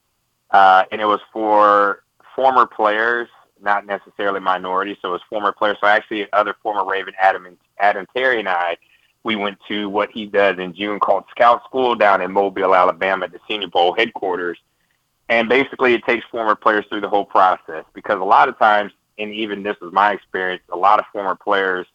[0.49, 2.03] uh, and it was for
[2.35, 3.27] former players,
[3.61, 4.97] not necessarily minorities.
[5.01, 5.77] So it was former players.
[5.79, 8.77] So actually, other former Raven, Adam, and, Adam Terry, and I
[9.23, 13.25] we went to what he does in June called Scout School down in Mobile, Alabama,
[13.25, 14.57] at the Senior Bowl headquarters.
[15.29, 18.91] And basically, it takes former players through the whole process because a lot of times,
[19.17, 21.87] and even this was my experience, a lot of former players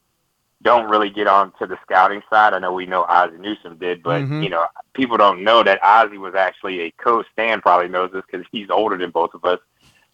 [0.63, 2.55] don't really get on to the scouting side.
[2.55, 4.43] I know we know Ozzie Newsome did, but Mhm.
[4.43, 7.27] you know people don't know that Ozzie was actually a coach.
[7.33, 9.61] Stan probably knows this because he's older than both of us.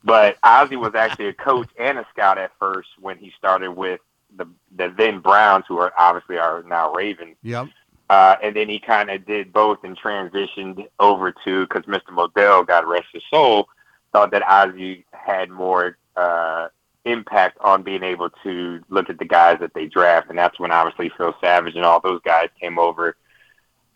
[0.03, 4.01] But Ozzie was actually a coach and a scout at first when he started with
[4.37, 7.37] the the then Browns, who are obviously are now Ravens.
[7.43, 7.69] Yep.
[8.11, 12.09] Uh, and then he kind of did both and transitioned over to because Mr.
[12.11, 13.69] Modell, God rest his soul,
[14.13, 16.69] thought that Ozzie had more uh,
[17.05, 20.71] impact on being able to look at the guys that they draft, and that's when
[20.71, 23.17] obviously Phil Savage and all those guys came over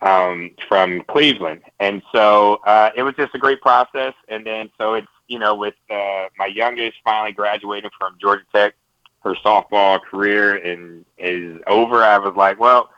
[0.01, 4.13] um, from Cleveland, and so uh, it was just a great process.
[4.27, 8.75] And then so it's you know with uh, my youngest finally graduating from Georgia Tech,
[9.23, 12.03] her softball career and is over.
[12.03, 12.89] I was like, well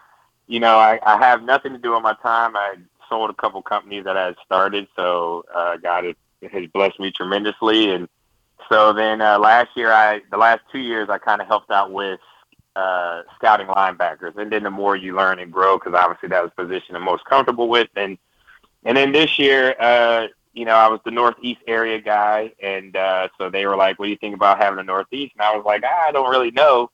[0.49, 2.57] you know, I, I have nothing to do with my time.
[2.57, 2.75] I
[3.07, 6.15] sold a couple companies that I had started, so uh, God has,
[6.51, 7.91] has blessed me tremendously.
[7.91, 8.09] And
[8.67, 11.91] so then uh, last year, I the last two years, I kind of helped out
[11.91, 12.19] with
[12.75, 14.37] uh, scouting linebackers.
[14.37, 17.03] And then the more you learn and grow, because obviously that was the position I'm
[17.03, 17.89] most comfortable with.
[17.95, 18.17] And
[18.83, 23.29] and then this year, uh, you know, I was the Northeast area guy, and uh,
[23.37, 25.65] so they were like, "What do you think about having a Northeast?" And I was
[25.65, 26.89] like, "I don't really know."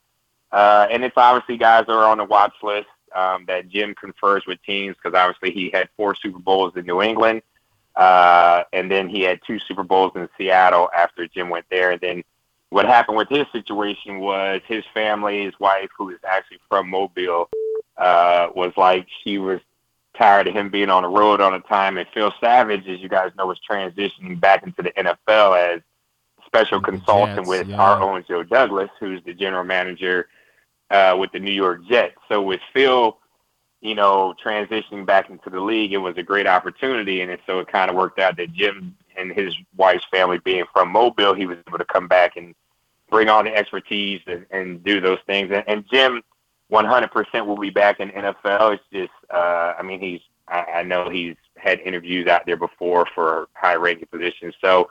[0.52, 4.46] Uh, and it's obviously guys that are on the watch list um, that Jim confers
[4.46, 7.42] with teams because obviously he had four Super Bowls in New England,
[7.96, 11.92] uh, and then he had two Super Bowls in Seattle after Jim went there.
[11.92, 12.24] And then
[12.70, 17.50] what happened with his situation was his family, his wife, who is actually from Mobile,
[17.98, 19.62] uh, was like she was
[20.18, 21.98] tired of him being on the road all the time.
[21.98, 25.82] And Phil Savage, as you guys know, was transitioning back into the NFL as
[26.46, 27.78] special consultant Jets, with yeah.
[27.78, 30.28] our own Joe Douglas, who's the general manager
[30.90, 32.16] uh, with the New York Jets.
[32.30, 33.18] So with Phil,
[33.82, 37.60] you know, transitioning back into the league, it was a great opportunity, and it, so
[37.60, 41.46] it kind of worked out that Jim and his wife's family being from Mobile, he
[41.46, 42.56] was able to come back and
[43.10, 45.52] bring all the expertise and, and do those things.
[45.54, 46.22] And, and Jim,
[46.72, 48.74] 100% will be back in NFL.
[48.74, 53.06] It's just, uh, I mean, he's, I, I know he's had interviews out there before
[53.14, 54.90] for high-ranking positions, so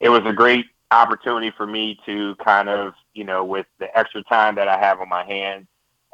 [0.00, 4.22] it was a great opportunity for me to kind of, you know, with the extra
[4.24, 5.66] time that I have on my hands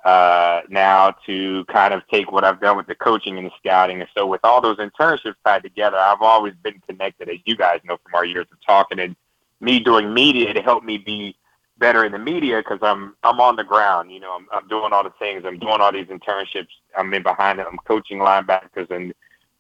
[0.04, 4.00] uh, now to kind of take what I've done with the coaching and the scouting.
[4.00, 7.80] And so with all those internships tied together, I've always been connected, as you guys
[7.84, 9.16] know from our years of talking and
[9.60, 11.36] me doing media to help me be
[11.78, 14.10] better in the media because I'm I'm on the ground.
[14.12, 15.44] You know, I'm I'm doing all the things.
[15.46, 16.68] I'm doing all these internships.
[16.96, 17.66] I'm in behind it.
[17.70, 19.14] I'm coaching linebackers and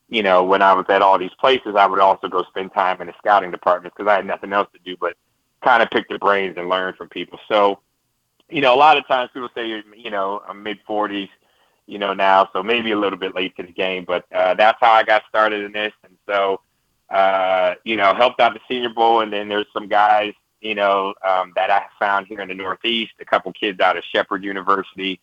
[0.08, 3.00] you know, when I was at all these places, I would also go spend time
[3.00, 5.16] in the scouting departments because I had nothing else to do but
[5.62, 7.38] kind of pick the brains and learn from people.
[7.48, 7.80] So,
[8.48, 11.28] you know, a lot of times people say, you know, I'm mid 40s,
[11.86, 14.78] you know, now, so maybe a little bit late to the game, but uh, that's
[14.80, 15.92] how I got started in this.
[16.04, 16.60] And so,
[17.10, 20.34] uh, you know, helped out the Senior Bowl, and then there's some guys,
[20.66, 24.04] you know, um, that I found here in the Northeast, a couple kids out of
[24.04, 25.20] Shepherd University.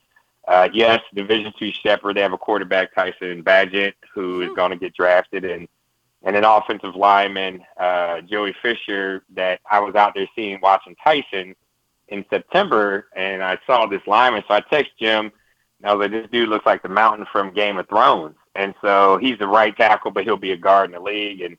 [0.48, 2.16] Uh, yes, Division two Shepherd.
[2.16, 5.68] They have a quarterback, Tyson Bagent, who is going to get drafted, and
[6.26, 11.54] and an offensive lineman, uh, Joey Fisher, that I was out there seeing watching Tyson
[12.08, 14.44] in September, and I saw this lineman.
[14.48, 15.32] So I text Jim,
[15.80, 18.74] and I was like, "This dude looks like the Mountain from Game of Thrones." And
[18.82, 21.58] so he's the right tackle, but he'll be a guard in the league, and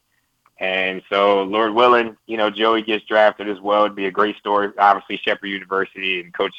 [0.59, 3.84] and so Lord willing, you know, Joey gets drafted as well.
[3.84, 4.70] It'd be a great story.
[4.78, 6.55] Obviously, Shepherd University and Coach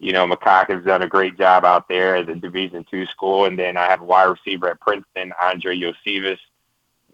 [0.00, 3.44] you know, McCook has done a great job out there at the Division two school.
[3.44, 6.38] And then I have a wide receiver at Princeton, Andrei Iosivas,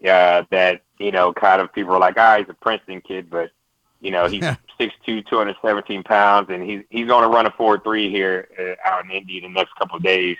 [0.07, 3.51] uh, that, you know, kind of people are like, ah, he's a Princeton kid, but,
[3.99, 4.41] you know, he's
[4.79, 9.11] 6'2", 217 pounds, and he's, he's going to run a 4-3 here uh, out in
[9.11, 10.37] Indy the next couple of days.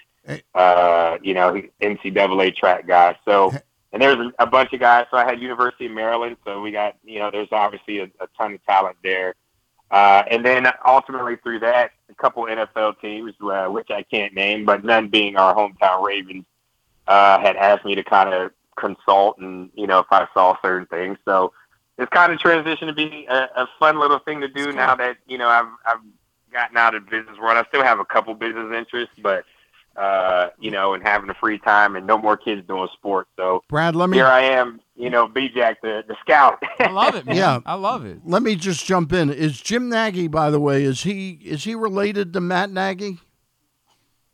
[0.55, 3.17] Uh, you know, NCAA track guy.
[3.25, 3.51] So,
[3.93, 5.05] and there's a, bunch of guys.
[5.09, 6.37] So I had University of Maryland.
[6.45, 9.35] So we got, you know, there's obviously a, a ton of talent there.
[9.89, 14.65] Uh, and then ultimately through that, a couple NFL teams, uh, which I can't name,
[14.65, 16.45] but none being our hometown Ravens,
[17.07, 20.87] uh, had asked me to kind of consult and, you know, if I saw certain
[20.87, 21.17] things.
[21.23, 21.53] So
[21.97, 25.17] it's kind of transitioned to be a, a fun little thing to do now that,
[25.25, 26.01] you know, I've, I've
[26.51, 27.57] gotten out of the business world.
[27.57, 29.45] I still have a couple business interests, but,
[29.97, 33.29] uh, you know, and having a free time and no more kids doing sports.
[33.35, 36.61] So Brad, let me here I am, you know, B-Jack, the, the scout.
[36.79, 37.35] I love it, man.
[37.35, 37.59] Yeah.
[37.65, 38.19] I love it.
[38.23, 39.29] Let me just jump in.
[39.31, 43.17] Is Jim Nagy, by the way, is he is he related to Matt Nagy?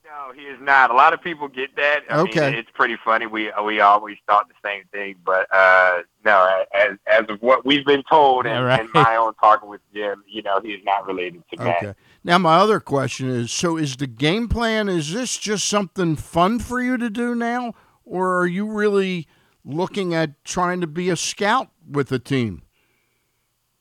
[0.05, 0.91] No, he is not.
[0.91, 2.01] A lot of people get that.
[2.09, 2.51] I Okay.
[2.51, 3.25] mean, it's pretty funny.
[3.25, 7.85] We we always thought the same thing, but uh, no, as as of what we've
[7.85, 8.79] been told and, right.
[8.81, 11.95] and my own talking with Jim, you know, he is not related to Matt.
[12.23, 14.89] Now my other question is: so is the game plan?
[14.89, 17.73] Is this just something fun for you to do now,
[18.05, 19.27] or are you really
[19.65, 22.63] looking at trying to be a scout with the team?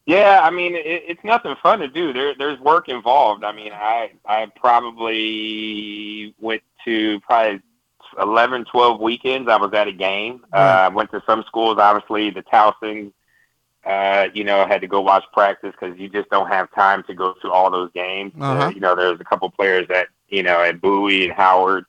[0.06, 2.12] Yeah, I mean, it, it's nothing fun to do.
[2.12, 3.44] There, there's work involved.
[3.44, 7.62] I mean, I, I probably went to probably
[8.20, 9.48] 11, 12 weekends.
[9.48, 10.44] I was at a game.
[10.52, 13.12] Uh, I went to some schools, obviously, the Towson,
[13.84, 17.02] uh, you know, I had to go watch practice because you just don't have time
[17.04, 18.32] to go to all those games.
[18.38, 18.66] Uh-huh.
[18.66, 21.86] Uh, you know, there's a couple players that, you know, at Bowie and Howard.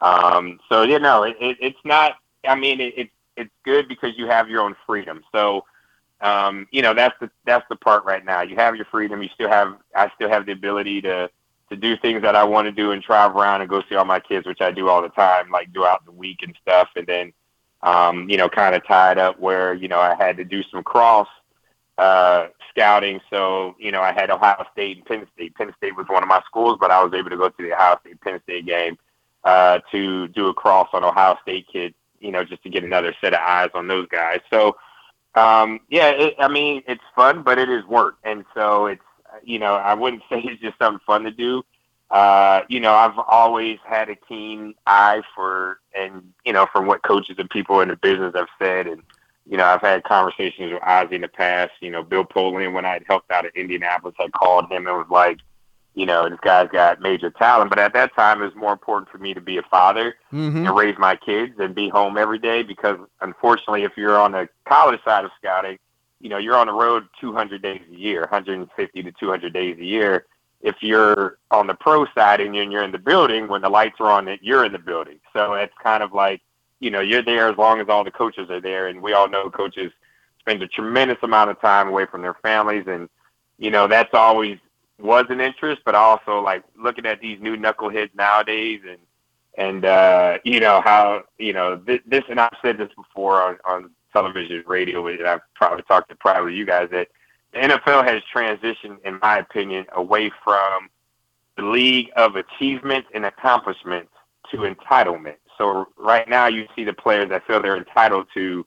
[0.00, 2.16] Um, so, you know, it, it, it's not,
[2.46, 5.22] I mean, it, it, it's good because you have your own freedom.
[5.32, 5.64] So,
[6.20, 8.42] um, you know, that's the that's the part right now.
[8.42, 9.22] You have your freedom.
[9.22, 11.28] You still have I still have the ability to
[11.70, 14.04] to do things that I want to do and travel around and go see all
[14.04, 16.88] my kids, which I do all the time, like throughout the week and stuff.
[16.94, 17.32] And then,
[17.82, 20.82] um, you know, kind of tied up where you know I had to do some
[20.82, 21.28] cross
[21.98, 23.20] uh, scouting.
[23.30, 25.54] So you know, I had Ohio State and Penn State.
[25.54, 27.72] Penn State was one of my schools, but I was able to go to the
[27.72, 28.98] Ohio State Penn State game
[29.44, 31.94] uh, to do a cross on Ohio State kids.
[32.20, 34.40] You know, just to get another set of eyes on those guys.
[34.48, 34.76] So
[35.34, 38.16] um, yeah, it, I mean, it's fun, but it is work.
[38.24, 39.02] And so it's,
[39.42, 41.62] you know, I wouldn't say it's just something fun to do.
[42.12, 47.02] Uh, you know, I've always had a keen eye for, and, you know, from what
[47.02, 48.86] coaches and people in the business have said.
[48.86, 49.02] And,
[49.48, 51.72] you know, I've had conversations with Ozzie in the past.
[51.80, 54.96] You know, Bill Polian when I had helped out at Indianapolis, I called him and
[54.96, 55.38] was like,
[55.94, 57.70] you know, this guy's got major talent.
[57.70, 60.66] But at that time, it was more important for me to be a father Mm-hmm.
[60.66, 64.48] and raise my kids and be home every day because unfortunately, if you're on the
[64.66, 65.78] college side of scouting,
[66.20, 69.84] you know, you're on the road 200 days a year, 150 to 200 days a
[69.84, 70.26] year.
[70.62, 74.10] If you're on the pro side and you're, in the building, when the lights are
[74.10, 75.18] on, you're in the building.
[75.32, 76.40] So it's kind of like,
[76.80, 78.88] you know, you're there as long as all the coaches are there.
[78.88, 79.92] And we all know coaches
[80.38, 82.84] spend a tremendous amount of time away from their families.
[82.86, 83.08] And,
[83.58, 84.58] you know, that's always
[84.98, 88.98] was an interest, but also like looking at these new knuckleheads nowadays and,
[89.58, 93.58] and uh, you know how you know this, this, and I've said this before on,
[93.66, 97.08] on television, radio, and I've probably talked to probably you guys that
[97.52, 100.88] the NFL has transitioned, in my opinion, away from
[101.56, 104.10] the league of achievement and accomplishments
[104.50, 105.36] to entitlement.
[105.58, 108.66] So right now, you see the players that feel they're entitled to,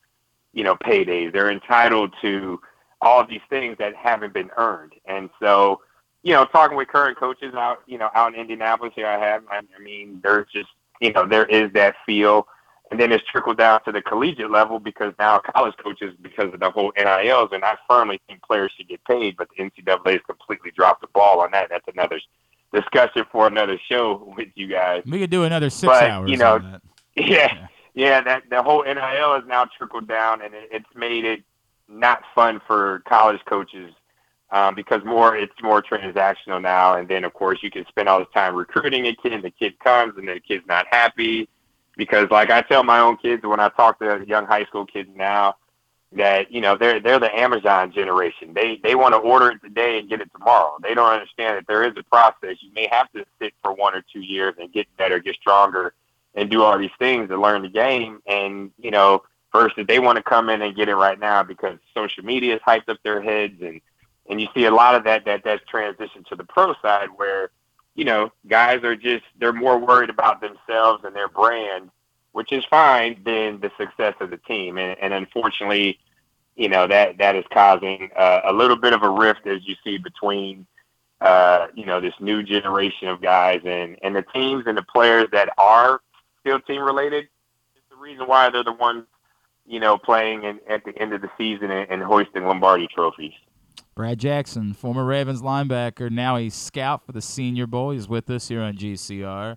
[0.53, 1.33] you know, paydays.
[1.33, 2.61] They're entitled to
[3.01, 5.81] all of these things that haven't been earned, and so
[6.25, 9.43] you know, talking with current coaches out, you know, out in Indianapolis here, I have.
[9.47, 12.47] I mean, there's just, you know, there is that feel,
[12.91, 16.59] and then it's trickled down to the collegiate level because now college coaches, because of
[16.59, 20.21] the whole NILs, and I firmly think players should get paid, but the NCAA has
[20.27, 21.69] completely dropped the ball on that.
[21.69, 22.19] That's another
[22.73, 25.03] discussion for another show with you guys.
[25.05, 26.29] We could do another six But, hours.
[26.29, 26.81] you know, that.
[27.17, 28.21] Yeah, yeah.
[28.21, 28.95] That the whole NIL
[29.35, 31.43] has now trickled down, and it, it's made it
[31.87, 33.93] not fun for college coaches
[34.51, 36.95] um, because more it's more transactional now.
[36.97, 39.49] And then of course you can spend all this time recruiting a kid, and the
[39.49, 41.47] kid comes, and the kid's not happy
[41.97, 45.09] because, like I tell my own kids when I talk to young high school kids
[45.15, 45.55] now,
[46.13, 48.53] that you know they're they're the Amazon generation.
[48.53, 50.77] They they want to order it today and get it tomorrow.
[50.81, 52.57] They don't understand that there is a process.
[52.61, 55.93] You may have to sit for one or two years and get better, get stronger,
[56.33, 58.19] and do all these things to learn the game.
[58.25, 61.77] And you know, versus they want to come in and get it right now because
[61.93, 63.81] social media has hyped up their heads, and
[64.29, 67.49] and you see a lot of that that that's transitioned to the pro side where
[67.95, 71.89] you know guys are just they're more worried about themselves and their brand,
[72.33, 74.77] which is fine, than the success of the team.
[74.77, 75.99] And, and unfortunately,
[76.55, 79.75] you know that that is causing uh, a little bit of a rift as you
[79.83, 80.65] see between
[81.21, 85.27] uh, you know this new generation of guys and and the teams and the players
[85.31, 86.01] that are
[86.41, 87.27] still team related.
[87.75, 89.05] It's the reason why they're the ones
[89.65, 93.33] you know playing in, at the end of the season and, and hoisting Lombardi trophies.
[93.95, 97.91] Brad Jackson, former Ravens linebacker, now a scout for the Senior Bowl.
[97.91, 99.55] He's with us here on GCR.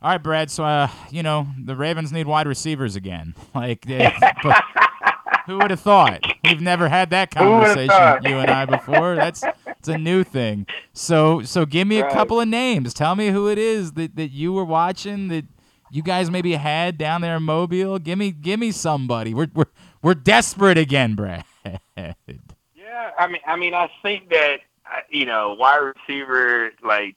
[0.00, 0.50] All right, Brad.
[0.50, 3.34] So, uh, you know, the Ravens need wide receivers again.
[3.54, 6.22] Like, who would have thought?
[6.44, 9.16] We've never had that conversation, you and I, before.
[9.16, 10.66] That's it's a new thing.
[10.94, 12.94] So, so give me a couple of names.
[12.94, 15.44] Tell me who it is that, that you were watching that
[15.90, 17.98] you guys maybe had down there in Mobile.
[17.98, 19.34] Give me, give me somebody.
[19.34, 19.66] We're we're
[20.02, 21.44] we're desperate again, Brad.
[22.94, 27.16] Yeah, I mean, I mean, I think that uh, you know, wide receiver like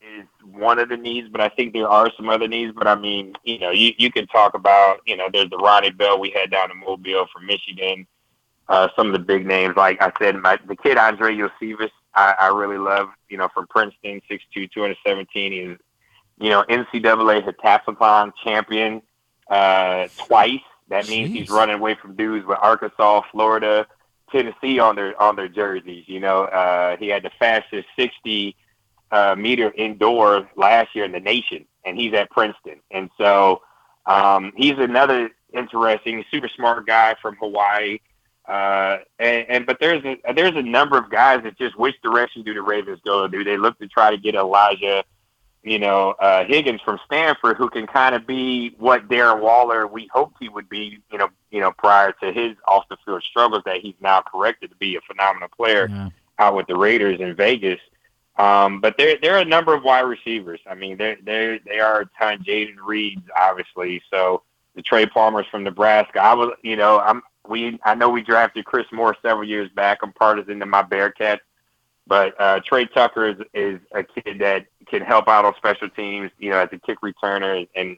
[0.00, 2.72] is one of the needs, but I think there are some other needs.
[2.74, 5.90] But I mean, you know, you you can talk about you know, there's the Ronnie
[5.90, 8.06] Bell we had down in Mobile from Michigan.
[8.66, 12.34] Uh, some of the big names, like I said, my the kid Andrei Iosivas, I,
[12.40, 13.10] I really love.
[13.28, 15.52] You know, from Princeton, 6'2", 217.
[15.52, 15.76] He's
[16.38, 19.02] you know NCAA heptathlon champion
[19.50, 20.60] uh, twice.
[20.88, 23.86] That means he's running away from dudes with Arkansas, Florida,
[24.34, 26.04] Tennessee on their on their jerseys.
[26.08, 28.56] You know, uh, he had the fastest 60
[29.12, 32.80] uh, meter indoor last year in the nation, and he's at Princeton.
[32.90, 33.62] And so
[34.06, 38.00] um, he's another interesting, super smart guy from Hawaii.
[38.46, 42.42] Uh, and, and but there's a there's a number of guys that just which direction
[42.42, 43.28] do the Ravens go?
[43.28, 45.04] Do they look to try to get Elijah,
[45.64, 50.08] you know, uh, Higgins from Stanford, who can kind of be what Darren Waller we
[50.12, 53.62] hoped he would be, you know, you know, prior to his off the field struggles
[53.64, 56.10] that he's now corrected to be a phenomenal player Yeah.
[56.38, 57.80] out with the Raiders in Vegas.
[58.36, 60.60] Um, but there there are a number of wide receivers.
[60.68, 62.42] I mean, they they they are a ton.
[62.44, 64.02] Jayden Reeds, obviously.
[64.10, 64.42] So
[64.74, 66.20] the Trey Palmer's from Nebraska.
[66.20, 69.98] I was, you know, I'm we I know we drafted Chris Moore several years back.
[70.02, 71.40] I'm partisan to my Bearcats,
[72.06, 76.30] but uh, Tre Tucker is is a kid that can help out on special teams.
[76.38, 77.96] You know, as a kick returner, and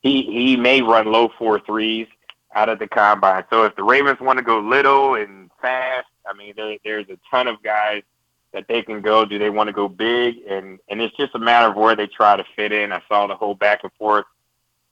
[0.00, 2.06] he he may run low four threes
[2.54, 3.44] out of the combine.
[3.50, 7.18] So if the Ravens want to go little and fast, I mean, there, there's a
[7.30, 8.02] ton of guys
[8.52, 9.24] that they can go.
[9.24, 10.36] Do they want to go big?
[10.48, 12.92] And and it's just a matter of where they try to fit in.
[12.92, 14.26] I saw the whole back and forth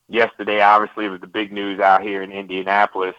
[0.08, 0.60] yesterday.
[0.60, 3.14] Obviously, it was the big news out here in Indianapolis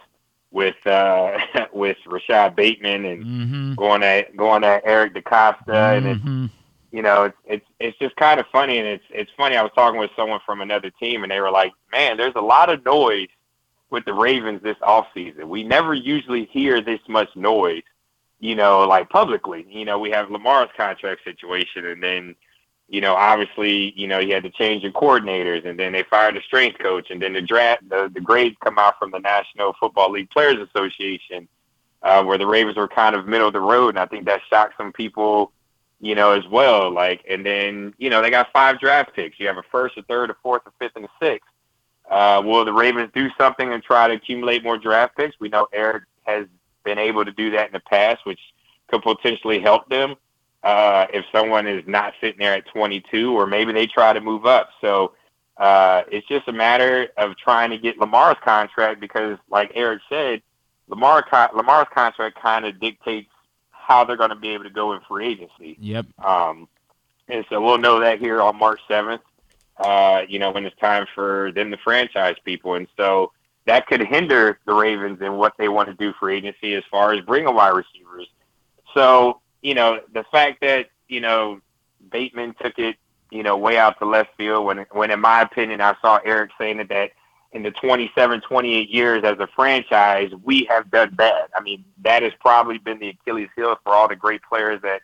[0.52, 1.38] with uh,
[1.74, 3.74] with Rashod Bateman and Mm-hmm.
[3.76, 6.50] going at going at Eric DeCosta, and it's Mhm.
[6.92, 9.56] you know, it's it's it's just kind of funny, and it's it's funny.
[9.58, 12.42] I was talking with someone from another team, and they were like, "Man, there's a
[12.42, 13.28] lot of noise
[13.90, 15.46] with the Ravens this offseason.
[15.46, 17.84] We never usually hear this much noise,
[18.40, 19.66] you know, like publicly.
[19.70, 22.36] You know, we have Lamar's contract situation, and then,
[22.90, 26.36] you know, obviously, you know, you had to change the coordinators, and then they fired
[26.36, 29.74] the strength coach, and then the draft, the, the grades come out from the National
[29.80, 31.48] Football League Players Association,
[32.04, 34.42] uh, where the Ravens were kind of middle of the road, and I think that
[34.50, 35.52] shocked some people
[36.00, 36.92] you know, as well.
[36.92, 39.40] Like, and then, you know, they got five draft picks.
[39.40, 41.50] You have a first, a third, a fourth, a fifth, and a sixth.
[42.10, 45.36] Uh, will the Ravens do something and try to accumulate more draft picks?
[45.40, 46.46] We know Eric has
[46.84, 48.40] been able to do that in the past, which
[48.88, 50.16] could potentially help them
[50.64, 54.46] uh, if someone is not sitting there at 22, or maybe they try to move
[54.46, 54.70] up.
[54.82, 55.14] So
[55.58, 60.42] uh, it's just a matter of trying to get Lamar's contract because, like Eric said,
[60.88, 63.30] Lamar Lamar's contract kind of dictates
[63.72, 65.78] how they're going to be able to go in free agency.
[65.80, 66.06] Yep.
[66.24, 66.68] Um,
[67.28, 69.20] and so we'll know that here on March 7th,
[69.78, 72.76] uh, you know, when it's time for them to franchise people.
[72.76, 73.32] And so
[73.66, 77.14] that could hinder the Ravens in what they want to do for agency as far
[77.14, 78.28] as bringing wide receivers.
[78.94, 81.60] So, you know, the fact that, you know,
[82.10, 82.96] Bateman took it,
[83.32, 86.52] you know, way out to left field when, when in my opinion, I saw Eric
[86.58, 87.12] saying that, that
[87.52, 91.50] in the 27, 28 years as a franchise, we have done bad.
[91.54, 95.02] I mean, that has probably been the Achilles heel for all the great players that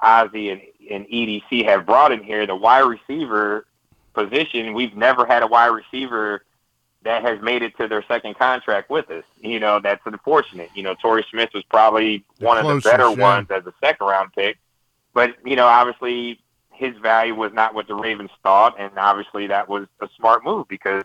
[0.00, 2.46] Ozzie and, and EDC have brought in here.
[2.46, 3.66] The wide receiver
[4.14, 6.44] position, we've never had a wide receiver
[7.06, 9.24] that has made it to their second contract with us.
[9.40, 10.70] You know, that's unfortunate.
[10.74, 13.16] You know, Torrey Smith was probably The one of the better yeah.
[13.16, 14.58] ones as a second round pick.
[15.14, 19.68] But, you know, obviously his value was not what the Ravens thought, and obviously that
[19.68, 21.04] was a smart move because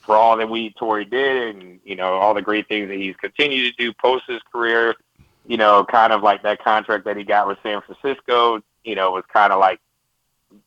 [0.00, 3.16] for all that we Torrey did and, you know, all the great things that he's
[3.16, 4.94] continued to do post his career,
[5.46, 9.12] you know, kind of like that contract that he got with San Francisco, you know,
[9.12, 9.80] was kind of like,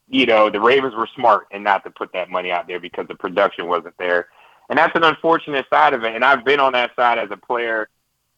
[0.08, 3.08] you know, the Ravens were smart and not to put that money out there because
[3.08, 4.28] the production wasn't there.
[4.70, 6.16] And that's an unfortunate side of it.
[6.16, 7.90] And I've been on that side as a player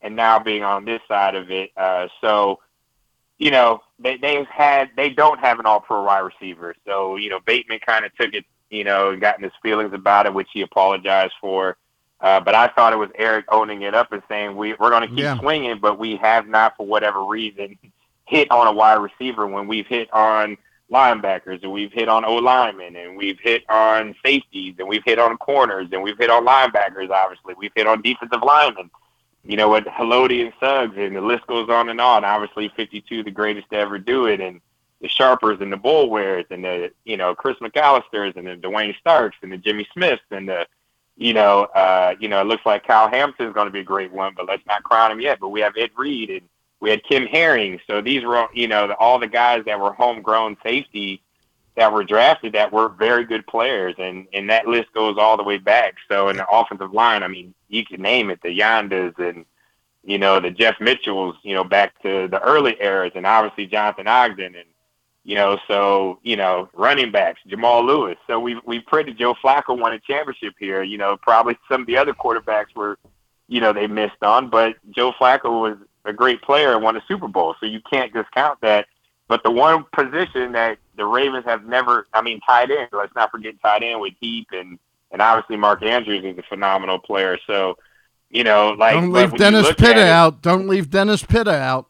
[0.02, 1.72] and now being on this side of it.
[1.76, 2.60] Uh, so,
[3.38, 6.74] you know, they, they've had, they don't have an all pro wide receiver.
[6.88, 10.26] So, you know, Bateman kind of took it, you know, and gotten his feelings about
[10.26, 11.78] it, which he apologized for.
[12.22, 15.02] Uh, but I thought it was Eric owning it up and saying we we're going
[15.02, 15.40] to keep Yeah.
[15.40, 17.78] swinging, but we have not, for whatever reason,
[18.26, 20.58] hit on a wide receiver when we've hit on
[20.92, 25.20] linebackers and we've hit on O linemen and we've hit on safeties and we've hit
[25.20, 27.10] on corners and we've hit on linebackers.
[27.10, 28.90] Obviously, we've hit on defensive linemen.
[29.44, 32.24] You know, with Haloti and Suggs, and the list goes on and on.
[32.24, 34.62] Obviously, 52, the greatest to ever do it, and
[35.02, 39.38] the Sharpers and the Boulwares and the you know Chris McAlister's and the Duane Starks
[39.42, 40.68] and the Jimmy Smiths and the
[41.18, 44.12] you know uh, you know it looks like Kyle Hamilton's going to be a great
[44.12, 45.40] one, but let's not crown him yet.
[45.40, 46.42] But we have Ed Reed and
[46.82, 50.58] we had Kim Herring, so these were you know all the guys that were homegrown
[50.64, 51.20] safeties
[51.78, 55.44] that were drafted that were very good players, and and that list goes all the
[55.44, 55.96] way back.
[56.10, 59.46] So in the offensive line, I mean, you can name it, the Yandas and
[60.04, 64.08] you know the Jeff Mitchells, you know back to the early eras, and obviously Jonathan
[64.08, 64.66] Ogden and
[65.24, 68.18] you know, so you know, running backs, Jamal Lewis.
[68.28, 70.82] So we we pretty Joe Flacco won a championship here.
[70.82, 72.98] You know, probably some of the other quarterbacks were,
[73.48, 77.02] you know, they missed on, but Joe Flacco was a great player and won a
[77.08, 77.56] Super Bowl.
[77.60, 78.88] So you can't discount that.
[79.28, 83.32] But the one position that the Ravens have never, I mean, tied in, Let's not
[83.32, 84.78] forget tied in with Heap and
[85.12, 87.38] and obviously Mark Andrews is a phenomenal player.
[87.46, 87.78] So,
[88.30, 90.42] you know, like Don't leave Dennis Pitta it- out.
[90.42, 91.88] Don't leave Dennis Pitta out.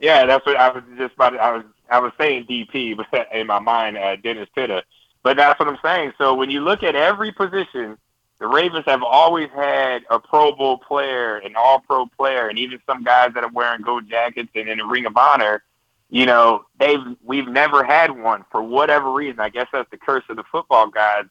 [0.00, 1.30] yeah, that's what I was just about.
[1.30, 4.82] To, I was I was saying DP, but in my mind, uh, Dennis Pitta.
[5.22, 6.12] But that's what I'm saying.
[6.18, 7.96] So when you look at every position,
[8.38, 12.78] the Ravens have always had a Pro Bowl player, an All Pro player, and even
[12.86, 15.62] some guys that are wearing gold jackets and in the Ring of Honor.
[16.10, 19.40] You know, they've we've never had one for whatever reason.
[19.40, 21.24] I guess that's the curse of the football guys.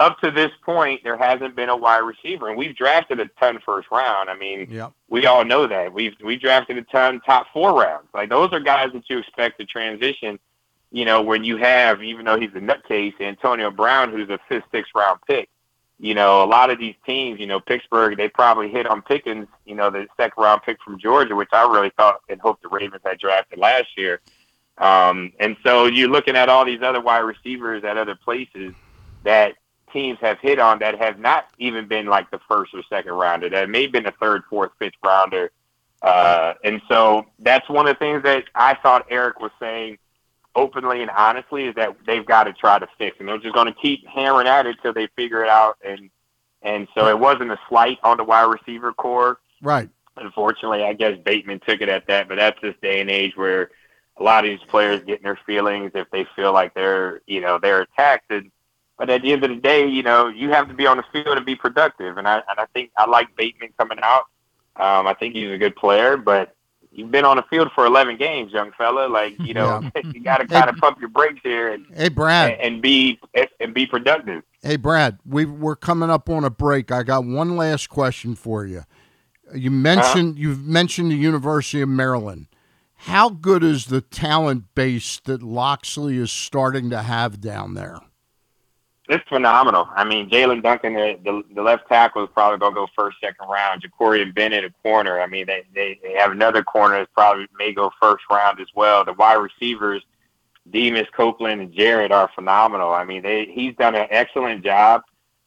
[0.00, 3.58] Up to this point, there hasn't been a wide receiver, and we've drafted a ton
[3.64, 4.28] first round.
[4.30, 4.90] I mean, Yeah.
[5.08, 5.92] we all know that.
[5.92, 8.06] We've we drafted a ton top four rounds.
[8.14, 10.38] Like those are guys that you expect to transition.
[10.92, 14.64] You know, when you have, even though he's a nutcase, Antonio Brown, who's a fifth,
[14.72, 15.48] sixth round pick.
[16.00, 19.48] You know, a lot of these teams, you know, Pittsburgh, they probably hit on Pickens,
[19.66, 22.68] you know, the second round pick from Georgia, which I really thought and hoped the
[22.68, 24.20] Ravens had drafted last year.
[24.78, 28.74] Um, and so you're looking at all these other wide receivers at other places
[29.24, 29.54] that
[29.92, 33.48] teams have hit on that have not even been like the first or second rounder,
[33.48, 35.50] that may have been a third, fourth, fifth rounder.
[36.02, 39.98] Uh, and so that's one of the things that I thought Eric was saying
[40.58, 43.72] openly and honestly is that they've got to try to fix, and they're just going
[43.72, 45.78] to keep hammering at it till they figure it out.
[45.84, 46.10] And
[46.62, 49.38] and so it wasn't a slight on the wide receiver core.
[49.62, 49.88] Right.
[50.16, 53.70] Unfortunately, I guess Bateman took it at that, but that's this day and age where
[54.16, 57.40] a lot of these players get in their feelings if they feel like they're you
[57.40, 58.30] know they're attacked.
[58.30, 58.50] And
[58.98, 61.04] But at the end of the day, you know, you have to be on the
[61.12, 62.18] field and be productive.
[62.18, 64.24] And I and I think I like Bateman coming out.
[64.76, 66.54] Um, I think he's a good player, but
[66.92, 69.08] you've been on the field for 11 games, young fella.
[69.08, 72.52] Like you know, you got to kind of pump your brakes here and Hey, Brad.
[72.52, 73.20] and, and be
[73.60, 74.42] and be productive.
[74.62, 76.90] Hey, Brad, we we're coming up on a break.
[76.90, 78.82] I got one last question for you.
[79.54, 80.40] You mentioned uh-huh.
[80.40, 82.46] you've mentioned the University of Maryland.
[83.02, 88.00] How good is the talent base that Locksley is starting to have down there?
[89.08, 89.88] It's phenomenal.
[89.94, 93.16] I mean, Jaelyn Duncan, the, the, the left tackle, is probably going to go first,
[93.22, 93.82] second round.
[93.82, 95.20] Jakorian Bennett, a corner.
[95.20, 98.68] I mean, they, they, they have another corner that probably may go first round as
[98.74, 99.06] well.
[99.06, 100.02] The wide receivers,
[100.70, 102.92] Demus, Copeland, and Jarrett are phenomenal.
[102.92, 105.02] I mean, they he's done an excellent job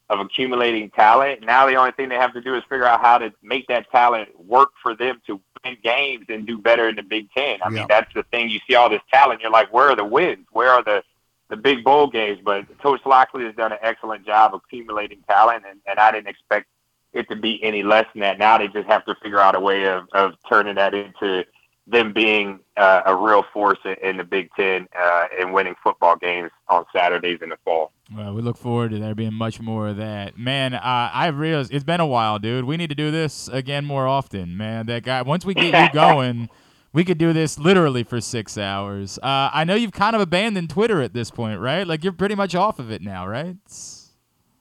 [0.10, 1.42] of accumulating talent.
[1.42, 3.90] Now the only thing they have to do is figure out how to make that
[3.92, 7.60] talent work for them to win games and do better in the Big Ten.
[7.62, 7.70] I Yeah.
[7.70, 8.50] mean, that's the thing.
[8.50, 10.48] You see all this talent, you're like, where are the wins?
[10.52, 11.04] Where are the
[11.52, 12.40] the big bowl games?
[12.44, 16.30] But Coach Locksley has done an excellent job of accumulating talent, and, and I didn't
[16.30, 16.66] expect
[17.14, 18.40] it to be any less than that.
[18.40, 21.46] Now they just have to figure out a way of, of turning that into
[21.88, 26.16] them being uh, a real force in, in the Big Ten uh, and winning football
[26.16, 27.92] games on Saturdays in the fall.
[28.16, 30.38] Well, we look forward to there being much more of that.
[30.38, 30.80] Man, uh,
[31.14, 32.66] I realized it's been a while, dude.
[32.66, 34.86] We need to do this again more often, man.
[34.86, 35.22] That guy.
[35.22, 36.50] Once we get you going,
[36.94, 39.18] we could do this literally for six hours.
[39.20, 41.88] Uh, I know you've kind of abandoned Twitter at this point, right?
[41.88, 43.56] Like you're pretty much off of it now, right?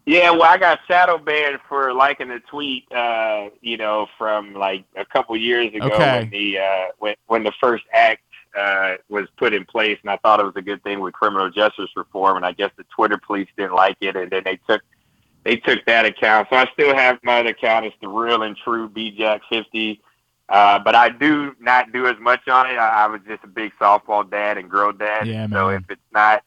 [0.06, 4.84] Yeah, well, I got shadow banned for liking a tweet, uh, you know, from like
[4.96, 6.20] a couple years ago Okay.
[6.20, 8.22] when the uh, when when the first act
[8.58, 11.50] uh, was put in place, and I thought it was a good thing with criminal
[11.50, 14.82] justice reform, and I guess the Twitter police didn't like it, and then they took
[15.44, 16.48] they took that account.
[16.50, 17.86] So I still have my other account.
[17.86, 20.00] It's the real and true BJack fifty.
[20.50, 22.74] Uh, but I do not do as much on it.
[22.74, 25.26] I, I was just a big softball dad and girl dad.
[25.26, 26.42] Yeah, so if it's not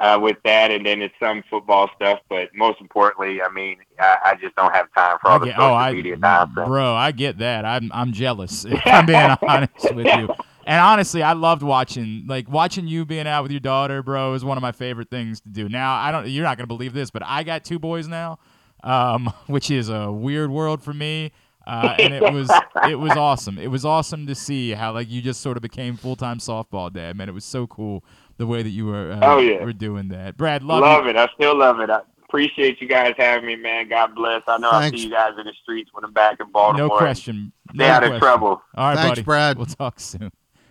[0.00, 2.18] uh, with that, and then it's some football stuff.
[2.28, 5.50] But most importantly, I mean, I, I just don't have time for all I the
[5.52, 6.66] social oh, media nonsense.
[6.68, 7.64] bro, I get that.
[7.64, 8.64] I'm I'm jealous.
[8.68, 10.28] If I'm being honest with you.
[10.66, 14.44] And honestly, I loved watching like watching you being out with your daughter, bro, is
[14.44, 15.68] one of my favorite things to do.
[15.68, 18.38] Now, I don't you're not gonna believe this, but I got two boys now,
[18.84, 21.32] um, which is a weird world for me.
[21.68, 22.50] Uh, and it was
[22.88, 23.58] it was awesome.
[23.58, 26.90] It was awesome to see how like you just sort of became full time softball
[26.92, 27.28] dad, man.
[27.28, 28.02] It was so cool
[28.38, 29.62] the way that you were uh, Oh, yeah.
[29.62, 30.36] were doing that.
[30.38, 31.16] Brad, love, Love, it.
[31.16, 31.90] I still love it.
[31.90, 33.88] I appreciate you guys having me, man.
[33.88, 34.42] God bless.
[34.48, 34.94] I know Thanks.
[34.94, 36.88] I see you guys in the streets when I'm back in Baltimore.
[36.88, 37.52] No question.
[37.74, 38.62] Stay No out of trouble.
[38.74, 39.22] All right, Thanks, buddy.
[39.22, 39.56] Brad.
[39.58, 40.30] We'll talk soon.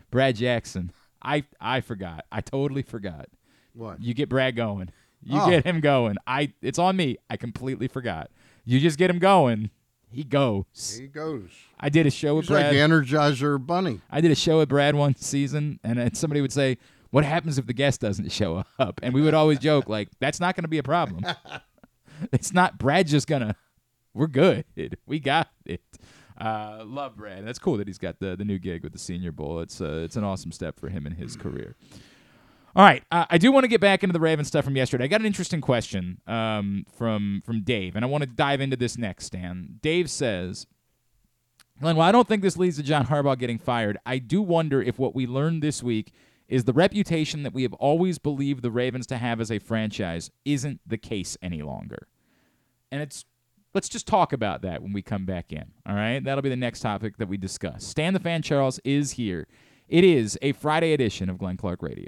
[0.10, 0.92] Brad Jackson.
[1.22, 2.26] I I forgot.
[2.32, 3.28] I totally forgot.
[3.74, 4.02] What?
[4.02, 4.90] You get Brad going.
[5.22, 5.50] You Oh.
[5.50, 6.16] get him going.
[6.26, 7.18] I it's on me.
[7.30, 8.32] I completely forgot.
[8.66, 9.70] You just get him going.
[10.12, 10.98] He goes.
[11.00, 11.50] He goes.
[11.80, 12.74] I did a show with He's like Brad.
[12.74, 14.02] the Energizer Bunny.
[14.10, 16.78] I did a show with Brad one season, and then somebody would say,
[17.12, 20.40] "What happens if the guest doesn't show up?" And we would always joke like, "That's
[20.40, 21.26] not going to be a problem.
[22.32, 22.78] it's not.
[22.78, 23.56] Brad just gonna.
[24.14, 24.66] We're good.
[25.06, 25.82] We got it."
[26.40, 27.46] Uh, love Brad.
[27.46, 29.60] That's cool that he's got the the new gig with the Senior Bowl.
[29.60, 31.76] It's uh, it's an awesome step for him in his career.
[32.76, 35.06] All right, uh, I do want to get back into the Raven stuff from yesterday.
[35.06, 38.78] I got an interesting question um, from from Dave, and I want to dive into
[38.78, 39.26] this next.
[39.26, 40.68] Stan, Dave says,
[41.82, 44.82] Glenn, well, I don't think this leads to John Harbaugh getting fired, I do wonder
[44.82, 46.12] if what we learned this week
[46.48, 50.32] is the reputation that we have always believed the Ravens to have as a franchise
[50.46, 52.08] isn't the case any longer.
[52.92, 53.26] And it's
[53.74, 55.66] let's just talk about that when we come back in.
[55.86, 57.86] All right, that'll be the next topic that we discuss.
[57.86, 59.48] Stan the Fan Charles is here.
[59.88, 62.08] It is a Friday edition of Glenn Clark Radio.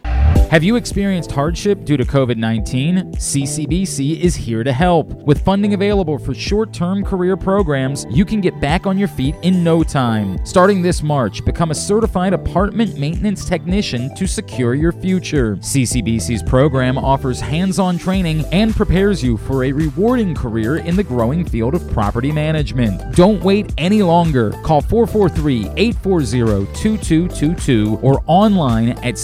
[0.51, 3.13] Have you experienced hardship due to COVID 19?
[3.13, 5.07] CCBC is here to help.
[5.25, 9.33] With funding available for short term career programs, you can get back on your feet
[9.43, 10.45] in no time.
[10.45, 15.55] Starting this March, become a certified apartment maintenance technician to secure your future.
[15.61, 21.03] CCBC's program offers hands on training and prepares you for a rewarding career in the
[21.03, 23.15] growing field of property management.
[23.15, 24.51] Don't wait any longer.
[24.63, 29.17] Call 443 840 2222 or online at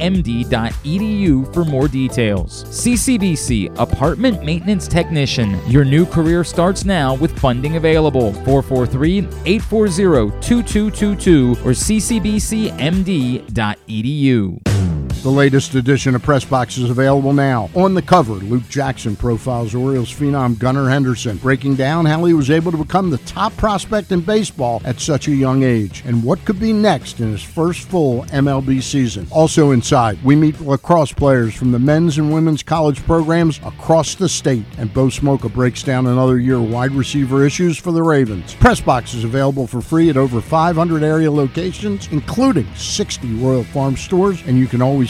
[0.00, 2.64] ccbcmd.edu for more details.
[2.64, 5.58] CCBC Apartment Maintenance Technician.
[5.68, 8.32] Your new career starts now with funding available.
[8.44, 12.70] 443 840 2222 or ccbcmd.edu.
[15.22, 17.68] The latest edition of Press Box is available now.
[17.74, 22.50] On the cover, Luke Jackson profiles Orioles phenom Gunnar Henderson, breaking down how he was
[22.50, 26.42] able to become the top prospect in baseball at such a young age and what
[26.46, 29.26] could be next in his first full MLB season.
[29.30, 34.28] Also inside, we meet lacrosse players from the men's and women's college programs across the
[34.28, 38.54] state, and Bo Smolka breaks down another year wide receiver issues for the Ravens.
[38.54, 43.98] Press Box is available for free at over 500 area locations, including 60 Royal Farm
[43.98, 45.09] stores, and you can always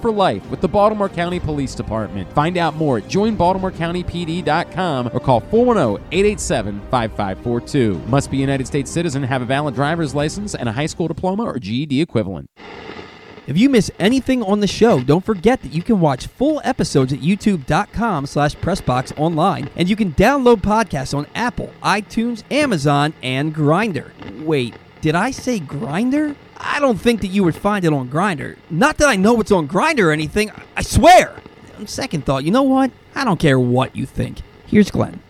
[0.00, 2.30] for life with the Baltimore County Police Department.
[2.32, 8.06] Find out more at joinbaltimorecountypd.com or call 410-887-5542.
[8.06, 11.44] Must be United States citizen, have a valid driver's license and a high school diploma
[11.44, 12.48] or GED equivalent.
[13.46, 17.12] If you miss anything on the show, don't forget that you can watch full episodes
[17.12, 24.12] at youtube.com slash pressboxonline, and you can download podcasts on Apple, iTunes, Amazon, and Grindr.
[24.44, 26.36] Wait, did I say Grindr?
[26.62, 28.56] I don't think that you would find it on Grindr.
[28.68, 30.52] Not that I know it's on Grindr or anything.
[30.76, 31.34] I swear.
[31.78, 32.90] On second thought, you know what?
[33.14, 34.40] I don't care what you think.
[34.66, 35.22] Here's Glenn.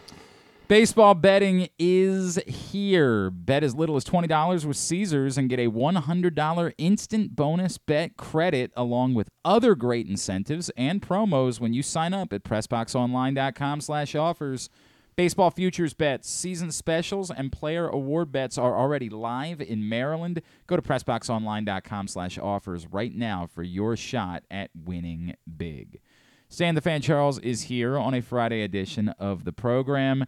[0.66, 3.30] Baseball betting is here.
[3.30, 8.70] Bet as little as $20 with Caesars and get a $100 instant bonus bet credit
[8.76, 14.68] along with other great incentives and promos when you sign up at PressBoxOnline.com slash offers.
[15.16, 20.40] Baseball futures bets, season specials, and player award bets are already live in Maryland.
[20.66, 26.00] Go to PressBoxOnline.com slash offers right now for your shot at winning big.
[26.48, 30.24] Stan the Fan Charles is here on a Friday edition of the program.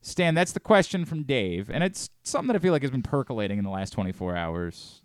[0.00, 3.02] Stan, that's the question from Dave, and it's something that I feel like has been
[3.02, 5.02] percolating in the last 24 hours.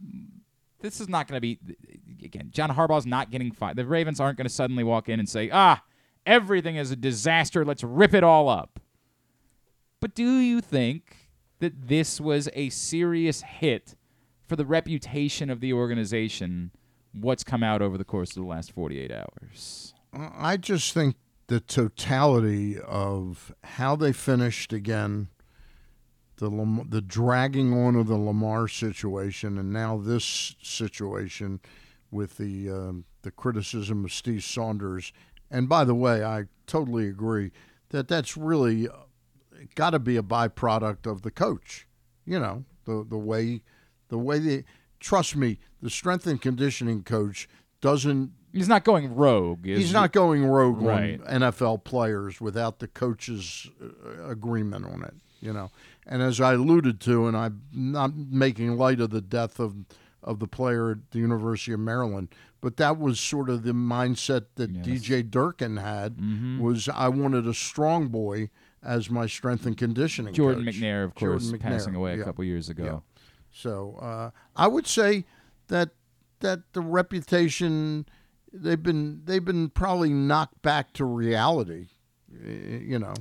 [0.82, 1.60] This is not going to be,
[2.24, 3.78] again, John Harbaugh's not getting fired.
[3.78, 5.82] The Ravens aren't going to suddenly walk in and say, ah,
[6.26, 7.64] everything is a disaster.
[7.64, 8.81] Let's rip it all up.
[10.02, 11.30] But do you think
[11.60, 13.96] that this was a serious hit
[14.48, 16.72] for the reputation of the organization?
[17.14, 19.94] What's come out over the course of the last 48 hours?
[20.12, 21.16] I just think
[21.48, 25.28] the totality of how they finished again,
[26.38, 26.50] the
[26.90, 31.60] the dragging on of the Lamar situation, and now this situation
[32.10, 35.14] with the um, the criticism of Steve Saunders.
[35.52, 37.52] And by the way, I totally agree
[37.90, 38.88] that that's really
[39.76, 41.88] got to be a byproduct of the coach.
[42.26, 43.62] You know, the the way
[44.10, 44.64] the way they
[45.00, 47.48] trust me, the strength and conditioning coach
[47.82, 49.66] doesn't He's not going rogue.
[49.66, 49.94] is He's he?
[49.94, 51.22] not going rogue Right.
[51.26, 55.72] on NFL players without the coach's uh, agreement on it, you know.
[56.06, 59.76] And as I alluded to, and I'm not making light of the death of
[60.24, 62.28] of the player at the University of Maryland,
[62.60, 66.60] but that was sort of the mindset that DJ Durkin had Mm-hmm.
[66.60, 68.50] was I wanted a strong boy
[68.84, 70.76] as my strength and conditioning Jordan coach.
[70.76, 72.24] McNair, of course, Jordan passing McNair, away a yeah.
[72.24, 72.84] couple years ago.
[72.84, 73.22] Yeah.
[73.52, 75.26] So uh, I would say
[75.68, 75.90] that
[76.40, 78.06] that the reputation
[78.52, 81.88] they've been they've been probably knocked back to reality.
[82.30, 83.14] You know.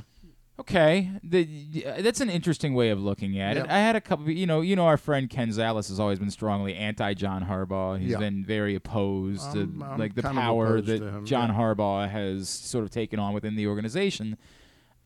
[0.61, 3.66] Okay, the, that's an interesting way of looking at it.
[3.70, 4.28] I had a couple.
[4.28, 7.99] You know, you know, our friend Ken Zales has always been strongly anti John Harbaugh.
[7.99, 8.19] He's Yeah.
[8.19, 11.55] been very opposed I'm- to I'm like the power that John yeah.
[11.55, 14.37] Harbaugh has sort of taken on within the organization.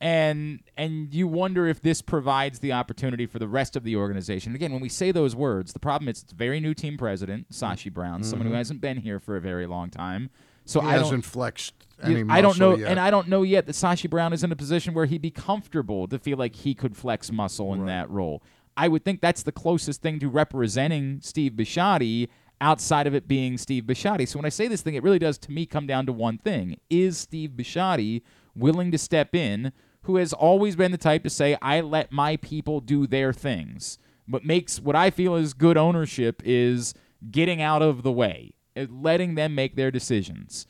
[0.04, 4.54] And and you wonder if this provides the opportunity for the rest of the organization.
[4.54, 7.48] Again, when we say those words, the problem is it's a very new team president,
[7.50, 8.58] Sashi Brown, someone who Mhm.
[8.58, 10.28] hasn't been here for a very long time.
[10.66, 11.72] So he I don't, hasn't flexed
[12.02, 12.90] I don't know, yet.
[12.90, 15.30] and I don't know yet that Sashi Brown is in a position where he'd be
[15.30, 18.42] comfortable to feel like he could flex muscle in that role.
[18.76, 22.28] I would think that's the closest thing to representing Steve Bisciotti
[22.60, 24.28] outside of it being Steve Bisciotti.
[24.28, 26.36] So when I say this thing, it really does to me come down to one
[26.36, 28.20] thing: Is Steve Bisciotti
[28.54, 29.72] willing to step in?
[30.04, 33.98] Who has always been the type to say, "I let my people do their things."
[34.26, 36.94] What makes what I feel is good ownership is
[37.30, 40.66] getting out of the way, uh, letting them make their decisions.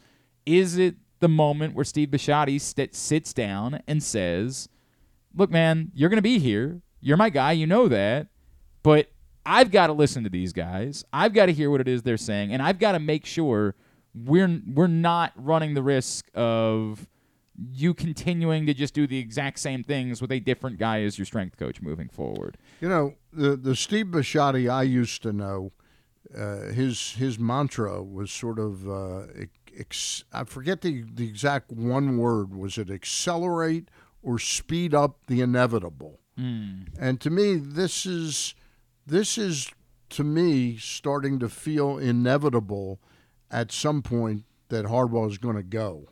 [0.46, 4.68] Is it the moment where Steve Bisciotti st- sits down and says,
[5.34, 6.82] "Look, man, you're going to be here.
[7.00, 7.52] You're my guy.
[7.52, 8.28] You know that,
[8.82, 9.10] but
[9.46, 11.04] I've got to listen to these guys.
[11.12, 13.74] I've got to hear what it is they're saying, and I've got to make sure
[14.14, 17.08] we're we're not running the risk of."
[17.72, 21.24] You continuing to just do the exact same things with a different guy as your
[21.24, 22.58] strength coach moving forward.
[22.80, 25.72] You know, the the Steve Bisciotti I used to know,
[26.36, 29.26] uh, his his mantra was sort of uh,
[29.78, 32.54] ex- I forget the the exact one word.
[32.54, 33.88] Was it accelerate
[34.22, 36.20] or speed up the inevitable?
[36.38, 36.88] Mm.
[36.98, 38.54] And to me, this is
[39.06, 39.70] this is
[40.10, 43.00] to me starting to feel inevitable
[43.50, 46.08] at some point that Harbaugh is going to go,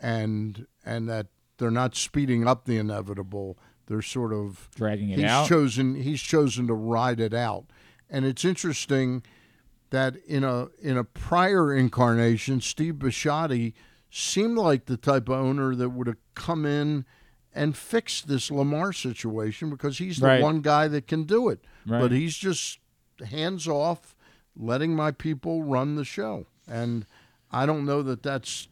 [0.00, 1.26] and and that
[1.58, 3.58] they're not speeding up the inevitable.
[3.86, 5.48] They're sort of Dragging it he's out?
[5.48, 7.66] chosen he's chosen to ride it out,
[8.10, 9.22] and it's interesting
[9.90, 13.72] that in a in a prior incarnation, Steve Bisciotti
[14.10, 17.04] seemed like the type of owner that would have come in
[17.54, 20.42] and fixed this Lamar situation because he's the Right.
[20.42, 21.64] one guy that can do it.
[21.86, 22.00] Right.
[22.00, 22.78] But he's just
[23.30, 24.14] hands off,
[24.54, 27.06] letting my people run the show, and
[27.50, 28.68] I don't know that that's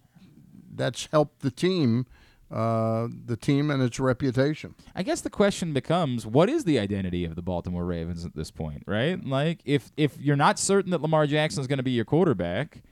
[0.77, 2.07] that's helped the team,
[2.51, 4.75] uh, the team and its reputation.
[4.95, 8.51] I guess the question becomes, what is the identity of the Baltimore Ravens at this
[8.51, 9.25] point, right?
[9.25, 12.83] Like, if if you're not certain that Lamar Jackson is going to be your quarterback,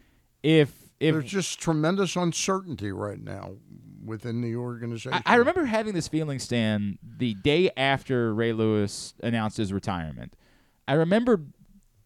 [0.43, 3.57] if if There's just tremendous uncertainty right now
[4.05, 5.15] within the organization.
[5.15, 10.35] I, I remember having this feeling, Stan, the day after Ray Lewis announced his retirement.
[10.87, 11.41] I remember,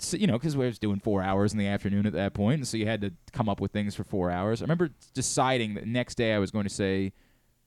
[0.00, 2.58] s- you know, because we was doing four hours in the afternoon at that point,
[2.58, 4.60] and so you had to come up with things for four hours.
[4.62, 7.12] I remember deciding that next day I was going to say,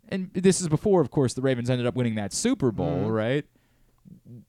[0.09, 3.13] and this is before, of course, the Ravens ended up winning that Super Bowl, Mhm.
[3.13, 3.45] right?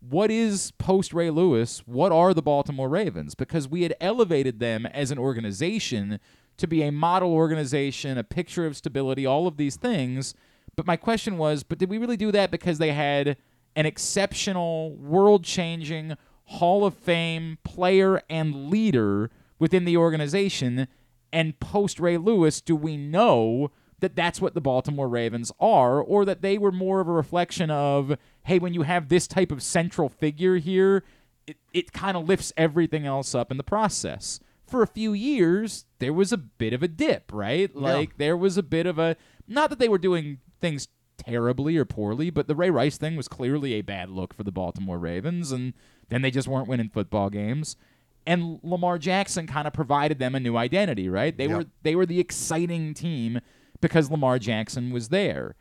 [0.01, 1.81] What is post Ray Lewis?
[1.87, 3.35] What are the Baltimore Ravens?
[3.35, 6.19] Because we had elevated them as an organization
[6.57, 10.35] to be a model organization, a picture of stability, all of these things.
[10.75, 13.37] But my question was, but did we really do that because they had
[13.77, 20.89] an exceptional, world changing, Hall of Fame player and leader within the organization?
[21.32, 23.70] And post Ray Lewis, do we know
[24.01, 27.70] that that's what the Baltimore Ravens are, or that they were more of a reflection
[27.70, 31.05] of, hey, when you have this type of central figure here,
[31.47, 34.40] it, it kind of lifts everything else up in the process.
[34.66, 37.70] For a few years, there was a bit of a dip, right?
[37.73, 37.81] Yeah.
[37.81, 39.16] Like there was a bit of a
[39.47, 43.28] not that they were doing things terribly or poorly, but the Ray Rice thing was
[43.28, 45.74] clearly a bad look for the Baltimore Ravens, and
[46.13, 47.77] then they just weren't winning football games.
[48.27, 51.37] And Lamar Jackson kind of provided them a new identity, right?
[51.37, 51.57] They Yep.
[51.57, 53.41] were they were the exciting team
[53.81, 55.57] because Lamar Jackson was there.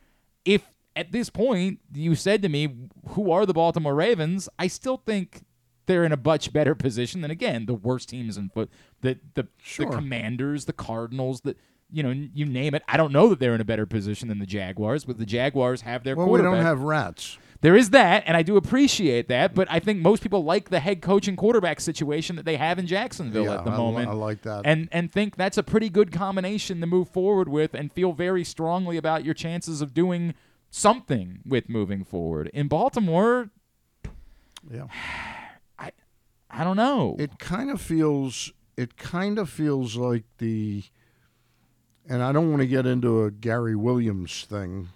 [0.46, 2.70] If at this point you said to me,
[3.10, 5.42] "Who are the Baltimore Ravens?" I still think
[5.88, 8.70] they're in a much better position than again the worst teams in foot.
[9.02, 9.88] The the, Sure.
[9.90, 11.56] the Commanders, the Cardinals, the
[11.90, 12.84] you know you name it.
[12.88, 15.82] I don't know that they're in a better position than the Jaguars, but the Jaguars
[15.82, 17.40] have their well, we don't have rats.
[17.62, 20.80] There is that, and I do appreciate that, but I think most people like the
[20.80, 24.10] head coach and quarterback situation that they have in Jacksonville Yeah, at the I moment.
[24.10, 24.64] I like that.
[24.66, 28.44] And and think that's a pretty good combination to move forward with and feel very
[28.44, 30.34] strongly about your chances of doing
[30.72, 32.50] something with moving forward.
[32.54, 33.52] In Baltimore,
[34.70, 34.88] Yeah.
[35.78, 35.92] I
[36.50, 37.16] I don't know.
[37.20, 40.84] It kind of feels it kind of feels like the
[42.10, 44.90] and I don't want to get into a Gary Williams thing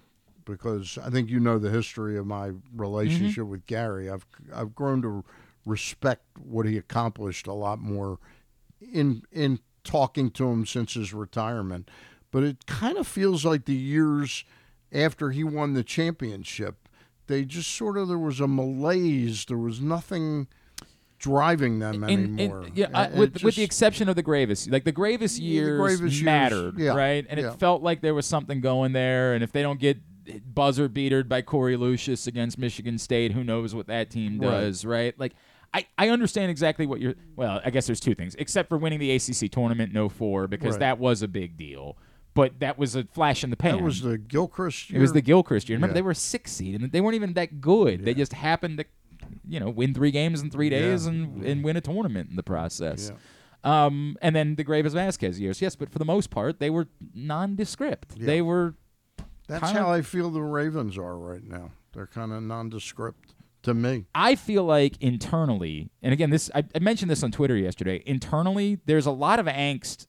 [0.46, 3.50] because I think you know the history of my relationship Mm-hmm.
[3.50, 4.08] with Gary.
[4.08, 4.24] I've
[4.54, 5.24] I've grown to
[5.66, 8.18] respect what he accomplished a lot more
[8.80, 11.90] in in talking to him since his retirement.
[12.30, 14.44] But it kind of feels like the years
[14.92, 16.88] after he won the championship,
[17.26, 19.44] they just sort of there was a malaise.
[19.46, 20.46] There was nothing
[21.18, 22.66] driving them anymore.
[22.74, 25.42] yeah, I, It with, with the exception of the Greivis, like the Greivis Yeah, the
[25.44, 27.24] years Greivis years, mattered, yeah, right?
[27.28, 27.52] And yeah.
[27.52, 29.32] it felt like there was something going there.
[29.34, 29.98] And if they don't get
[30.46, 33.32] buzzer beatered by Korie Lucious against Michigan State.
[33.32, 35.18] Who knows what that team does, right?
[35.18, 35.32] Like,
[35.74, 37.14] I, I understand exactly what you're.
[37.34, 40.72] Well, I guess there's two things, except for winning the ACC tournament in 04, because
[40.74, 40.80] Right.
[40.80, 41.96] that was a big deal.
[42.34, 43.76] But that was a flash in the pan.
[43.78, 44.90] That was the Gilchrist.
[44.90, 45.76] It was the Gilchrist year.
[45.76, 45.94] Remember, Yeah.
[45.94, 48.04] they were a six seed, and they weren't even that good.
[48.04, 48.84] They just happened to,
[49.48, 51.12] you know, win three games in three days Yeah.
[51.12, 53.10] and, and win a tournament in the process.
[53.64, 56.86] Um, and then the Greivis Vasquez years, yes, but for the most part, they were
[57.14, 58.18] nondescript.
[58.18, 58.74] They were.
[59.46, 61.70] That's kinda- how I feel the Ravens are right now.
[61.92, 64.04] They're kind of nondescript to me.
[64.14, 68.02] I feel like internally, and again, this I, I mentioned this on Twitter yesterday.
[68.06, 70.06] Internally, there's a lot of angst.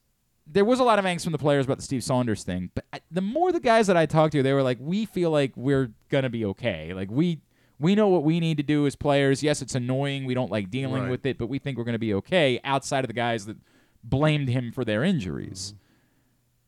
[0.50, 2.84] There was a lot of angst from the players about the Steve Saunders thing, but
[2.92, 5.52] I, the more the guys that I talked to, they were like, "We feel like
[5.56, 6.92] we're gonna be okay.
[6.94, 7.40] Like we
[7.80, 9.42] we know what we need to do as players.
[9.42, 10.24] Yes, it's annoying.
[10.24, 11.10] We don't like dealing Right.
[11.10, 13.56] with it, but we think we're gonna be okay." Outside of the guys that
[14.04, 15.74] blamed him for their injuries.
[15.74, 15.84] Mm-hmm.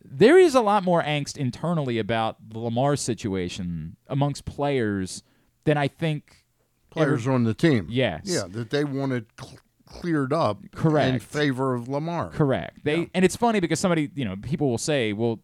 [0.04, 5.22] There is a lot more angst internally about the Lamar situation amongst players
[5.64, 6.44] than I think
[6.90, 7.86] Players ever- on the team.
[7.90, 8.22] Yes.
[8.24, 12.30] Yeah, that they wanted cl- cleared up correct in favor of Lamar.
[12.30, 12.84] Correct.
[12.84, 15.40] They and it's funny because somebody, you know, people will say, "Well,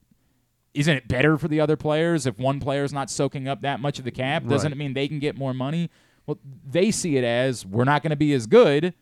[0.74, 3.98] isn't it better for the other players if one player's not soaking up that much
[3.98, 4.44] of the cap?
[4.46, 4.76] Doesn't Right.
[4.76, 5.90] it mean they can get more money?"
[6.26, 6.38] Well,
[6.68, 8.94] they see it as we're not going to be as good,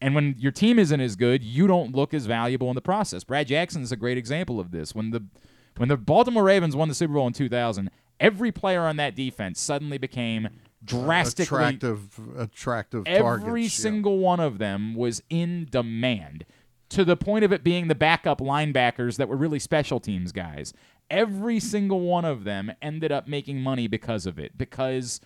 [0.00, 3.24] and when your team isn't as good, you don't look as valuable in the process.
[3.24, 4.94] Brad Jackson is a great example of this.
[4.94, 5.24] When the
[5.76, 9.60] when the Baltimore Ravens won the Super Bowl in 2000, every player on that defense
[9.60, 10.48] suddenly became
[10.84, 13.78] drastically attractive, attractive Every targets.
[13.78, 13.82] yeah.
[13.82, 16.44] single one of them was in demand
[16.90, 20.72] to the point of it being the backup linebackers that were really special teams guys.
[21.10, 25.20] Every single one of them ended up making money because of it, because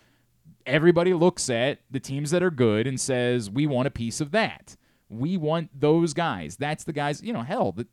[0.67, 4.31] everybody looks at the teams that are good and says, we want a piece of
[4.33, 4.77] that.
[5.09, 6.57] We want those guys.
[6.57, 7.87] That's the guys, you know, hell, the,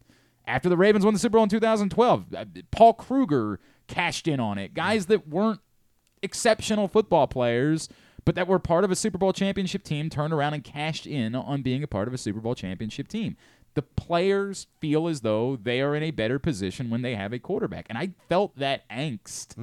[0.47, 4.57] after the Ravens won the Super Bowl in 2012, uh, Paul Kruger cashed in on
[4.57, 4.73] it.
[4.73, 5.59] Guys that weren't
[6.21, 7.89] exceptional football players,
[8.25, 11.35] but that were part of a Super Bowl championship team turned around and cashed in
[11.35, 13.35] on being a part of a Super Bowl championship team.
[13.73, 17.39] The players feel as though they are in a better position when they have a
[17.39, 17.85] quarterback.
[17.89, 19.55] And I felt that angst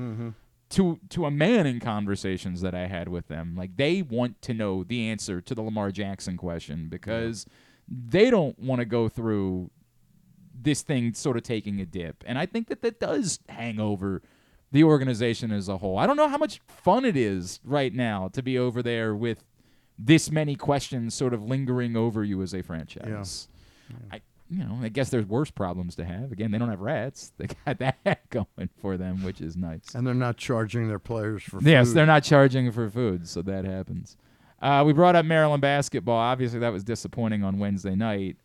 [0.70, 3.55] to to a man in conversations that I had with them.
[3.57, 7.47] Like they want to know the answer to the Lamar Jackson question because
[7.89, 9.70] they don't want to go through
[10.61, 12.23] this thing sort of taking a dip.
[12.27, 14.23] And I think that that does hang over
[14.70, 15.99] the organization as a whole.
[15.99, 19.45] I don't know how much fun it is right now to be over there with
[19.99, 23.49] this many questions sort of lingering over you as a franchise.
[24.12, 24.20] I
[24.51, 26.33] you know, I guess there's worse problems to have.
[26.33, 27.33] Again, they don't have rats.
[27.39, 29.95] They got that going for them, which is nice.
[29.95, 33.65] And they're not charging their players for Yes, they're not charging for food, so that
[33.65, 34.16] happens.
[34.61, 36.16] Uh, we brought up Maryland basketball.
[36.19, 38.37] Obviously, that was disappointing on Wednesday night.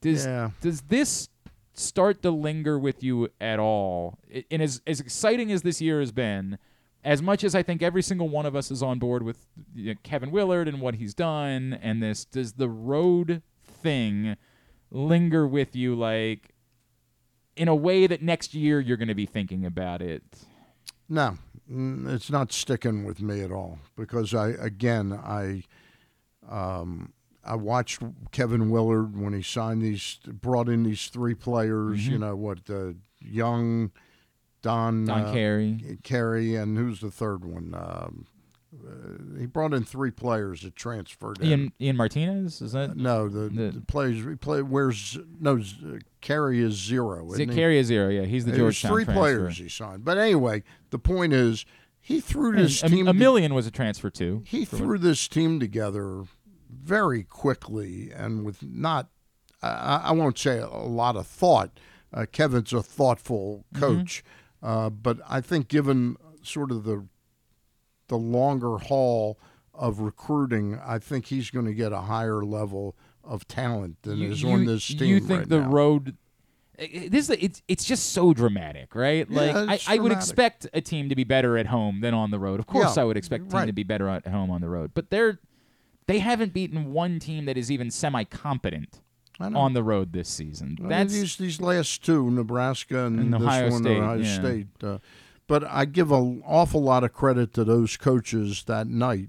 [0.00, 0.50] Does Yeah.
[0.60, 1.28] does this
[1.74, 4.18] start to linger with you at all?
[4.50, 6.58] And as as exciting as this year has been,
[7.04, 9.44] as much as I think every single one of us is on board with
[9.74, 14.36] you know, Kevin Willard and what he's done, and this, does the road thing
[14.90, 16.54] linger with you like
[17.56, 20.22] in a way that next year you're going to be thinking about it?
[21.08, 21.38] No,
[21.70, 25.62] mm, it's not sticking with me at all because I again I
[26.48, 27.12] um,
[27.44, 32.06] I watched Kevin Willard when he signed these brought in these three players.
[32.06, 32.20] You Mhm.
[32.20, 33.90] know what uh, Young,
[34.62, 35.98] Don Don uh, Carey.
[36.02, 37.74] Carey, and who's the third one?
[37.74, 38.26] Um,
[39.38, 41.46] he brought in three players that transferred in.
[41.48, 45.60] Ian Ian Martinez is that No, the, the, players he play where's no
[46.20, 47.32] Carey is zero.
[47.32, 47.54] Isn't he?
[47.54, 49.20] Carey is zero, yeah, he's the Georgetown three transfer.
[49.20, 50.04] players he signed.
[50.04, 51.64] But anyway, the point is
[52.00, 54.42] he threw this a, team a million was a transfer too.
[54.46, 56.24] he threw this team together
[56.70, 59.08] very quickly and with not
[59.62, 61.78] I, I won't say a lot of thought.
[62.12, 63.84] Uh, Kevin's a thoughtful Mm-hmm.
[63.84, 64.24] coach,
[64.62, 67.04] uh, but I think given sort of the
[68.08, 69.38] the longer haul
[69.74, 74.30] of recruiting, I think he's going to get a higher level of talent than you,
[74.32, 75.04] is you- on this team.
[75.08, 75.70] You think right the now.
[75.70, 76.16] road?
[77.08, 79.26] This it's it's just so dramatic, right?
[79.28, 82.14] Yeah, Like I, it's I would expect a team to be better at home than
[82.14, 82.60] on the road.
[82.60, 83.66] Of course, Yeah, I would expect a team right.
[83.66, 84.92] to be better at home on the road.
[84.94, 85.40] But they're
[86.06, 89.00] they haven't beaten one team that is even semi competent
[89.40, 90.76] on the road this season.
[90.80, 94.34] Well, That's these these last two, Nebraska and, And this Ohio one, State, Ohio yeah.
[94.40, 94.66] State.
[94.80, 94.98] Uh,
[95.48, 99.28] but I give an awful lot of credit to those coaches that night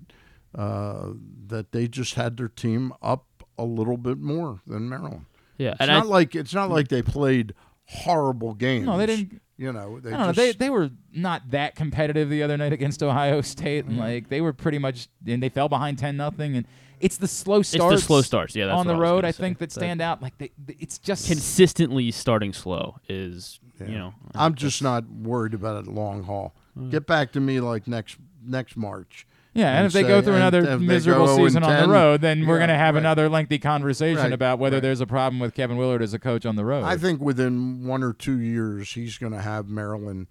[0.56, 1.14] uh,
[1.48, 3.26] that they just had their team up
[3.58, 5.26] a little bit more than Maryland.
[5.58, 7.54] Yeah, it's and I- not like it's not like they played
[7.86, 8.86] horrible games.
[8.86, 10.32] No, they didn't- You know, they I don't know.
[10.32, 13.90] They they were not that competitive the other night against Ohio State, Mm-hmm.
[13.92, 16.56] and like they were pretty much and they fell behind ten nothing.
[16.56, 16.66] And
[17.02, 18.04] it's the slow the starts.
[18.04, 20.22] slow starts, yeah, that's on the I road, I think that That- stand out.
[20.22, 25.54] Like they, they- it's just consistently starting slow is you know I'm just not worried
[25.54, 26.56] about a long haul.
[26.78, 26.92] Mm.
[26.92, 29.26] Get back to me like next next March.
[29.54, 32.22] Yeah, and, if they say- go through another miserable go 0 season on the road,
[32.22, 33.02] then we're going to have right.
[33.02, 34.82] another lengthy conversation Right, about whether right.
[34.82, 36.84] there's a problem with Kevin Willard as a coach on the road.
[36.84, 40.28] I think within one or two years, he's going to have Maryland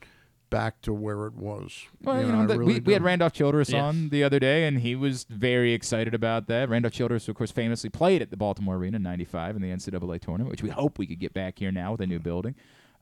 [0.50, 1.84] back to where it was.
[2.00, 3.02] Well, you know, know, I that- really we, we had.
[3.02, 3.84] Randolph Childress Yeah.
[3.84, 6.68] on the other day, and he was very excited about that.
[6.68, 10.20] Randolph Childress, of course, famously played at the Baltimore Arena in '95 in the NCAA
[10.20, 12.54] tournament, which we hope we could get back here now with a new building.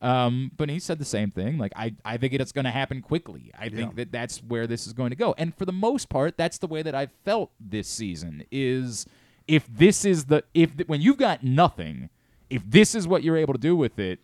[0.02, 1.58] Um, but he said the same thing.
[1.58, 3.50] Like, I, I think it's going to happen quickly.
[3.58, 5.34] I think that that's where this is going to go.
[5.38, 8.44] And for the most part, that's the way that I've felt this season.
[8.50, 9.06] Is
[9.48, 12.10] if this is the if when you've got nothing,
[12.50, 14.20] if this is what you're able to do with it,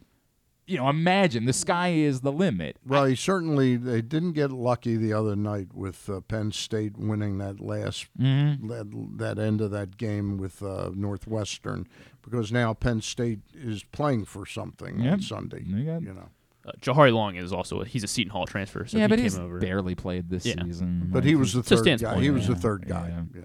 [0.72, 2.76] you know, imagine the sky is the limit.
[2.86, 7.38] Well, he certainly they didn't get lucky the other night with uh, Penn State winning
[7.38, 8.68] that last Mm-hmm.
[8.68, 11.86] that, that end of that game with uh, Northwestern
[12.22, 15.12] because now Penn State is playing for something Yep.
[15.12, 15.62] on Sunday.
[15.66, 16.28] You got- You know,
[16.64, 19.16] Uh, Jahari Long is also a, he's a Seton Hall transfer, so yeah, he but
[19.16, 19.58] came he's over.
[19.58, 20.62] barely played this Yeah.
[20.64, 21.08] season.
[21.10, 22.12] but Like, he was the To third guy.
[22.12, 23.08] point, he was yeah, the third guy.
[23.34, 23.40] yeah.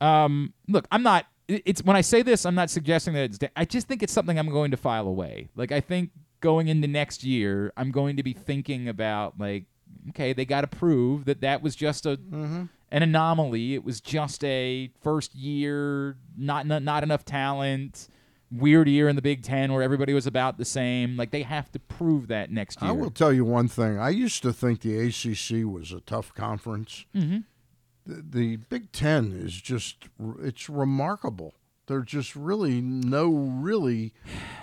[0.00, 0.24] Yeah.
[0.24, 1.26] Um, look, I'm not.
[1.46, 3.36] It's when I say this, I'm not suggesting that it's.
[3.38, 5.48] da- I just think it's something I'm going to file away.
[5.54, 6.10] Like I think
[6.44, 9.64] going into next year, I'm going to be thinking about like,
[10.10, 12.64] okay, they got to prove that that was just a Mm-hmm.
[12.92, 13.74] an anomaly.
[13.74, 18.08] It was just a first year, not not, not enough talent.
[18.52, 21.16] Weird year in the Big Ten where everybody was about the same.
[21.16, 22.90] Like they have to prove that next year.
[22.90, 23.98] I will tell you one thing.
[23.98, 27.04] I used to think the ACC was a tough conference.
[27.16, 27.38] Mm-hmm.
[28.06, 30.08] The, the Big Ten is just
[30.42, 31.54] it's remarkable.
[31.86, 34.12] There's just really no really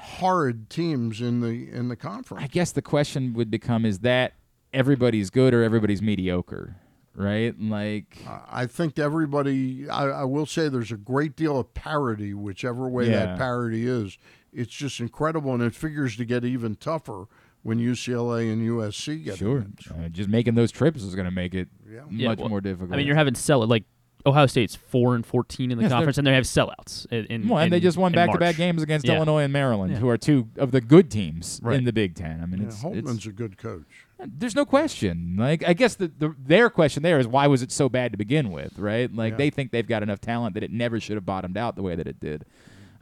[0.02, 2.44] horrid teams in the in the conference.
[2.44, 4.34] I guess the question would become: Is that
[4.74, 6.76] everybody's good or everybody's mediocre?
[7.14, 7.54] Right?
[7.60, 8.20] Like,
[8.50, 9.90] I think everybody.
[9.90, 13.26] I, I will say there's a great deal of parity, whichever way Yeah.
[13.26, 14.18] that parity is.
[14.54, 17.26] It's just incredible, and it figures to get even tougher
[17.64, 21.32] when UCLA and USC get in sure, uh, just making those trips is going to
[21.32, 22.02] make it Yeah.
[22.10, 22.94] Yeah, much well, more difficult.
[22.94, 23.84] I mean, you're having sell it like
[24.26, 27.06] Ohio State's four and fourteen in the Yes, conference, and they have sellouts.
[27.12, 29.16] In, in, well, and they just won back-to-back games against Yeah.
[29.16, 30.00] Illinois and Maryland, Yeah.
[30.00, 31.78] who are two of the good teams Right.
[31.78, 32.42] in the Big Ten.
[32.42, 34.06] I mean, Yeah, it's, it's Holtmann's a good coach.
[34.24, 35.36] There's no question.
[35.40, 38.18] Like I guess the, the their question there is why was it so bad to
[38.18, 39.12] begin with, right?
[39.14, 39.38] Like Yeah.
[39.38, 41.96] they think they've got enough talent that it never should have bottomed out the way
[41.96, 42.46] that it did.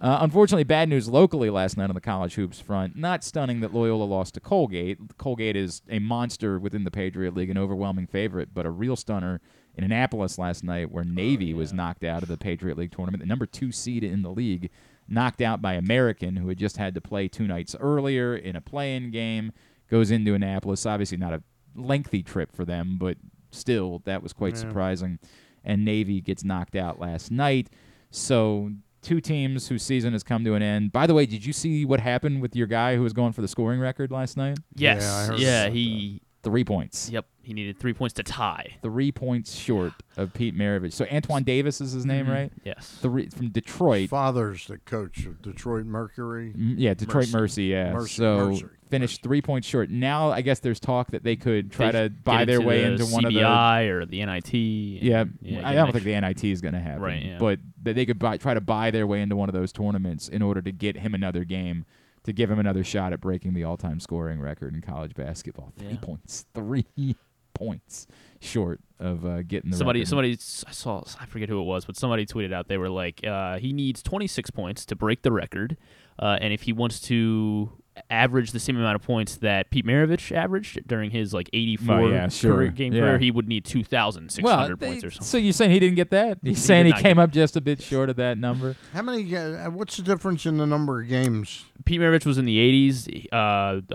[0.02, 2.96] Uh, unfortunately, bad news locally last night on the college hoops front.
[2.96, 4.98] Not stunning that Loyola lost to Colgate.
[5.18, 9.42] Colgate is a monster within the Patriot League, an overwhelming favorite, but a real stunner
[9.80, 13.28] in Annapolis last night, where Navy was knocked out of the Patriot League tournament, the
[13.28, 14.70] number two seed in the league,
[15.08, 18.62] knocked out by American, who had just had to play two nights earlier in a
[18.62, 19.52] play-in game.
[19.90, 20.86] Goes into Annapolis.
[20.86, 21.42] Obviously, not a
[21.76, 23.18] lengthy trip for them, but
[23.52, 24.60] still, that was quite Yeah.
[24.60, 25.18] surprising.
[25.64, 27.70] And Navy gets knocked out last night.
[28.12, 30.92] So two teams whose season has come to an end.
[30.92, 33.42] By the way, did you see what happened with your guy who was going for
[33.42, 34.58] the scoring record last night?
[34.76, 35.02] Yes,
[35.32, 36.22] Yeah, yeah, about he.
[36.42, 37.10] Three points.
[37.10, 38.78] Yep, he needed three points to tie.
[38.82, 40.94] Three points short of Pete Maravich.
[40.94, 42.34] So Antoine Davis is his name, Mhm.
[42.34, 42.52] right?
[42.64, 42.98] Yes.
[43.02, 44.10] Three from Detroit.
[44.10, 46.54] Father's the coach of Detroit Mercury.
[46.58, 47.38] Mm, Yeah, Detroit Mercy.
[47.38, 47.64] Mercy.
[47.66, 47.92] yeah.
[47.92, 49.90] Mercy, so Mercy, finished three points short.
[49.90, 52.92] Now I guess there's talk that they could try They to buy their way the
[52.94, 54.54] into one of the CBI or the NIT.
[55.02, 57.02] Yeah, and- I don't an think the NIT is going to happen.
[57.02, 57.38] Right, yeah.
[57.38, 60.30] But that they could buy, try to buy their way into one of those tournaments
[60.30, 61.86] in order to get him another game,
[62.30, 65.74] to give him another shot at breaking the all-time scoring record in college basketball.
[65.78, 65.98] Three Yeah.
[66.02, 66.86] points, three
[67.54, 68.08] points
[68.40, 70.10] short of uh, getting the somebody record.
[70.10, 70.32] somebody
[70.68, 73.58] I saw I forget who it was, but somebody tweeted out they were like uh,
[73.60, 75.76] he needs 26 points to break the record,
[76.20, 77.72] uh, and if he wants to
[78.10, 82.08] average the same amount of points that Pete Maravich averaged during his like 84 Oh,
[82.10, 82.56] yeah, sure.
[82.56, 83.02] career game Yeah.
[83.02, 85.26] career, he would need 2,600 well, points they- or something.
[85.26, 86.40] so you're saying he didn't get that?
[86.44, 88.76] He He's saying he came up just a bit short of that number.
[88.94, 89.36] How many?
[89.36, 91.66] Uh, what's the difference in the number of games?
[91.86, 93.28] Pete Maravich was in the 80s.
[93.32, 93.36] Uh,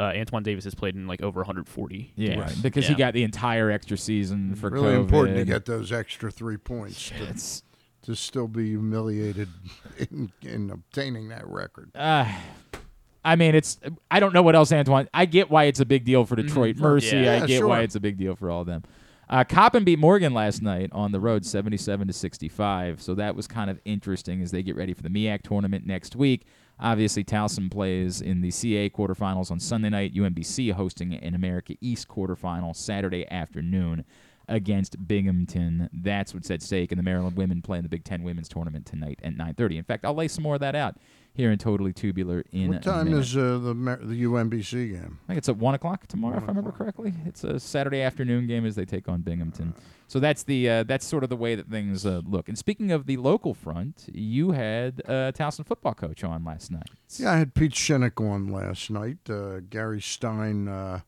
[0.01, 2.13] uh, Antoine Davis has played in like over 140.
[2.17, 2.61] Yeah, games.
[2.63, 5.01] because he got the entire extra season for really COVID.
[5.01, 7.63] important to get those extra three points to,
[8.07, 9.49] to still be humiliated
[10.11, 11.91] in, in obtaining that record.
[11.95, 12.31] Uh,
[13.25, 13.79] I mean, it's.
[14.11, 15.09] I don't know what else Antoine.
[15.15, 17.17] I get why it's a big deal for Detroit Mercy.
[17.17, 17.25] Mm-hmm.
[17.25, 17.43] Yeah.
[17.43, 17.69] I get sure.
[17.69, 18.83] why it's a big deal for all of them.
[19.29, 23.01] Uh, Coppin beat Morgan last night on the road, seventy-seven to sixty-five.
[23.01, 26.15] So that was kind of interesting as they get ready for the MEAC tournament next
[26.15, 26.47] week.
[26.79, 30.15] Obviously, Towson plays in the CAA quarterfinals on Sunday night.
[30.15, 34.05] UMBC hosting an America East quarterfinal Saturday afternoon
[34.49, 35.89] against Binghamton.
[35.93, 36.93] That's what's at stake.
[36.93, 39.77] And the Maryland women play in the Big Ten women's tournament tonight at 9:30.
[39.79, 40.97] In fact, I'll lay some more of that out
[41.35, 45.19] here in Totally Tubular in What time is uh, the Mer- the UMBC game?
[45.25, 47.13] I think it's at one o'clock tomorrow, if I remember correctly.
[47.27, 49.75] It's a Saturday afternoon game as they take on Binghamton.
[50.07, 52.49] So that's the uh, that's sort of the way that things uh, look.
[52.49, 56.91] And speaking of the local front, you had uh, Towson football coach on last night.
[57.17, 59.19] Yeah, I had Pete Shinnick on last night.
[59.29, 61.01] Uh, Gary Stein uh,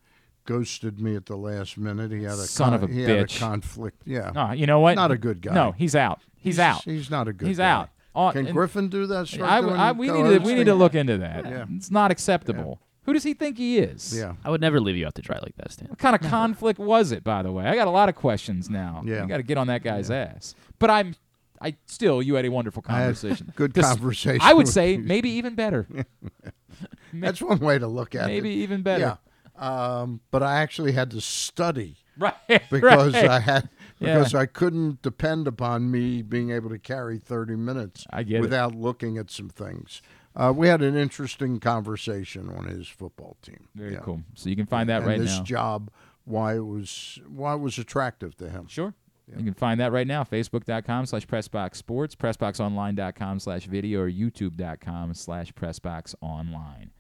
[0.47, 2.11] ghosted me at the last minute.
[2.13, 3.39] He had a Son of a he had a bitch.
[3.39, 4.01] conflict.
[4.07, 4.31] Yeah.
[4.35, 4.95] No, you know what?
[4.95, 5.53] Not a good guy.
[5.55, 6.21] No, he's out.
[6.39, 6.85] He's, out.
[6.85, 7.49] He's not a good guy.
[7.49, 7.71] He's guy.
[7.71, 7.91] out.
[8.15, 9.29] Oh, Can Griffin do that?
[9.29, 11.45] Start I, I, we need to we need to look into that.
[11.45, 11.67] Yeah.
[11.75, 12.81] It's not acceptable.
[13.03, 14.17] Who does he think he is?
[14.17, 14.35] Yeah.
[14.45, 15.89] I would never leave you out to dry like that, Stan.
[15.89, 17.65] What kind of conflict was it, by the way?
[17.67, 19.03] I got a lot of questions now.
[19.05, 19.23] Yeah.
[19.23, 20.55] You got to get on that guy's ass.
[20.81, 21.15] But I'm,
[21.61, 23.53] I still, you had a wonderful conversation.
[23.55, 24.99] good This- conversation I would say you.
[24.99, 25.87] maybe even better.
[27.13, 28.43] That's one way to look at Maybe it.
[28.43, 29.01] Maybe even better.
[29.01, 29.17] Yeah.
[29.59, 32.35] Um, but I actually had to study Right.
[32.71, 33.29] because right.
[33.29, 33.69] I had
[33.99, 34.19] Yeah.
[34.19, 38.41] because I couldn't depend upon me being able to carry 30 minutes I get it.
[38.43, 40.03] without looking at some things.
[40.35, 43.69] Uh, we had an interesting conversation on his football team.
[43.75, 44.01] Very Yeah.
[44.01, 44.23] cool.
[44.35, 45.39] So you can find that and right this now.
[45.41, 45.91] This job,
[46.25, 48.67] why it was why it was attractive to him.
[48.69, 48.93] Sure.
[49.37, 50.23] You can find that right now.
[50.23, 56.91] Facebook.com slash PressBoxSports, PressBoxOnline.com slash video, or YouTube.com slash PressBoxOnline.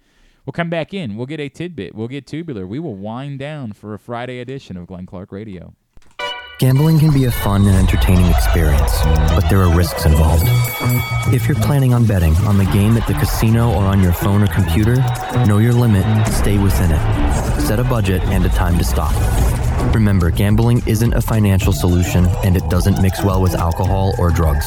[0.47, 1.16] We'll come back in.
[1.16, 1.94] We'll get a tidbit.
[1.94, 2.66] We'll get tubular.
[2.68, 5.74] We will wind down for a Friday edition of Glenn Clark Radio.
[6.59, 9.02] Gambling can be a fun and entertaining experience,
[9.35, 10.44] but there are risks involved.
[11.35, 14.43] If you're planning on betting on the game at the casino or on your phone
[14.43, 14.97] or computer,
[15.47, 17.60] know your limit, stay within it.
[17.60, 19.12] Set a budget and a time to stop.
[19.94, 24.66] Remember, gambling isn't a financial solution and it doesn't mix well with alcohol or drugs.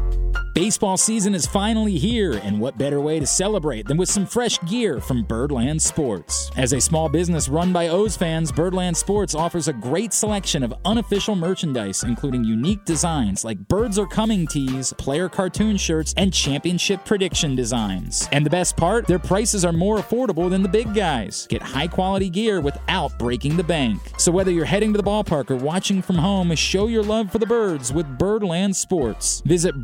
[0.53, 4.59] Baseball season is finally here, and what better way to celebrate than with some fresh
[4.63, 6.51] gear from Birdland Sports?
[6.57, 10.73] As a small business run by O's fans, Birdland Sports offers a great selection of
[10.83, 17.05] unofficial merchandise, including unique designs like Birds Are Coming tees, player cartoon shirts, and championship
[17.05, 18.27] prediction designs.
[18.33, 21.47] And the best part, their prices are more affordable than the big guys.
[21.47, 24.01] Get high quality gear without breaking the bank.
[24.17, 27.39] So whether you're heading to the ballpark or watching from home, show your love for
[27.39, 29.41] the birds with Birdland Sports.
[29.45, 29.81] Visit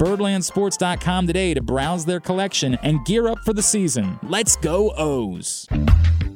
[0.58, 4.20] birdlandsports.com today to browse their collection and gear up for the season.
[4.24, 5.68] Let's go O's.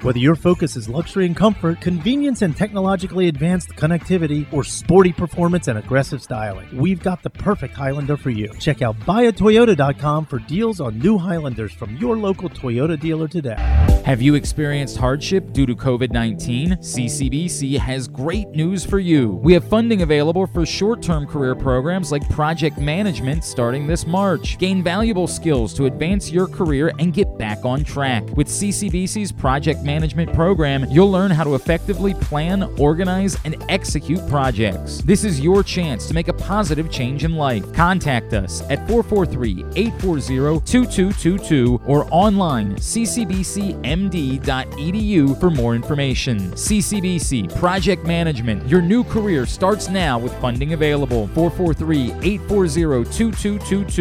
[0.01, 5.67] Whether your focus is luxury and comfort, convenience and technologically advanced connectivity, or sporty performance
[5.67, 8.51] and aggressive styling, we've got the perfect Highlander for you.
[8.57, 13.57] Check out buyatoyota.com for deals on new Highlanders from your local Toyota dealer today.
[14.03, 16.77] Have you experienced hardship due to COVID 19?
[16.77, 19.39] CCBC has great news for you.
[19.43, 24.57] We have funding available for short term career programs like project management starting this March.
[24.59, 28.23] Gain valuable skills to advance your career and get back on track.
[28.35, 34.97] With CCBC's project management program, you'll learn how to effectively plan, organize, and execute projects.
[35.03, 37.71] This is your chance to make a positive change in life.
[37.73, 43.79] Contact us at 443 840 2222 or online ccbcmd.edu
[45.39, 46.51] for more information.
[46.51, 48.67] CCBC Project Management.
[48.67, 51.27] Your new career starts now with funding available.
[51.27, 54.00] 443 840 2222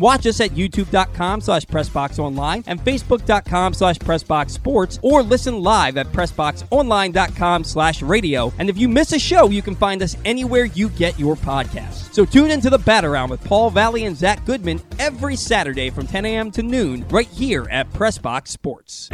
[0.00, 7.64] watch us at youtube.com slash pressboxonline and facebook.com slash pressboxsports or listen live at pressboxonline.com
[7.64, 8.52] slash radio.
[8.58, 12.12] And if you miss a show, you can find us anywhere you get your podcasts.
[12.12, 16.06] So tune into the Bat Around with Paul Valley and Zach Goodman every Saturday from
[16.06, 16.50] 10 a.m.
[16.52, 19.10] to noon right here at Pressbox Sports.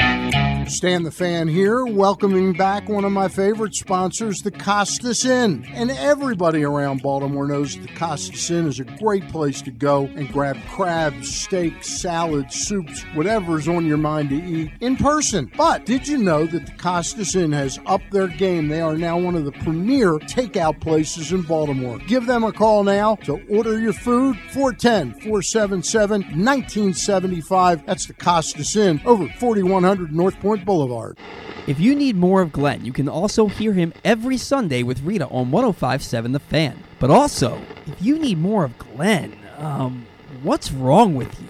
[0.66, 5.66] Stan the Fan here, welcoming back one of my favorite sponsors, the Costas Inn.
[5.72, 10.30] And everybody around Baltimore knows the Costas Inn is a great place to go and
[10.32, 15.50] grab crabs, steaks, salads, soups, whatever's on your mind to eat in person.
[15.56, 18.68] But did you know that the Costas Inn has upped their game?
[18.68, 21.98] They are now one of the premier takeout places in Baltimore.
[22.06, 27.84] Give them a call now to order your food 410 477 1975.
[27.84, 31.18] That's the Costas Inn over 4100 North Point Boulevard.
[31.66, 35.26] If you need more of Glenn, you can also hear him every Sunday with Rita
[35.26, 36.82] on 1057 The Fan.
[36.98, 40.06] But also, if you need more of Glenn, um,
[40.42, 41.46] what's wrong with you?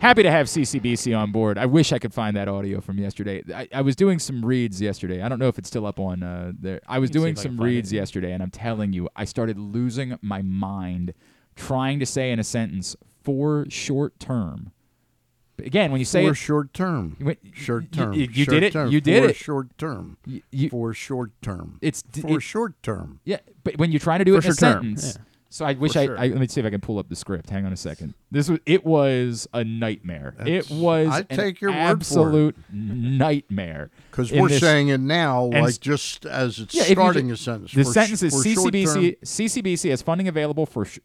[0.00, 1.56] Happy to have CCBC on board.
[1.58, 3.42] I wish I could find that audio from yesterday.
[3.54, 5.22] I, I was doing some reads yesterday.
[5.22, 6.80] I don't know if it's still up on uh, there.
[6.88, 7.96] I was Let me see doing if I can some reads it.
[7.96, 11.14] yesterday, and I'm telling you, I started losing my mind
[11.54, 14.72] trying to say in a sentence for short term
[15.64, 17.16] again, when you say for it, short term.
[17.20, 18.12] Wait, Short you- term.
[18.14, 18.72] you- you short did it.
[18.72, 19.36] term, You did for it.
[19.36, 20.16] Short term.
[20.26, 21.78] Y- you- for short term.
[21.80, 23.20] it's for it- short term.
[23.24, 25.16] Yeah, but when you're trying to do it For in a short term, sentence.
[25.18, 25.22] yeah.
[25.52, 26.18] So I wish I, sure.
[26.18, 27.50] I let me see if I can pull up the script.
[27.50, 28.14] Hang on a second.
[28.30, 30.34] This was it was a nightmare.
[30.38, 31.90] That's- it was I'd take your word for it.
[31.90, 33.90] absolute nightmare.
[34.10, 37.36] Because we're this- saying it now, like just as it's Yeah, you starting ju- a
[37.36, 37.72] sentence.
[37.72, 39.16] The For sentence is CCBC.
[39.22, 40.84] CCBC has funding available for.
[40.84, 41.00] Sh-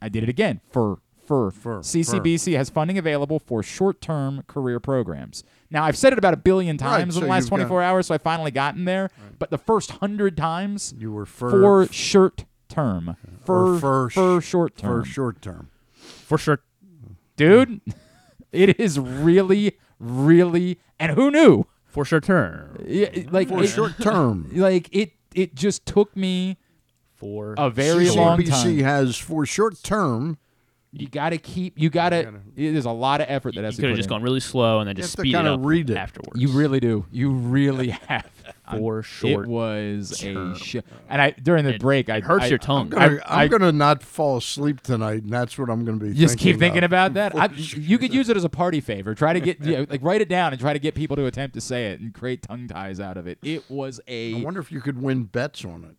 [0.00, 5.42] I did it again for for For- CCBC has funding available for short-term career programs.
[5.72, 7.56] Now I've said it about a billion Right, times in so the last you've got-
[7.56, 9.10] 24 hours, so I finally gotten there.
[9.40, 14.40] But the first hundred times You were for, for short term, for or for, for
[14.40, 15.70] sh- short term, For short term.
[15.94, 16.60] For sure.
[17.36, 17.80] dude.
[18.52, 21.66] it is really, really, and who knew?
[21.86, 22.76] For short term.
[22.86, 24.48] Yeah, like For it- short term.
[24.54, 25.12] like it.
[25.34, 26.56] It just took me
[27.14, 28.78] For a very long CCBC time.
[28.80, 30.38] has for short term.
[30.92, 31.78] You got to keep.
[31.78, 32.32] You got to.
[32.54, 34.14] There's a lot of effort that has you to could have put just in.
[34.14, 35.96] gone really slow and then just have to speed it kinda up read it.
[35.98, 36.40] afterwards.
[36.40, 37.04] You really do.
[37.10, 38.30] You really have.
[38.70, 40.52] For short It was term.
[40.52, 40.76] a sh-
[41.08, 42.92] and I during the It break I hurts I- your tongue.
[42.94, 46.12] I'm gonna, I- I'm gonna not fall asleep tonight, and that's what I'm gonna be.
[46.14, 46.90] just keep thinking of.
[46.90, 47.34] about that.
[47.38, 49.14] I, you could use it as a party favor.
[49.14, 51.54] Try to get yeah, like write it down and try to get people to attempt
[51.54, 53.38] to say it and create tongue ties out of it.
[53.42, 54.34] It was a.
[54.34, 55.96] I wonder if you could win bets on it.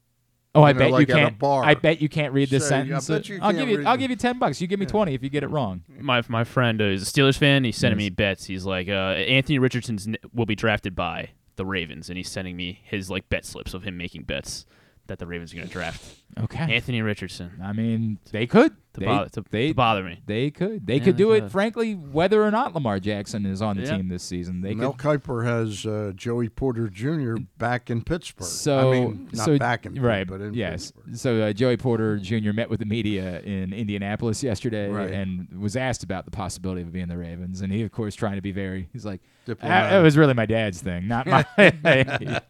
[0.56, 1.38] oh I you know, bet like you can't.
[1.39, 1.64] bar.
[1.64, 3.07] I bet you can't read this Say, sentence.
[3.07, 3.85] bet I'll give you.
[3.85, 4.60] I'll the- give you ten bucks.
[4.60, 5.84] You give me twenty if you get it wrong.
[5.99, 7.64] my my friend uh, is a Steelers fan.
[7.64, 8.06] He's sending Yes.
[8.06, 8.45] me bets.
[8.45, 12.79] He's like, uh, Anthony Richardson will be drafted by the Ravens, and he's sending me
[12.84, 14.65] his like bet slips of him making bets
[15.07, 16.03] that the Ravens are going to draft
[16.38, 16.75] Okay.
[16.75, 17.61] Anthony Richardson.
[17.63, 18.75] I mean, they could.
[18.95, 20.21] To they, bother- to- they, to bother me.
[20.25, 20.85] They could.
[20.85, 21.49] They Yeah, could do they it.
[21.51, 23.95] Frankly, whether or not Lamar Jackson is on the Yeah.
[23.95, 25.21] team this season, they Mel could.
[25.23, 27.35] Kiper has uh, Joey Porter Jr.
[27.57, 28.45] back in Pittsburgh.
[28.47, 30.91] So, I mean, not so back in right, but in yes.
[30.91, 31.15] Pittsburgh.
[31.15, 32.51] So uh, Joey Porter Jr.
[32.51, 35.09] met with the media in Indianapolis yesterday Right.
[35.09, 38.35] and was asked about the possibility of being the Ravens, and he, of course, trying
[38.35, 38.89] to be very.
[38.91, 39.91] He's like, "Ah, Diplomatic.
[39.91, 41.45] "That was really my dad's thing, not my."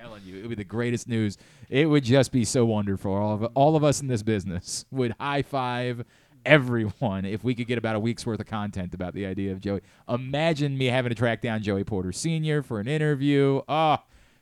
[0.00, 1.38] telling you, it would be the greatest news.
[1.68, 3.12] It would just be so wonderful.
[3.12, 6.04] All of all of us in this business would high five
[6.46, 9.60] everyone if we could get about a week's worth of content about the idea of
[9.60, 9.82] Joey.
[10.08, 12.62] Imagine me having to track down Joey Porter Sr.
[12.62, 13.60] for an interview.
[13.68, 13.98] Oh,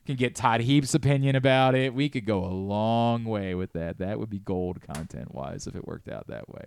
[0.07, 1.93] can get Todd Heap's opinion about it.
[1.93, 3.99] We could go a long way with that.
[3.99, 6.65] That would be gold content wise if it worked out that way.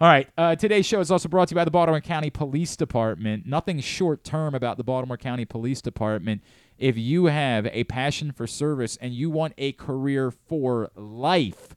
[0.00, 0.28] All right.
[0.38, 3.46] Uh, today's show is also brought to you by the Baltimore County Police Department.
[3.46, 6.40] Nothing short term about the Baltimore County Police Department.
[6.78, 11.74] If you have a passion for service and you want a career for life,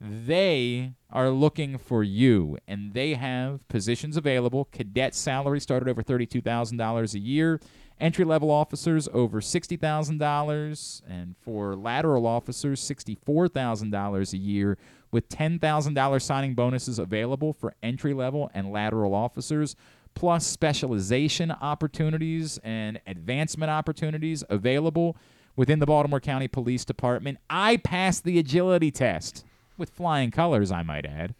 [0.00, 4.64] they are looking for you, and they have positions available.
[4.72, 7.60] Cadet salary started over thirty-two thousand dollars a year.
[8.00, 14.78] Entry-level officers over sixty thousand dollars, and for lateral officers, sixty-four thousand dollars a year,
[15.10, 19.74] with ten thousand dollars signing bonuses available for entry-level and lateral officers,
[20.14, 25.16] plus specialization opportunities and advancement opportunities available
[25.56, 27.38] within the Baltimore County Police Department.
[27.50, 29.44] I passed the agility test
[29.76, 31.34] with flying colors, I might add.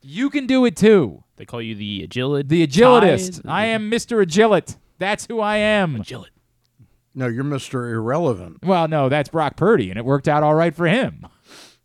[0.00, 1.24] You can do it too.
[1.36, 2.46] They call you the agility.
[2.46, 3.40] The agilitist.
[3.46, 4.24] I am Mr.
[4.24, 4.76] Agilit.
[4.98, 5.96] That's who I am.
[5.98, 6.28] Agilit.
[7.14, 7.90] No, you're Mr.
[7.92, 8.64] Irrelevant.
[8.64, 11.26] Well, no, that's Brock Purdy, and it worked out all right for him.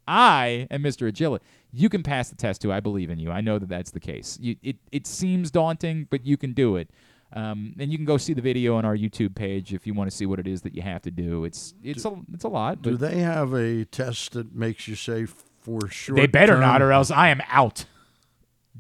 [0.08, 1.12] I am Mr.
[1.12, 1.40] Agilit.
[1.72, 2.74] You can pass the test too.
[2.74, 3.30] I believe in you.
[3.30, 4.40] I know that that's the case.
[4.42, 6.90] You, it, it seems daunting, but you can do it.
[7.32, 10.10] Um, and you can go see the video on our YouTube page if you want
[10.10, 11.46] to see what it is that you have to do.
[11.46, 12.82] It's it's a it's a lot.
[12.82, 15.28] Do they have a test that makes you say
[15.62, 16.16] for sure?
[16.16, 17.86] they better not, or else I am out.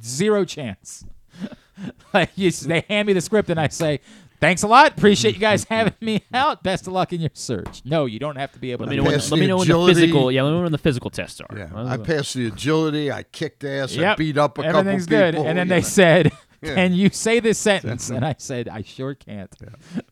[0.01, 1.05] Zero chance.
[2.13, 3.99] like you, they hand me the script and I say,
[4.39, 4.91] "Thanks a lot.
[4.97, 6.63] Appreciate you guys having me out.
[6.63, 8.97] Best of luck in your search." No, you don't have to be able Let to.
[8.97, 10.31] me know when, let me the know when the physical.
[10.31, 11.57] Yeah, let me know when the physical tests are.
[11.57, 13.11] Yeah, I passed the agility.
[13.11, 13.97] I kicked ass.
[13.97, 15.33] I beat up a Everything's couple good.
[15.35, 15.47] people.
[15.47, 15.87] And then you they know.
[15.87, 16.31] said,
[16.61, 16.75] Yeah.
[16.75, 19.53] "Can you say this sentence?" And I said, "I sure can't."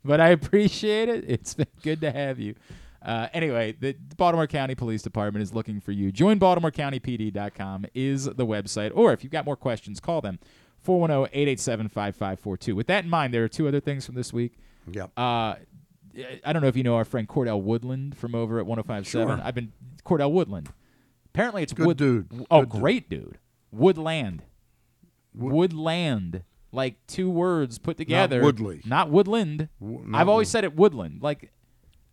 [0.05, 1.25] But I appreciate it.
[1.27, 2.55] It's been good to have you.
[3.05, 6.11] Uh, anyway, the Baltimore County Police Department is looking for you.
[6.11, 8.91] Join BaltimoreCountyPD.com is the website.
[8.93, 10.39] Or if you've got more questions, call them
[10.87, 12.75] 410 887 5542.
[12.75, 14.53] With that in mind, there are two other things from this week.
[14.89, 15.11] Yep.
[15.17, 15.55] Uh,
[16.45, 19.27] I don't know if you know our friend Cordell Woodland from over at 1057.
[19.37, 19.45] Sure.
[19.45, 19.73] I've been
[20.05, 20.69] Cordell Woodland.
[21.33, 21.97] Apparently, it's Good Wood.
[21.97, 22.45] dude.
[22.49, 23.37] Oh, Good great dude.
[23.71, 24.43] Woodland.
[25.33, 26.43] Woodland.
[26.71, 28.41] Like two words put together.
[28.41, 28.81] Woodley.
[28.85, 29.69] Not Woodland.
[29.79, 31.21] W- not I've always Wood- said it Woodland.
[31.21, 31.51] Like,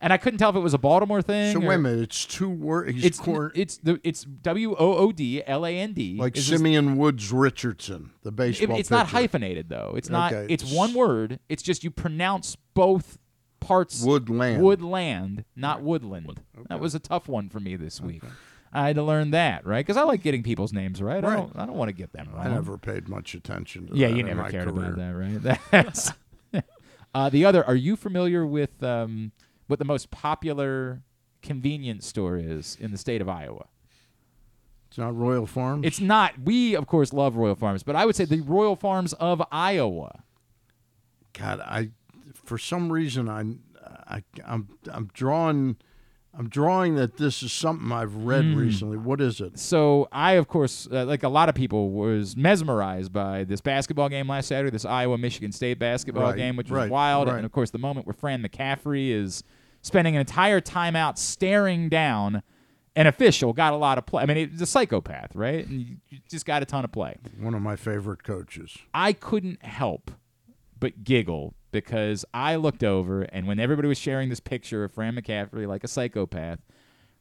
[0.04, 1.52] and I couldn't tell if it was a Baltimore thing.
[1.54, 2.00] So or- wait a minute.
[2.02, 3.02] It's two words.
[3.04, 6.16] It's cor- it's the it's W O O D L A N D.
[6.18, 8.78] like It's just- Simeon Woods Richardson, the it- baseball.
[8.78, 9.94] it's not hyphenated though.
[9.96, 10.32] It's not.
[10.32, 10.52] Okay.
[10.52, 11.40] It's one word.
[11.48, 13.18] It's just you pronounce both
[13.60, 14.04] parts.
[14.04, 14.62] Woodland.
[14.62, 16.40] Woodland, not woodland.
[16.68, 18.22] That was a tough one for me this week.
[18.76, 19.86] I had to learn that, right?
[19.86, 21.24] Because I like getting people's names right.
[21.24, 21.36] I Right.
[21.36, 21.56] don't.
[21.56, 22.44] I don't want to get them wrong.
[22.46, 24.92] I never paid much attention to Yeah, that you in never my cared career.
[24.92, 25.60] about that, right?
[25.70, 26.12] That's
[27.14, 27.64] uh, the other.
[27.64, 29.30] Are you familiar with um,
[29.66, 31.02] what the most popular
[31.42, 33.66] convenience store is in the state of Iowa?
[34.88, 35.84] It's not Royal Farms.
[35.86, 36.34] It's not.
[36.44, 40.22] We of course love Royal Farms, but I would say the Royal Farms of Iowa.
[41.32, 41.90] God, I
[42.32, 43.42] for some reason I,
[44.16, 45.76] I I'm I'm drawing
[46.36, 48.56] I'm drawing that this is something I've read Mm.
[48.56, 48.96] recently.
[48.96, 49.56] What is it?
[49.58, 54.08] So I, of course, uh, like a lot of people, was mesmerized by this basketball
[54.08, 57.36] game last Saturday, this Iowa Michigan State basketball Right, game, which was right, wild, right.
[57.36, 59.44] and of course the moment where Fran McCaffery is
[59.84, 62.42] spending an entire timeout staring down
[62.96, 64.22] an official, got a lot of play.
[64.22, 65.66] I mean, he's a psychopath, right?
[65.66, 67.16] And you, you just got a ton of play.
[67.38, 68.78] One of my favorite coaches.
[68.94, 70.10] I couldn't help
[70.80, 75.16] but giggle because I looked over and when everybody was sharing this picture of Fran
[75.16, 76.60] McCaffery like a psychopath,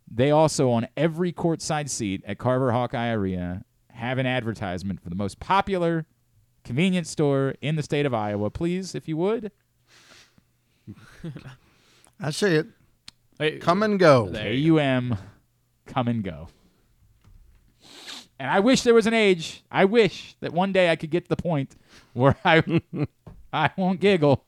[0.10, 5.16] they also on every courtside seat at Carver Hawkeye Arena have an advertisement for the
[5.16, 6.06] most popular
[6.64, 8.50] convenience store in the state of Iowa.
[8.50, 9.52] Please, if you would.
[12.20, 12.68] I see it.
[13.40, 14.30] Hey, Come and go.
[14.32, 15.18] K U M,
[15.86, 16.48] come and go.
[18.40, 19.64] And I wish there was an age.
[19.72, 21.76] I wish that one day I could get to the point
[22.14, 22.64] where I
[23.52, 24.46] I won't giggle,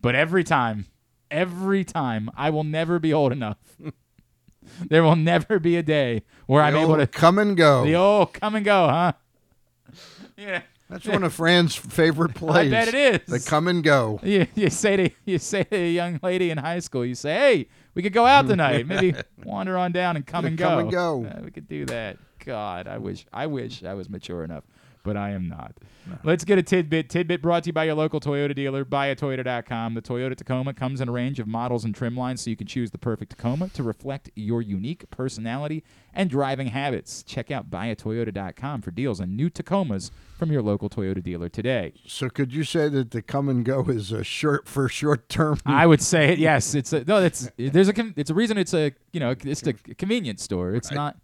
[0.00, 0.86] but every time,
[1.30, 3.58] every time, I will never be old enough.
[4.88, 7.84] there will never be a day where The I'm able to come and go.
[7.84, 9.12] The old come and go, huh?
[10.36, 10.62] Yeah.
[10.88, 12.68] That's one of Fran's favorite plays.
[12.72, 12.94] I bet it
[13.28, 13.44] is.
[13.44, 14.20] The come and go.
[14.22, 17.34] You, you say to you say to a young lady in high school, you say,
[17.34, 18.86] "Hey, we could go out tonight.
[18.86, 19.14] Maybe
[19.44, 20.68] wander on down and come and go.
[20.68, 21.24] Come and go.
[21.26, 24.62] Uh, we could do that." God, I wish I wish I was mature enough,
[25.06, 25.76] but I am not.
[26.22, 27.08] Let's get a tidbit.
[27.08, 29.94] Tidbit brought to you by your local Toyota dealer, buyatoyota.com.
[29.94, 32.66] The Toyota Tacoma comes in a range of models and trim lines, so you can
[32.66, 37.22] choose the perfect Tacoma to reflect your unique personality and driving habits.
[37.22, 41.92] Check out buyatoyota.com for deals on new Tacomas from your local Toyota dealer today.
[42.06, 45.58] So could you say that the come and go is a short for short term?
[45.64, 46.38] I would say it.
[46.38, 47.22] Yes, it's a no.
[47.22, 50.74] It's there's a it's a reason it's a you know it's a convenience store.
[50.74, 51.16] It's not.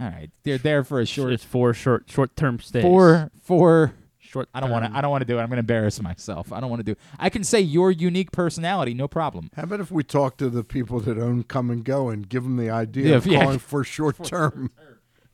[0.00, 1.32] All right, they're there for a short.
[1.32, 2.82] It's four short short term stays.
[2.82, 3.94] Four four.
[4.18, 4.48] Short.
[4.54, 4.96] I don't want to.
[4.96, 5.42] I don't want to do it.
[5.42, 6.52] I'm going to embarrass myself.
[6.54, 6.98] I don't want to do.
[7.18, 9.50] I can say your unique personality, no problem.
[9.54, 12.42] How about if we talk to the people that own come and go and give
[12.44, 13.40] them the idea Yeah, of yeah.
[13.42, 14.70] calling for short term?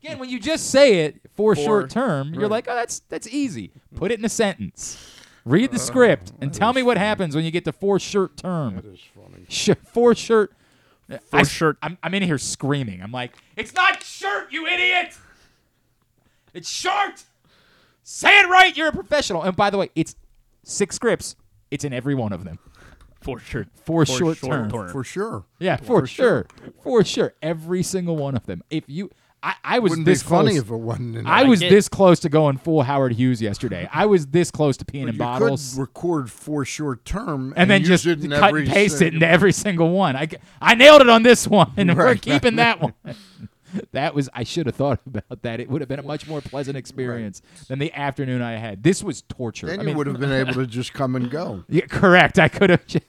[0.02, 3.28] Again, when you just say it for, For- short term, you're like, oh, that's that's
[3.28, 3.70] easy.
[3.94, 5.14] Put it in a sentence.
[5.44, 8.36] Read the uh, script and tell me what happens when you get to for short
[8.36, 8.74] term.
[8.76, 9.47] That is funny.
[9.48, 10.52] Sh- for shirt.
[11.30, 11.78] For shirt.
[11.82, 13.02] I'm, I'm in here screaming.
[13.02, 15.16] I'm like, it's not shirt, you idiot.
[16.55, 17.24] It's short.
[18.02, 18.76] Say it right.
[18.76, 19.43] You're a professional.
[19.43, 20.16] And by the way, it's
[20.64, 21.36] six scripts.
[21.70, 22.59] It's in every one of them.
[23.20, 23.66] For sure.
[23.85, 24.70] For, For short, short term.
[24.70, 24.89] term.
[24.90, 25.44] For sure.
[25.59, 26.47] Yeah, for, sure.
[26.82, 27.35] For sure.
[27.43, 28.62] Every single one of them.
[28.70, 29.10] If you
[29.43, 30.62] I, I was Wouldn't be this funny close.
[30.65, 33.89] if it wasn't in I was I this close to going full Howard Hughes yesterday.
[33.93, 35.74] I was this close to peeing But in you bottles.
[35.74, 38.98] could record for short term and then use just it in cut every and paste
[38.98, 40.16] sing- it into every single one.
[40.16, 40.28] I,
[40.60, 42.20] I nailed it on this one, and we're Right.
[42.20, 42.94] keeping that one.
[43.93, 45.60] that was I should have thought about that.
[45.60, 48.82] It would have been a much more pleasant experience than the afternoon I had.
[48.82, 49.66] This was torture.
[49.69, 51.65] Then I you mean, would have been able to just come and go.
[51.69, 52.39] Yeah, correct.
[52.39, 52.82] I could have.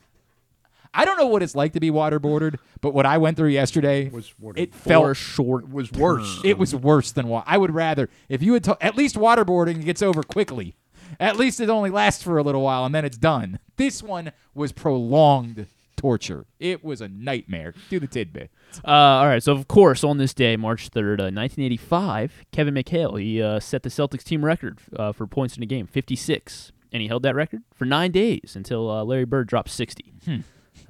[0.93, 4.09] I don't know what it's like to be waterboarded, but what I went through yesterday,
[4.09, 5.63] was it felt For short.
[5.65, 6.41] It was worse.
[6.43, 8.09] it was worse than what I would rather.
[8.27, 10.75] If you had to, at least waterboarding gets over quickly.
[11.19, 13.59] At least it only lasts for a little while and then it's done.
[13.77, 15.67] This one was prolonged
[15.97, 16.45] torture.
[16.59, 17.73] It was a nightmare.
[17.89, 18.51] Do the tidbit.
[18.85, 23.19] Uh, all right, so of course, on this day, March 3rd, uh, 1985, Kevin McHale,
[23.19, 26.71] he uh, set the Celtics team record uh, for points in a game, 56.
[26.91, 30.13] And he held that record for nine days until uh, Larry Bird dropped 60.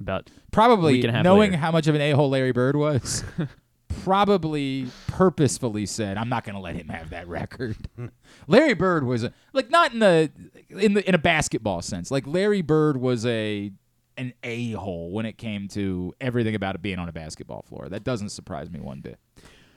[0.00, 1.60] About a Probably week and a half knowing later.
[1.60, 3.22] how much of an a-hole Larry Bird was,
[4.02, 7.76] probably purposefully said, "I'm not going to let him have that record."
[8.46, 10.30] Larry Bird was a, like not in the
[10.70, 12.10] in the in a basketball sense.
[12.10, 13.72] Like Larry Bird was a
[14.16, 17.88] an a-hole when it came to everything about it being on a basketball floor.
[17.88, 19.18] That doesn't surprise me one bit.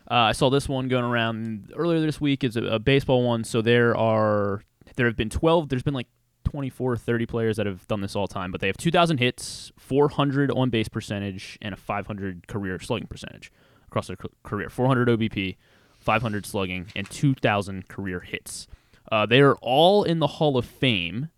[0.09, 2.43] Uh, I saw this one going around earlier this week.
[2.43, 3.43] It's a, a baseball one.
[3.45, 4.61] So there are
[4.95, 5.69] there have been 12.
[5.69, 6.07] There's been like
[6.44, 10.52] 24, 30 players that have done this all time, but they have 2,000 hits, 400
[10.52, 13.52] on base percentage, and a 500 career slugging percentage
[13.88, 14.70] across their career.
[14.70, 15.57] 400 OBP,
[15.99, 18.68] 500 slugging, and 2,000 career hits.
[19.11, 21.30] Uh, they are all in the Hall of Fame,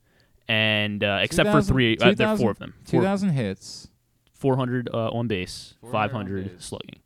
[0.47, 2.73] and uh, except for three, uh, there are four of them.
[2.85, 3.89] 2,000 hits.
[4.33, 6.65] 400 uh, on base, 400 on 500 base.
[6.65, 6.99] slugging.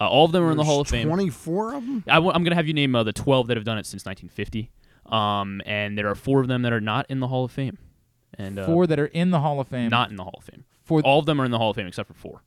[0.00, 1.06] Uh, all of them are in the Hall of Fame.
[1.06, 2.04] 24 of them?
[2.08, 3.86] I w- I'm going to have you name uh, the 12 that have done it
[3.86, 4.70] since 1950.
[5.06, 7.78] Um, and there are four of them that are not in the Hall of Fame.
[8.36, 9.90] And uh, Four that are in the Hall of Fame.
[9.90, 10.64] not in the Hall of Fame.
[10.82, 12.42] For all of them are in the Hall of Fame except for four.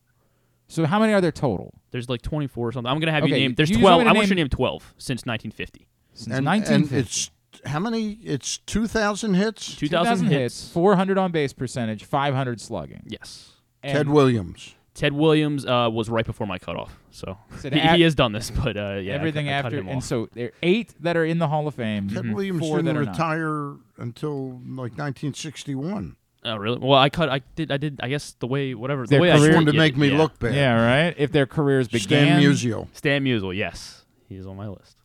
[0.67, 1.73] So how many are there total?
[1.91, 2.91] There's like 24 or something.
[2.91, 3.55] I'm gonna have you Okay, name.
[3.55, 3.95] There's you just 12.
[3.97, 5.87] want me I want you to name- name 12 since 1950.
[6.13, 6.95] Since and, 1950.
[6.95, 7.31] and it's
[7.65, 8.11] how many?
[8.23, 9.75] It's two thousand hits.
[9.77, 10.69] 2,000 hits.
[10.69, 13.03] 400 on base percentage, 500 slugging.
[13.07, 13.53] Yes.
[13.83, 14.75] Ted Williams.
[14.93, 18.31] Ted Williams uh, was right before my cutoff, so Said he, af- he has done
[18.31, 18.49] this.
[18.63, 21.39] But uh, yeah, everything cut- I after, and so there are eight that are in
[21.39, 22.09] the Hall of Fame.
[22.09, 22.33] Ted Mm-hmm.
[22.33, 23.11] Williams four didn't that not.
[23.11, 26.15] retire until like 1961.
[26.45, 26.77] Oh really?
[26.79, 27.29] Well, I cut.
[27.29, 27.71] I did.
[27.71, 27.99] I did.
[28.01, 30.09] I guess the way whatever the Their way career- I wanted to make it, me
[30.11, 30.17] yeah.
[30.17, 30.53] look bad.
[30.55, 31.15] Yeah, right.
[31.17, 32.51] If their careers began, Stan began.
[32.53, 32.87] Musial.
[32.93, 34.97] Stan Musial, yes, he's on my list.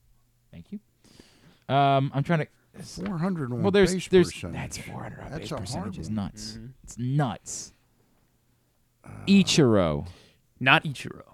[0.52, 0.78] Thank you.
[1.74, 2.46] Um, I'm trying to.
[2.82, 4.56] 400 on Well, there's base there's percentage.
[4.60, 6.52] that's 400 on That's base a hard percentage is nuts.
[6.52, 6.66] Mm-hmm.
[6.84, 7.72] It's nuts.
[9.26, 10.06] Ichiro.
[10.60, 11.31] Not Ichiro.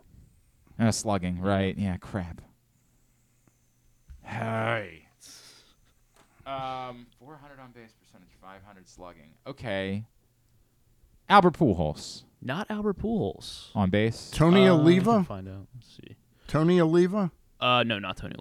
[0.78, 1.76] Uh, slugging, right?
[1.76, 2.40] Yeah, crap.
[4.22, 5.04] Hey.
[6.46, 9.30] Um, 400 on base percentage, 500 slugging.
[9.46, 10.04] Okay.
[11.28, 13.68] Albert Pujols Not Albert Pujols.
[13.74, 14.30] on base.
[14.32, 15.24] Tony Uh, Oliva.
[15.24, 15.66] Find out.
[15.74, 16.16] Let's see.
[16.46, 17.30] Tony Oliva.
[17.60, 18.34] Uh, no, not Tony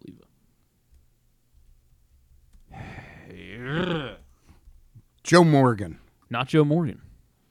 [2.71, 4.17] Oliva.
[5.23, 5.99] Joe Morgan.
[6.29, 7.01] Not Joe Morgan.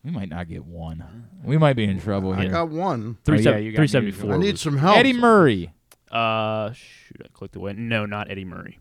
[0.07, 1.27] We might not get one.
[1.43, 2.51] We might be in trouble I here.
[2.53, 3.19] got one.
[3.24, 3.89] Three Oh, seven- yeah, you got three me.
[3.89, 4.35] seventy four.
[4.35, 4.97] I need some help.
[4.97, 5.73] Eddie Murray.
[6.12, 7.73] Uh, shoot, I clicked away.
[7.73, 8.78] No, not Eddie Murray.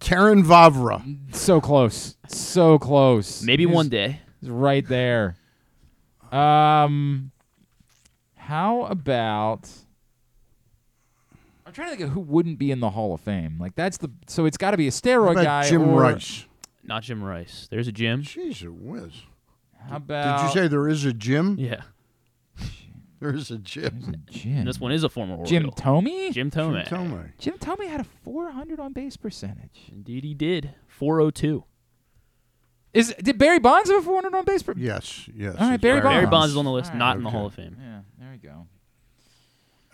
[0.00, 1.02] Terrin Vavra.
[1.34, 2.16] So close.
[2.28, 3.42] So close.
[3.42, 4.20] Maybe He's- one day.
[4.42, 5.36] he's right there.
[6.30, 7.30] Um,
[8.36, 9.70] how about?
[11.64, 13.56] I'm trying to think of who wouldn't be in the Hall of Fame.
[13.58, 15.68] Like that's the so it's got to be a How steroid about guy.
[15.70, 16.44] Jim or, Rice.
[16.86, 17.66] Not Jim Rice.
[17.70, 18.22] There's a Jim.
[18.22, 19.12] Jeez, a whiz.
[19.88, 20.40] How about?
[20.40, 21.56] Did you say there is a Jim?
[21.58, 21.82] Yeah.
[23.18, 24.24] There is a Jim.
[24.30, 24.58] Jim?
[24.58, 25.46] And this one is a former Oriole.
[25.46, 26.32] Jim Thome.
[26.32, 26.86] Jim Thome.
[26.86, 27.30] Jim Thome.
[27.38, 29.88] Jim Thome had a 400 on base percentage.
[29.90, 30.74] Indeed, he did.
[30.88, 31.64] 402.
[32.92, 34.86] Is did Barry Bonds have a 400 on base percentage?
[34.86, 35.56] Yes, yes.
[35.58, 36.14] All right, Barry Bonds.
[36.14, 37.36] Barry Bonds is on the list, All right, not in the okay.
[37.36, 37.76] Hall of Fame.
[37.80, 38.66] Yeah, there we go.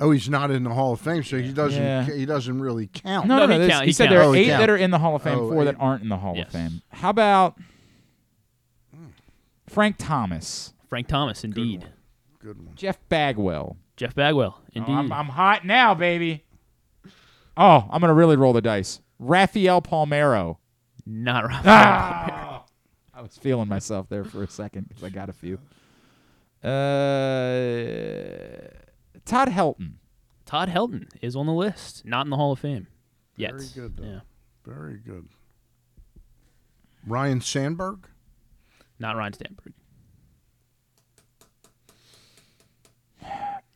[0.02, 1.80] Oh, he's not in the Hall of Fame, so he doesn't.
[1.82, 2.04] Yeah.
[2.04, 3.26] He doesn't really count.
[3.28, 3.64] No, No, no, he no.
[3.64, 4.14] this- count- he, he said count.
[4.14, 5.76] there are Oh, he eight that are in the Hall of Fame, Oh, four that
[5.78, 6.46] aren't in the Hall Yes.
[6.48, 6.82] of Fame.
[6.90, 7.56] How about
[9.68, 11.86] Frank Thomas, Frank Thomas, indeed.
[12.40, 12.74] Good one.
[12.74, 13.76] Jeff Bagwell?
[13.96, 14.92] Jeff Bagwell, Oh, indeed.
[14.92, 16.44] I'm, I'm hot now, baby.
[17.56, 19.00] Oh, I'm gonna really roll the dice.
[19.18, 20.56] Rafael Palmeiro.
[21.06, 21.62] not Rob.
[21.64, 22.64] Ah!
[23.14, 25.58] I was feeling myself there for a second because I got a few.
[26.64, 26.68] Uh,
[29.24, 29.94] Todd Helton.
[30.46, 32.86] Todd Helton is on the list, not in the Hall of Fame
[33.36, 33.52] yet.
[33.52, 34.04] Very good, though.
[34.04, 34.20] Yeah.
[34.64, 35.28] Very good.
[37.06, 38.06] Ryne Sandberg.
[38.98, 39.72] Not Ryne Sandberg.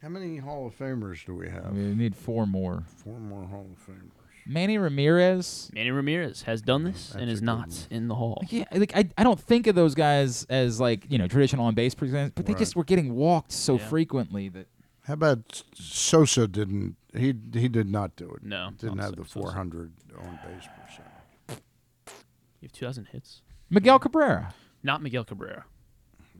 [0.03, 1.73] How many Hall of Famers do we have?
[1.73, 2.85] We need four more.
[3.03, 4.11] Four more Hall of Famers.
[4.49, 5.71] Manny Ramirez.
[5.75, 7.77] Manny Ramirez has done this and is not one.
[7.91, 8.41] in the Hall.
[8.49, 11.75] Yeah, like I, I don't think of those guys as like you know traditional on
[11.75, 12.59] base percent, but they Right.
[12.61, 13.89] just were getting walked so Yeah.
[13.89, 14.69] frequently that
[15.07, 16.49] How about Sosa?
[16.49, 17.35] Didn't he?
[17.53, 18.43] He did not do it.
[18.43, 19.39] No, didn't have the Sosa.
[19.41, 21.63] 400 on base percent.
[22.61, 23.43] You have 2,000 hits.
[23.71, 24.55] Miguel Cabrera.
[24.83, 25.65] Not Miguel Cabrera.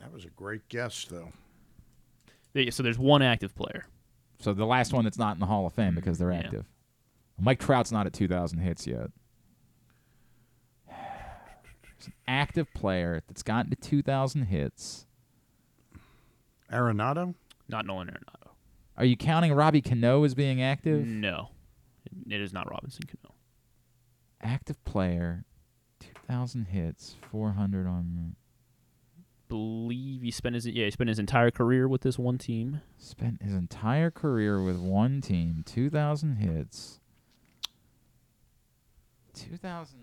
[0.01, 1.33] That was a great guess, though.
[2.55, 3.87] Yeah, So there's one active player.
[4.41, 6.39] So the last one that's not in the Hall of Fame because they're Yeah.
[6.41, 6.67] active.
[7.39, 9.11] Mike Trout's not at 2,000 hits yet.
[10.89, 15.07] It's an active player that's gotten to 2,000 hits.
[16.71, 17.35] Arenado.
[17.69, 18.46] Not Nolan Arenado.
[18.99, 21.07] Are you counting Robbie Cano as being active?
[21.07, 21.51] No.
[22.29, 23.35] It is not Robinson Cano.
[24.41, 25.45] Active player,
[26.01, 28.37] 2,000 hits, 400 on.
[29.49, 32.81] Believe he spent his yeah he spent his entire career with this one team.
[32.99, 36.99] Spent his entire career with one team, 2,000 hits.
[39.35, 39.99] 2,000.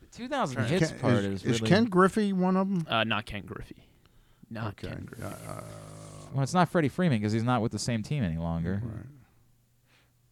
[0.00, 1.68] The 2,000 hits Ken- part is, is, is really.
[1.70, 2.86] Ken Griffey one of them?
[2.88, 3.84] Uh, not Ken Griffey.
[4.50, 4.88] Not Okay.
[4.88, 5.24] Ken Griffey.
[5.46, 5.60] Uh,
[6.32, 8.82] Well, it's not Freddie Freeman because he's not with the same team any longer.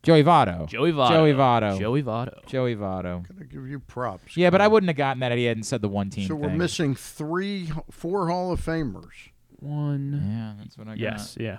[0.02, 0.66] Joey Votto.
[0.68, 1.08] Joey Votto.
[1.10, 1.78] Joey Votto.
[1.78, 2.46] Joey Votto.
[2.46, 3.26] Joey Votto.
[3.28, 4.36] Gotta give you props.
[4.36, 6.36] Yeah, but I wouldn't have gotten that if he hadn't said the one team So
[6.36, 6.58] we're thing.
[6.58, 10.12] missing three, four Hall of Famers, One.
[10.24, 10.98] Yeah, that's what I got.
[11.00, 11.36] Yes.
[11.38, 11.58] Yeah.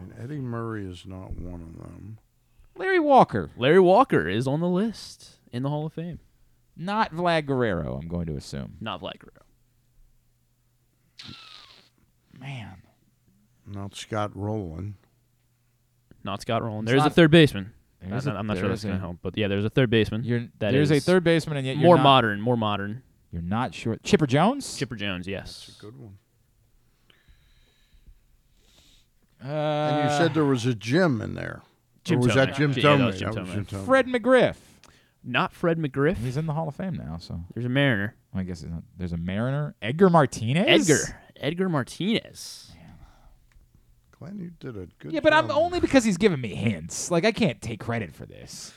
[0.00, 2.18] and Eddie Murray is not one of them.
[2.76, 3.50] Larry Walker.
[3.56, 6.18] Larry Walker is on the list in the Hall of Fame.
[6.76, 8.78] Not Vlad Guerrero, I'm going to assume.
[8.80, 9.42] Not Vlad Guerrero.
[12.38, 12.82] Man.
[13.66, 14.96] Not Scott Rolen.
[16.22, 16.84] Not Scott Rolen.
[16.84, 17.72] It's There's a third baseman.
[18.02, 19.70] I'm a- I'm not sure that's there's going to a- help, but yeah, there's a
[19.70, 20.24] third baseman.
[20.24, 23.02] You're, that there's a is third baseman, and yet you're more not, modern, more modern.
[23.32, 23.96] You're not sure.
[24.02, 24.76] Chipper Jones?
[24.76, 25.64] Chipper Jones, yes.
[25.66, 26.18] That's a good one.
[29.42, 31.62] Uh, And you said there was a Jim in there.
[32.04, 32.56] Jim or was that Thome.
[32.56, 32.98] Jim Yeah, Thome?
[32.98, 33.84] that was Jim That was Jim Thome.
[33.84, 34.56] Fred McGriff.
[35.22, 36.18] Not Fred McGriff.
[36.18, 38.14] He's in the Hall of Fame now, so There's a Mariner.
[38.34, 39.74] I guess he's not, there's a Mariner.
[39.80, 40.90] Edgar Martinez?
[40.90, 41.20] Edgar.
[41.36, 42.72] Edgar Martinez.
[44.24, 47.10] Glenn, you did a good Yeah, but I'm only because he's giving me hints.
[47.10, 48.72] Like I can't take credit for this.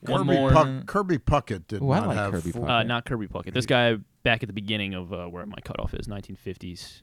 [0.00, 0.50] One Kirby, more.
[0.50, 2.80] Puck, Kirby Puckett did Ooh, I not like have Kirby full- Puckett.
[2.80, 3.52] Uh, not Kirby Puckett.
[3.52, 7.02] This guy back at the beginning of uh, where my cutoff is, 1950s.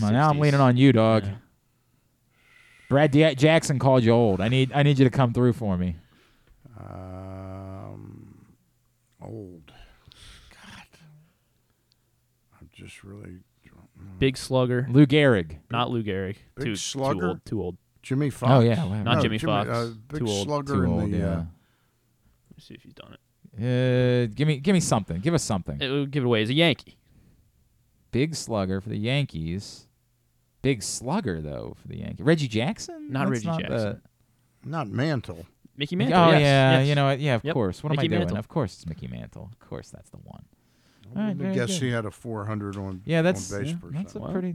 [0.00, 1.24] Well, now I'm leaning on you, dog.
[1.24, 1.34] Yeah.
[2.88, 4.40] Brad D- Jackson called you old.
[4.40, 5.96] I need I need you to come through for me.
[6.78, 8.44] Um,
[9.20, 9.72] old.
[10.52, 10.98] God.
[12.60, 13.38] I'm just really.
[14.18, 14.86] Big slugger.
[14.90, 15.58] Lou Gehrig.
[15.70, 16.36] Not Lou Gehrig.
[16.56, 17.20] Big too, slugger?
[17.20, 17.44] Too old.
[17.44, 17.76] Too old.
[18.02, 18.52] Jimmie Foxx.
[18.52, 19.02] Oh yeah, wow.
[19.02, 19.70] Not No, Jimmie Foxx.
[19.70, 20.46] Uh, big Too old.
[20.46, 21.16] slugger Too in old, the.
[21.18, 21.24] yeah.
[21.26, 23.20] Uh, Let me see if he's done it.
[23.56, 25.20] Uh, give me give me something.
[25.20, 25.80] Give us something.
[25.80, 26.98] It would give it away as a Yankee.
[28.10, 29.86] Big slugger for the Yankees.
[30.62, 32.24] Big slugger though for the Yankees.
[32.24, 33.10] Reggie Jackson?
[33.10, 34.02] Not That's Reggie the- Jackson.
[34.64, 35.46] not Mantle.
[35.76, 36.32] Mickey oh Mantle.
[36.32, 36.88] yes, yeah, yes.
[36.88, 37.10] you know?
[37.10, 37.54] Yeah, of Yep.
[37.54, 37.82] course.
[37.82, 38.18] What am Mickey I doing?
[38.20, 38.38] Mantle.
[38.38, 39.48] Of course it's Mickey Mantle.
[39.50, 40.44] Of course that's the one.
[41.16, 41.82] All I guess good.
[41.82, 43.02] he had a 400 on.
[43.04, 44.32] Yeah, that's on base yeah, that's a Wow.
[44.32, 44.54] pretty.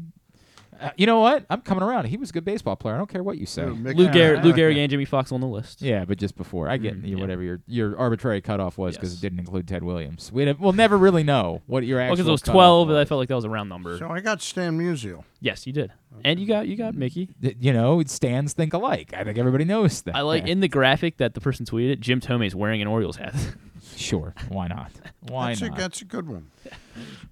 [0.82, 1.46] Uh, you know what?
[1.50, 2.06] I'm coming around.
[2.06, 2.96] He was a good baseball player.
[2.96, 3.64] I don't care what you say.
[3.64, 5.82] Who, Mickey Lou, Yeah, Gehrig, Lou Gehrig and Jimmie Foxx on the list.
[5.82, 7.22] Yeah, but just before I get Mm, you yeah.
[7.22, 9.20] whatever your your arbitrary cutoff was because Yes.
[9.20, 10.32] it didn't include Ted Williams.
[10.32, 12.12] We we'll never really know what your actual.
[12.12, 12.96] Well, because it was 12, was.
[12.96, 13.98] I felt like that was a round number.
[13.98, 15.26] So I got Stan Musial.
[15.42, 15.92] yes, you did.
[16.24, 17.28] And you got you got Mickey.
[17.42, 19.14] You know, stands think alike.
[19.14, 20.16] I think everybody knows that.
[20.16, 23.36] I like in the graphic that the person tweeted, Jim Thome's wearing an Orioles hat.
[24.00, 24.92] Sure, why not?
[25.28, 25.78] Why that's not?
[25.78, 26.48] A, that's a good one.
[26.66, 26.70] A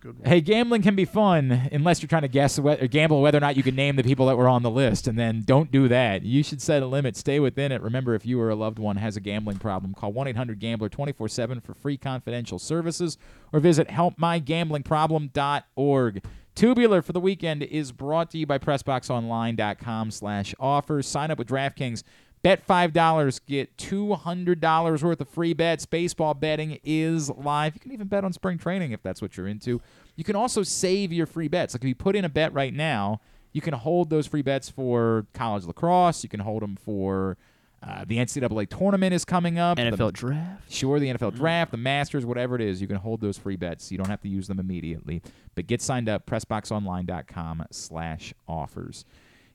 [0.02, 0.30] good one.
[0.30, 3.41] Hey, gambling can be fun unless you're trying to guess whe- or gamble whether or
[3.41, 5.88] not you can name the people that were on the list, and then don't do
[5.88, 6.23] that.
[6.23, 7.15] You should set a limit.
[7.15, 7.81] Stay within it.
[7.81, 11.73] Remember, if you or a loved one has a gambling problem, call 1-800-GAMBLER 24/7 for
[11.73, 13.18] free confidential services,
[13.53, 16.23] or visit helpmygamblingproblem.org.
[16.56, 21.06] Tubular for the weekend is brought to you by PressBoxOnline.com slash offers.
[21.07, 22.02] Sign up with DraftKings.
[22.43, 25.85] Bet $5, get $200 worth of free bets.
[25.85, 27.73] Baseball betting is live.
[27.73, 29.81] You can even bet on spring training if that's what you're into.
[30.15, 31.73] You can also save your free bets.
[31.73, 33.22] Like if you put in a bet right now,
[33.53, 36.23] you can hold those free bets for college lacrosse.
[36.23, 37.38] You can hold them for
[37.81, 39.77] uh, the NCAA tournament is coming up.
[39.77, 40.72] NFL The- draft.
[40.72, 43.91] Sure, the NFL draft, the Masters, whatever it is, you can hold those free bets.
[43.91, 45.22] You don't have to use them immediately.
[45.55, 49.05] But get signed up, pressboxonline.com slash offers.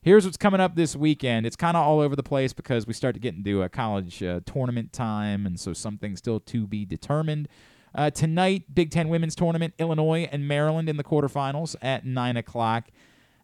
[0.02, 1.46] Here's what's coming up this weekend.
[1.46, 4.20] It's kind of all over the place because we start to get into a college
[4.20, 7.48] uh, tournament time, and so something still to be determined.
[7.94, 12.88] Uh, tonight, Big Ten women's tournament, Illinois and Maryland in the quarterfinals at 9 o'clock.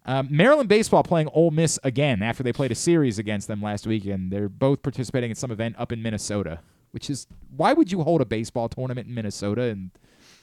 [0.05, 3.87] Um, Maryland baseball playing Ole Miss again after they played a series against them last
[3.87, 4.33] weekend.
[4.33, 6.59] They're both participating in some event up in Minnesota,
[6.91, 9.93] which is why would you hold a baseball tournament in Minnesota in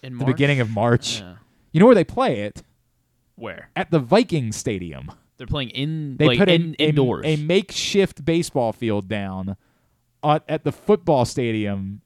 [0.01, 1.19] In the beginning of March?
[1.19, 1.35] Yeah.
[1.73, 2.63] You know where they play it?
[3.35, 3.69] Where?
[3.75, 5.11] At the Viking Stadium.
[5.37, 7.25] They're playing in They like put in, a, a- indoors.
[7.25, 9.57] A, makeshift baseball field down
[10.23, 12.01] at, at the football stadium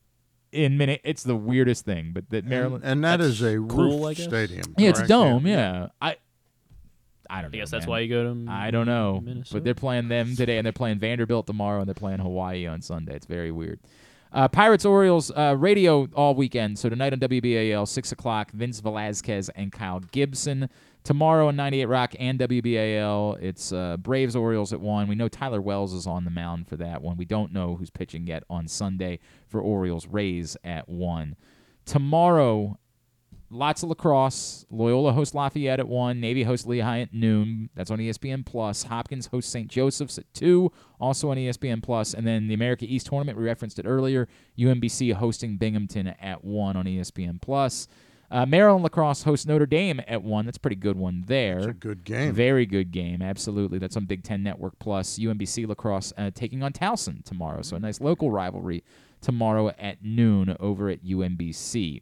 [0.52, 1.02] in Minute.
[1.04, 4.74] It's the weirdest thing, but that Maryland and that That's a cool, roof stadium.
[4.78, 5.46] yeah, it's a dome.
[5.46, 6.16] Yeah, I
[7.30, 7.60] I don't I know.
[7.60, 7.90] guess that's man.
[7.92, 8.46] why you go to.
[8.52, 9.56] I don't know, Minnesota?
[9.56, 12.82] but they're playing them today, and they're playing Vanderbilt tomorrow, and they're playing Hawaii on
[12.82, 13.16] Sunday.
[13.16, 13.80] It's very weird.
[14.34, 16.78] Uh, Pirates Orioles uh, radio all weekend.
[16.80, 20.70] So tonight on WBAL, six o'clock, Vince Velasquez and Kyle Gibson.
[21.04, 25.08] Tomorrow on 98 Rock and WBAL, it's uh, Braves Orioles at one.
[25.08, 27.18] We know Tyler Wells is on the mound for that one.
[27.18, 31.36] We don't know who's pitching yet on Sunday for Orioles Rays at one.
[31.86, 32.78] Tomorrow,
[33.50, 34.66] lots of lacrosse.
[34.70, 36.20] Loyola hosts Lafayette at one.
[36.20, 37.70] Navy hosts Lehigh at noon.
[37.76, 38.84] That's on ESPN Plus.
[38.84, 39.70] Hopkins hosts St.
[39.70, 42.14] Joseph's at two, also on ESPN Plus.
[42.14, 44.28] And then the America East tournament, we referenced it earlier.
[44.58, 47.88] UMBC hosting Binghamton at one on ESPN Plus.
[48.32, 50.46] Uh, Maryland lacrosse hosts Notre Dame at one.
[50.46, 51.58] That's a pretty good one there.
[51.58, 52.32] It's a good game.
[52.34, 53.80] Very good game, absolutely.
[53.80, 55.18] That's on Big Ten Network Plus.
[55.18, 58.84] UMBC lacrosse uh, taking on Towson tomorrow, so a nice local rivalry
[59.22, 62.02] tomorrow at noon over at UMBC.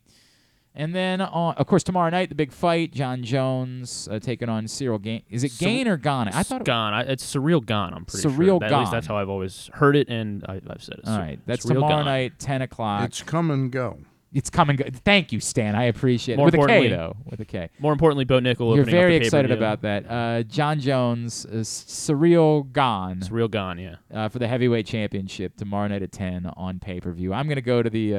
[0.79, 4.65] And then, uh, of course, tomorrow night the big fight: Jon Jones uh, taking on
[4.65, 5.23] Ciryl Gane.
[5.29, 6.27] Is it Sur- Gain or Gane?
[6.27, 6.61] I thought.
[6.61, 6.93] It, gone.
[6.93, 7.93] I, it's surreal gone.
[7.95, 8.31] I'm pretty sure.
[8.31, 8.59] Surreal sure.
[8.59, 8.97] That- At least Gone.
[8.97, 11.07] that's how I've always heard it, and I, I've said it.
[11.07, 12.05] all Sur- right, that's surreal tomorrow gone.
[12.05, 13.05] night, ten o'clock.
[13.05, 13.97] It's come and go.
[14.37, 14.77] It's coming.
[14.77, 15.75] Thank you, Stan.
[15.75, 16.37] I appreciate it.
[16.37, 17.15] More With a K importantly- though.
[17.25, 17.69] With a K.
[17.79, 18.75] More importantly, Bo Nickal.
[18.75, 20.05] You're very excited about that.
[20.07, 23.17] Uh, Jon Jones, uh, Surreal Gone.
[23.17, 23.79] It's real gone.
[23.79, 23.95] Yeah.
[24.13, 27.33] uh, for the heavyweight championship tomorrow night at ten on pay per view.
[27.33, 28.17] I'm gonna go to the uh,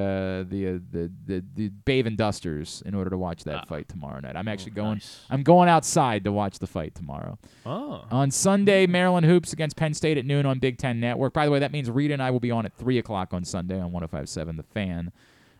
[0.48, 3.64] the, uh, the the the Bave and Dusters in order to watch that Ah.
[3.66, 4.34] fight tomorrow night.
[4.36, 4.94] I'm actually Oh, going.
[4.94, 5.20] nice.
[5.30, 7.38] I'm going outside to watch the fight tomorrow.
[7.64, 8.04] Oh.
[8.10, 11.32] On Sunday, Maryland hoops against Penn State at noon on Big Ten Network.
[11.32, 13.44] By the way, that means Rita and I will be on at three o'clock on
[13.44, 15.12] Sunday on 105.7 The Fan.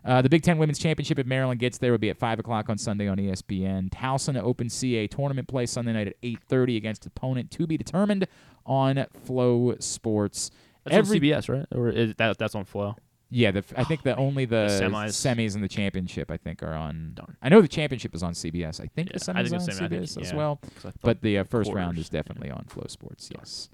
[0.09, 2.71] Uh, the Big Ten Women's Championship if Maryland gets there will be at five o'clock
[2.71, 3.91] on Sunday on ESPN.
[3.91, 8.27] Towson Open CAA tournament play Sunday night at 8:30 against opponent to be determined
[8.65, 10.51] on FloSports.
[10.85, 11.67] That's Every on CBS, right?
[11.75, 12.97] Or is that that's on Flow?
[13.31, 15.09] Yeah, the, I think that only the, The semis.
[15.11, 17.13] semis and the championship I think are on.
[17.15, 17.37] Darn.
[17.43, 18.81] I know the championship is on CBS.
[18.81, 20.37] I think the Yeah, I semis think are on semi- I think- CBS as yeah,
[20.37, 20.57] well.
[20.57, 23.31] 'cause I thought But the uh, first round is definitely on FloSports.
[23.37, 23.69] Yes.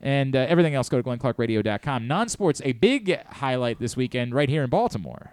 [0.00, 2.06] And uh, everything else, go to glennclarkradio.com.
[2.06, 5.32] Non-sports, a big highlight this weekend right here in Baltimore.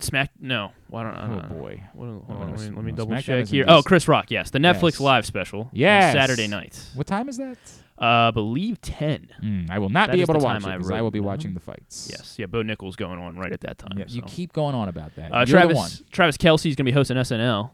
[0.00, 0.30] Smack.
[0.40, 0.70] No.
[0.88, 1.24] Why don't I?
[1.24, 1.56] Oh, don't know.
[1.60, 1.82] boy.
[1.92, 3.64] What, hold Oh, on, let me, let me no, double SmackDown check here.
[3.66, 4.30] Oh, Chris Rock.
[4.30, 5.00] Yes, the Netflix Yes.
[5.00, 5.70] live special.
[5.72, 6.14] Yes.
[6.14, 6.80] On Saturday night.
[6.94, 7.58] What time is that?
[8.00, 9.28] Uh, I believe ten.
[9.42, 11.10] Mm, I will not That be able to watch it I because I wrote will
[11.10, 12.08] be watching the fights.
[12.12, 12.36] Yes.
[12.38, 12.46] Yeah.
[12.46, 13.98] Bo Nickal going on right at that time.
[13.98, 15.32] Yeah, you keep going on about that.
[15.34, 15.68] Uh, You're one.
[15.74, 17.70] Travis Travis Kelce's gonna be hosting SNL.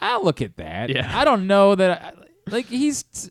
[0.00, 0.88] I'll look at that.
[0.88, 1.10] Yeah.
[1.18, 2.00] I don't know that.
[2.00, 2.12] I,
[2.50, 3.30] like he's.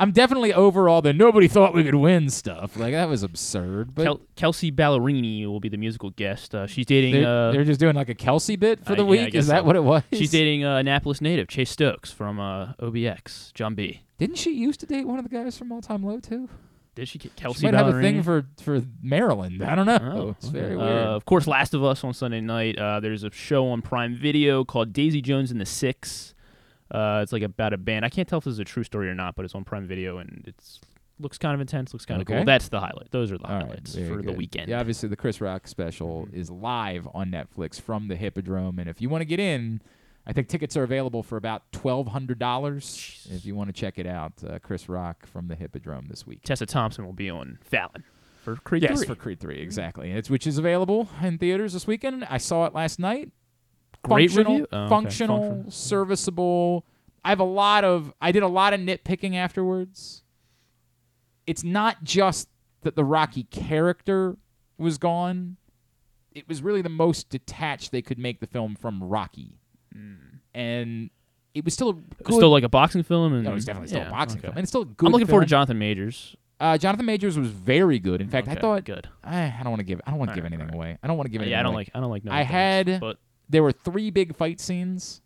[0.00, 2.74] I'm definitely over all the nobody thought we could win stuff.
[2.76, 3.94] Like that was absurd.
[3.94, 6.54] But Kel- Kelsea Ballerini will be the musical guest.
[6.54, 7.12] Uh, she's dating.
[7.12, 9.32] they're, uh, they're just doing like a Kelsey bit for uh, the yeah, week.
[9.32, 9.64] guess Is that so.
[9.64, 10.02] what it was?
[10.10, 13.52] She's dating uh, Annapolis native Chase Stokes from uh, OBX.
[13.52, 14.00] John B.
[14.16, 16.48] Didn't she used to date one of the guys from All Time Low too?
[16.94, 17.18] Did she?
[17.18, 19.62] She Kelsey might have a thing for for Maryland.
[19.62, 19.98] I don't know.
[20.02, 20.88] Oh, it's very weird.
[20.88, 22.78] of course, Last of Us on Sunday night.
[22.78, 26.34] Uh, there's a show on Prime Video called Daisy Jones and the Six.
[26.90, 28.04] Uh, it's like about a band.
[28.04, 29.86] I can't tell if this is a true story or not, but it's on Prime
[29.86, 30.80] Video and it's
[31.18, 31.92] looks kind of intense.
[31.92, 32.38] Looks kind of Okay.
[32.38, 32.44] cool.
[32.44, 33.10] That's the highlight.
[33.10, 34.68] Those are the All right, highlights very for the weekend.
[34.68, 39.00] Yeah, obviously the Chris Rock special is live on Netflix from the Hippodrome, and if
[39.00, 39.80] you want to get in,
[40.26, 43.26] I think tickets are available for about twelve hundred dollars.
[43.30, 46.40] If you want to check it out, uh, Chris Rock from the Hippodrome this week.
[46.42, 48.04] Tessa Thompson will be on Fallon
[48.42, 49.06] for Creed yes, 3.
[49.06, 50.10] for Creed Three, exactly.
[50.10, 52.24] It's which is available in theaters this weekend.
[52.24, 53.32] I saw it last night.
[54.02, 54.66] Great functional, review?
[54.72, 54.88] Oh, okay.
[54.88, 55.70] functional, Functional.
[55.70, 56.86] serviceable.
[57.24, 58.12] I have a lot of.
[58.20, 60.22] I did a lot of nitpicking afterwards.
[61.46, 62.48] It's not just
[62.82, 64.36] that the Rocky character
[64.78, 65.56] was gone.
[66.32, 69.58] It was really the most detached they could make the film from Rocky,
[70.54, 71.10] and
[71.54, 73.88] it was still a good, still like a boxing film, and No, it was definitely
[73.88, 74.46] still a boxing okay.
[74.46, 75.06] film, and it's still a good.
[75.06, 75.50] I'm looking forward to.
[75.50, 76.36] Jonathan Majors.
[76.60, 78.20] Uh, Jonathan Majors was very good.
[78.20, 79.08] In fact, I thought good.
[79.24, 80.00] I, I don't want to give.
[80.06, 80.98] I don't want to give Alright, anything away.
[81.02, 81.80] I don't want to give Uh, anything yeah, I don't away.
[81.80, 83.00] like- I don't like no I things, had.
[83.00, 83.18] but-
[83.50, 85.20] there were three big fight scenes.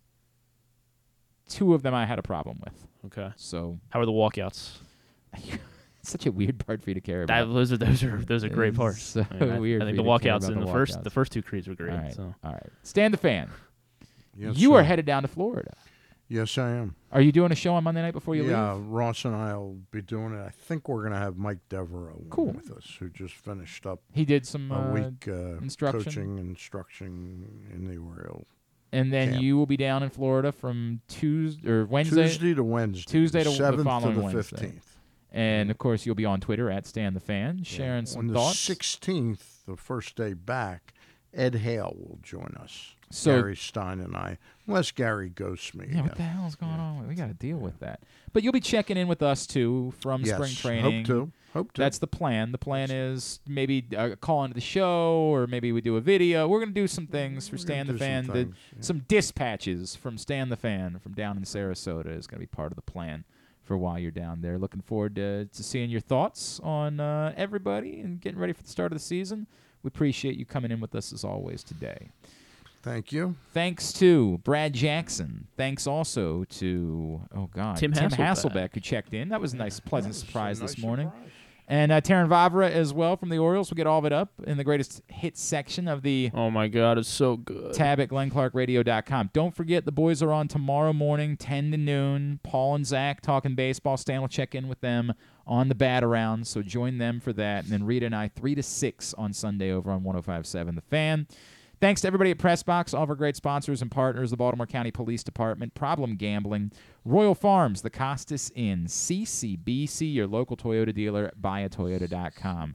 [1.49, 2.87] Two of them I had a problem with.
[3.07, 3.33] Okay.
[3.37, 4.71] So How are the walkouts?
[5.35, 7.53] it's such a weird part for you to care That, about.
[7.55, 9.03] those are those are those are great It's parts.
[9.03, 9.83] So I, mean, I- weird.
[9.83, 11.05] I think the you to care walkouts in the, the first walkouts.
[11.05, 11.93] the first two creeds were great.
[11.93, 12.15] All right.
[12.15, 12.71] So All right.
[12.83, 13.51] Stan the fan.
[14.37, 15.73] Yes, you are headed down to Florida.
[16.35, 16.97] Yes, I am.
[17.13, 18.83] Are you doing a show on Monday night before you yeah, leave?
[18.83, 20.45] Yeah, Ross and I will be doing it.
[20.45, 22.47] I think we're going to have Mike Devereaux Cool.
[22.47, 26.03] with us, who just finished up He did some a uh, week uh, instruction.
[26.03, 28.49] coaching instruction in the Oriole.
[28.91, 29.43] And then camp.
[29.45, 32.27] you will be down in Florida from Tuesday or Wednesday.
[32.27, 34.57] Tuesday to Wednesday, Tuesday to the the 7th to following the Wednesday.
[34.57, 34.83] 15th.
[35.31, 38.35] And of course, you'll be on Twitter at Stan the Fan, sharing some On the
[38.35, 38.69] thoughts.
[38.69, 40.95] 16th, the first day back,
[41.33, 42.94] Ed Hale will join us.
[43.11, 45.87] So- Gary Stein and I, unless Gary ghosts me.
[45.91, 47.07] Yeah, what the hell's going on?
[47.07, 48.01] We got to deal with that.
[48.33, 50.53] But you'll be checking in with us too from Yes, spring
[50.83, 51.05] training.
[51.05, 51.81] hope to, hope to.
[51.83, 52.51] That's the plan.
[52.53, 56.49] The plan is maybe uh, call into the show, or maybe we do a video.
[56.49, 58.27] We're gonna do some things for Stan the do some Fan.
[58.27, 62.47] The- things, Some dispatches from Stan the Fan from down in Sarasota is gonna be
[62.47, 63.25] part of the plan
[63.63, 64.59] for while you're down there.
[64.59, 68.69] Looking forward to, to seeing your thoughts on uh, everybody and getting ready for the
[68.69, 69.47] start of the season.
[69.83, 72.09] We appreciate you coming in with us as always today.
[72.85, 73.35] Thank you.
[73.55, 75.47] Thanks to Brad Jackson.
[75.57, 78.17] Thanks also to oh god Tim Hasselbeck.
[78.17, 78.75] Hasselbeck.
[78.75, 79.31] who checked in.
[79.31, 81.09] That was a nice, pleasant surprise nice this morning.
[81.09, 81.31] surprise.
[81.67, 83.71] And uh, Terrin Vavra as well from the Orioles.
[83.71, 86.69] We'll get all of it up in the greatest hits section of the Oh my
[86.69, 87.73] God, it's so good.
[87.73, 89.31] tab at glennclarkradio.com.
[89.33, 92.39] Don't forget the boys are on tomorrow morning, 10 to noon.
[92.43, 93.97] Paul and Zach talking baseball.
[93.97, 95.15] Stan will check in with them
[95.47, 97.65] on the bat around, so join them for that.
[97.65, 101.27] And then Rita and I, 3 to 6 on Sunday over on 1057 The Fan.
[101.85, 104.91] Thanks to everybody at Pressbox, all of our great sponsors and partners, the Baltimore County
[104.91, 106.73] Police Department, Problem Gambling,
[107.05, 112.75] Royal Farms, the Costas Inn, CCBC, your local Toyota dealer, buyatoyota.com.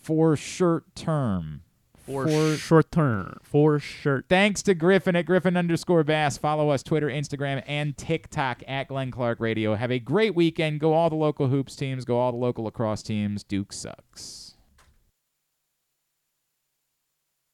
[0.00, 1.62] For shirt term.
[1.96, 3.40] For short term.
[3.42, 4.26] For shirt.
[4.28, 6.38] Thanks to Griffin at Griffin underscore Bass.
[6.38, 9.74] Follow us Twitter, Instagram, and TikTok at Glenn Clark Radio.
[9.74, 10.78] Have a great weekend.
[10.78, 12.04] Go all the local hoops teams.
[12.04, 13.42] Go all the local lacrosse teams.
[13.42, 14.49] Duke sucks.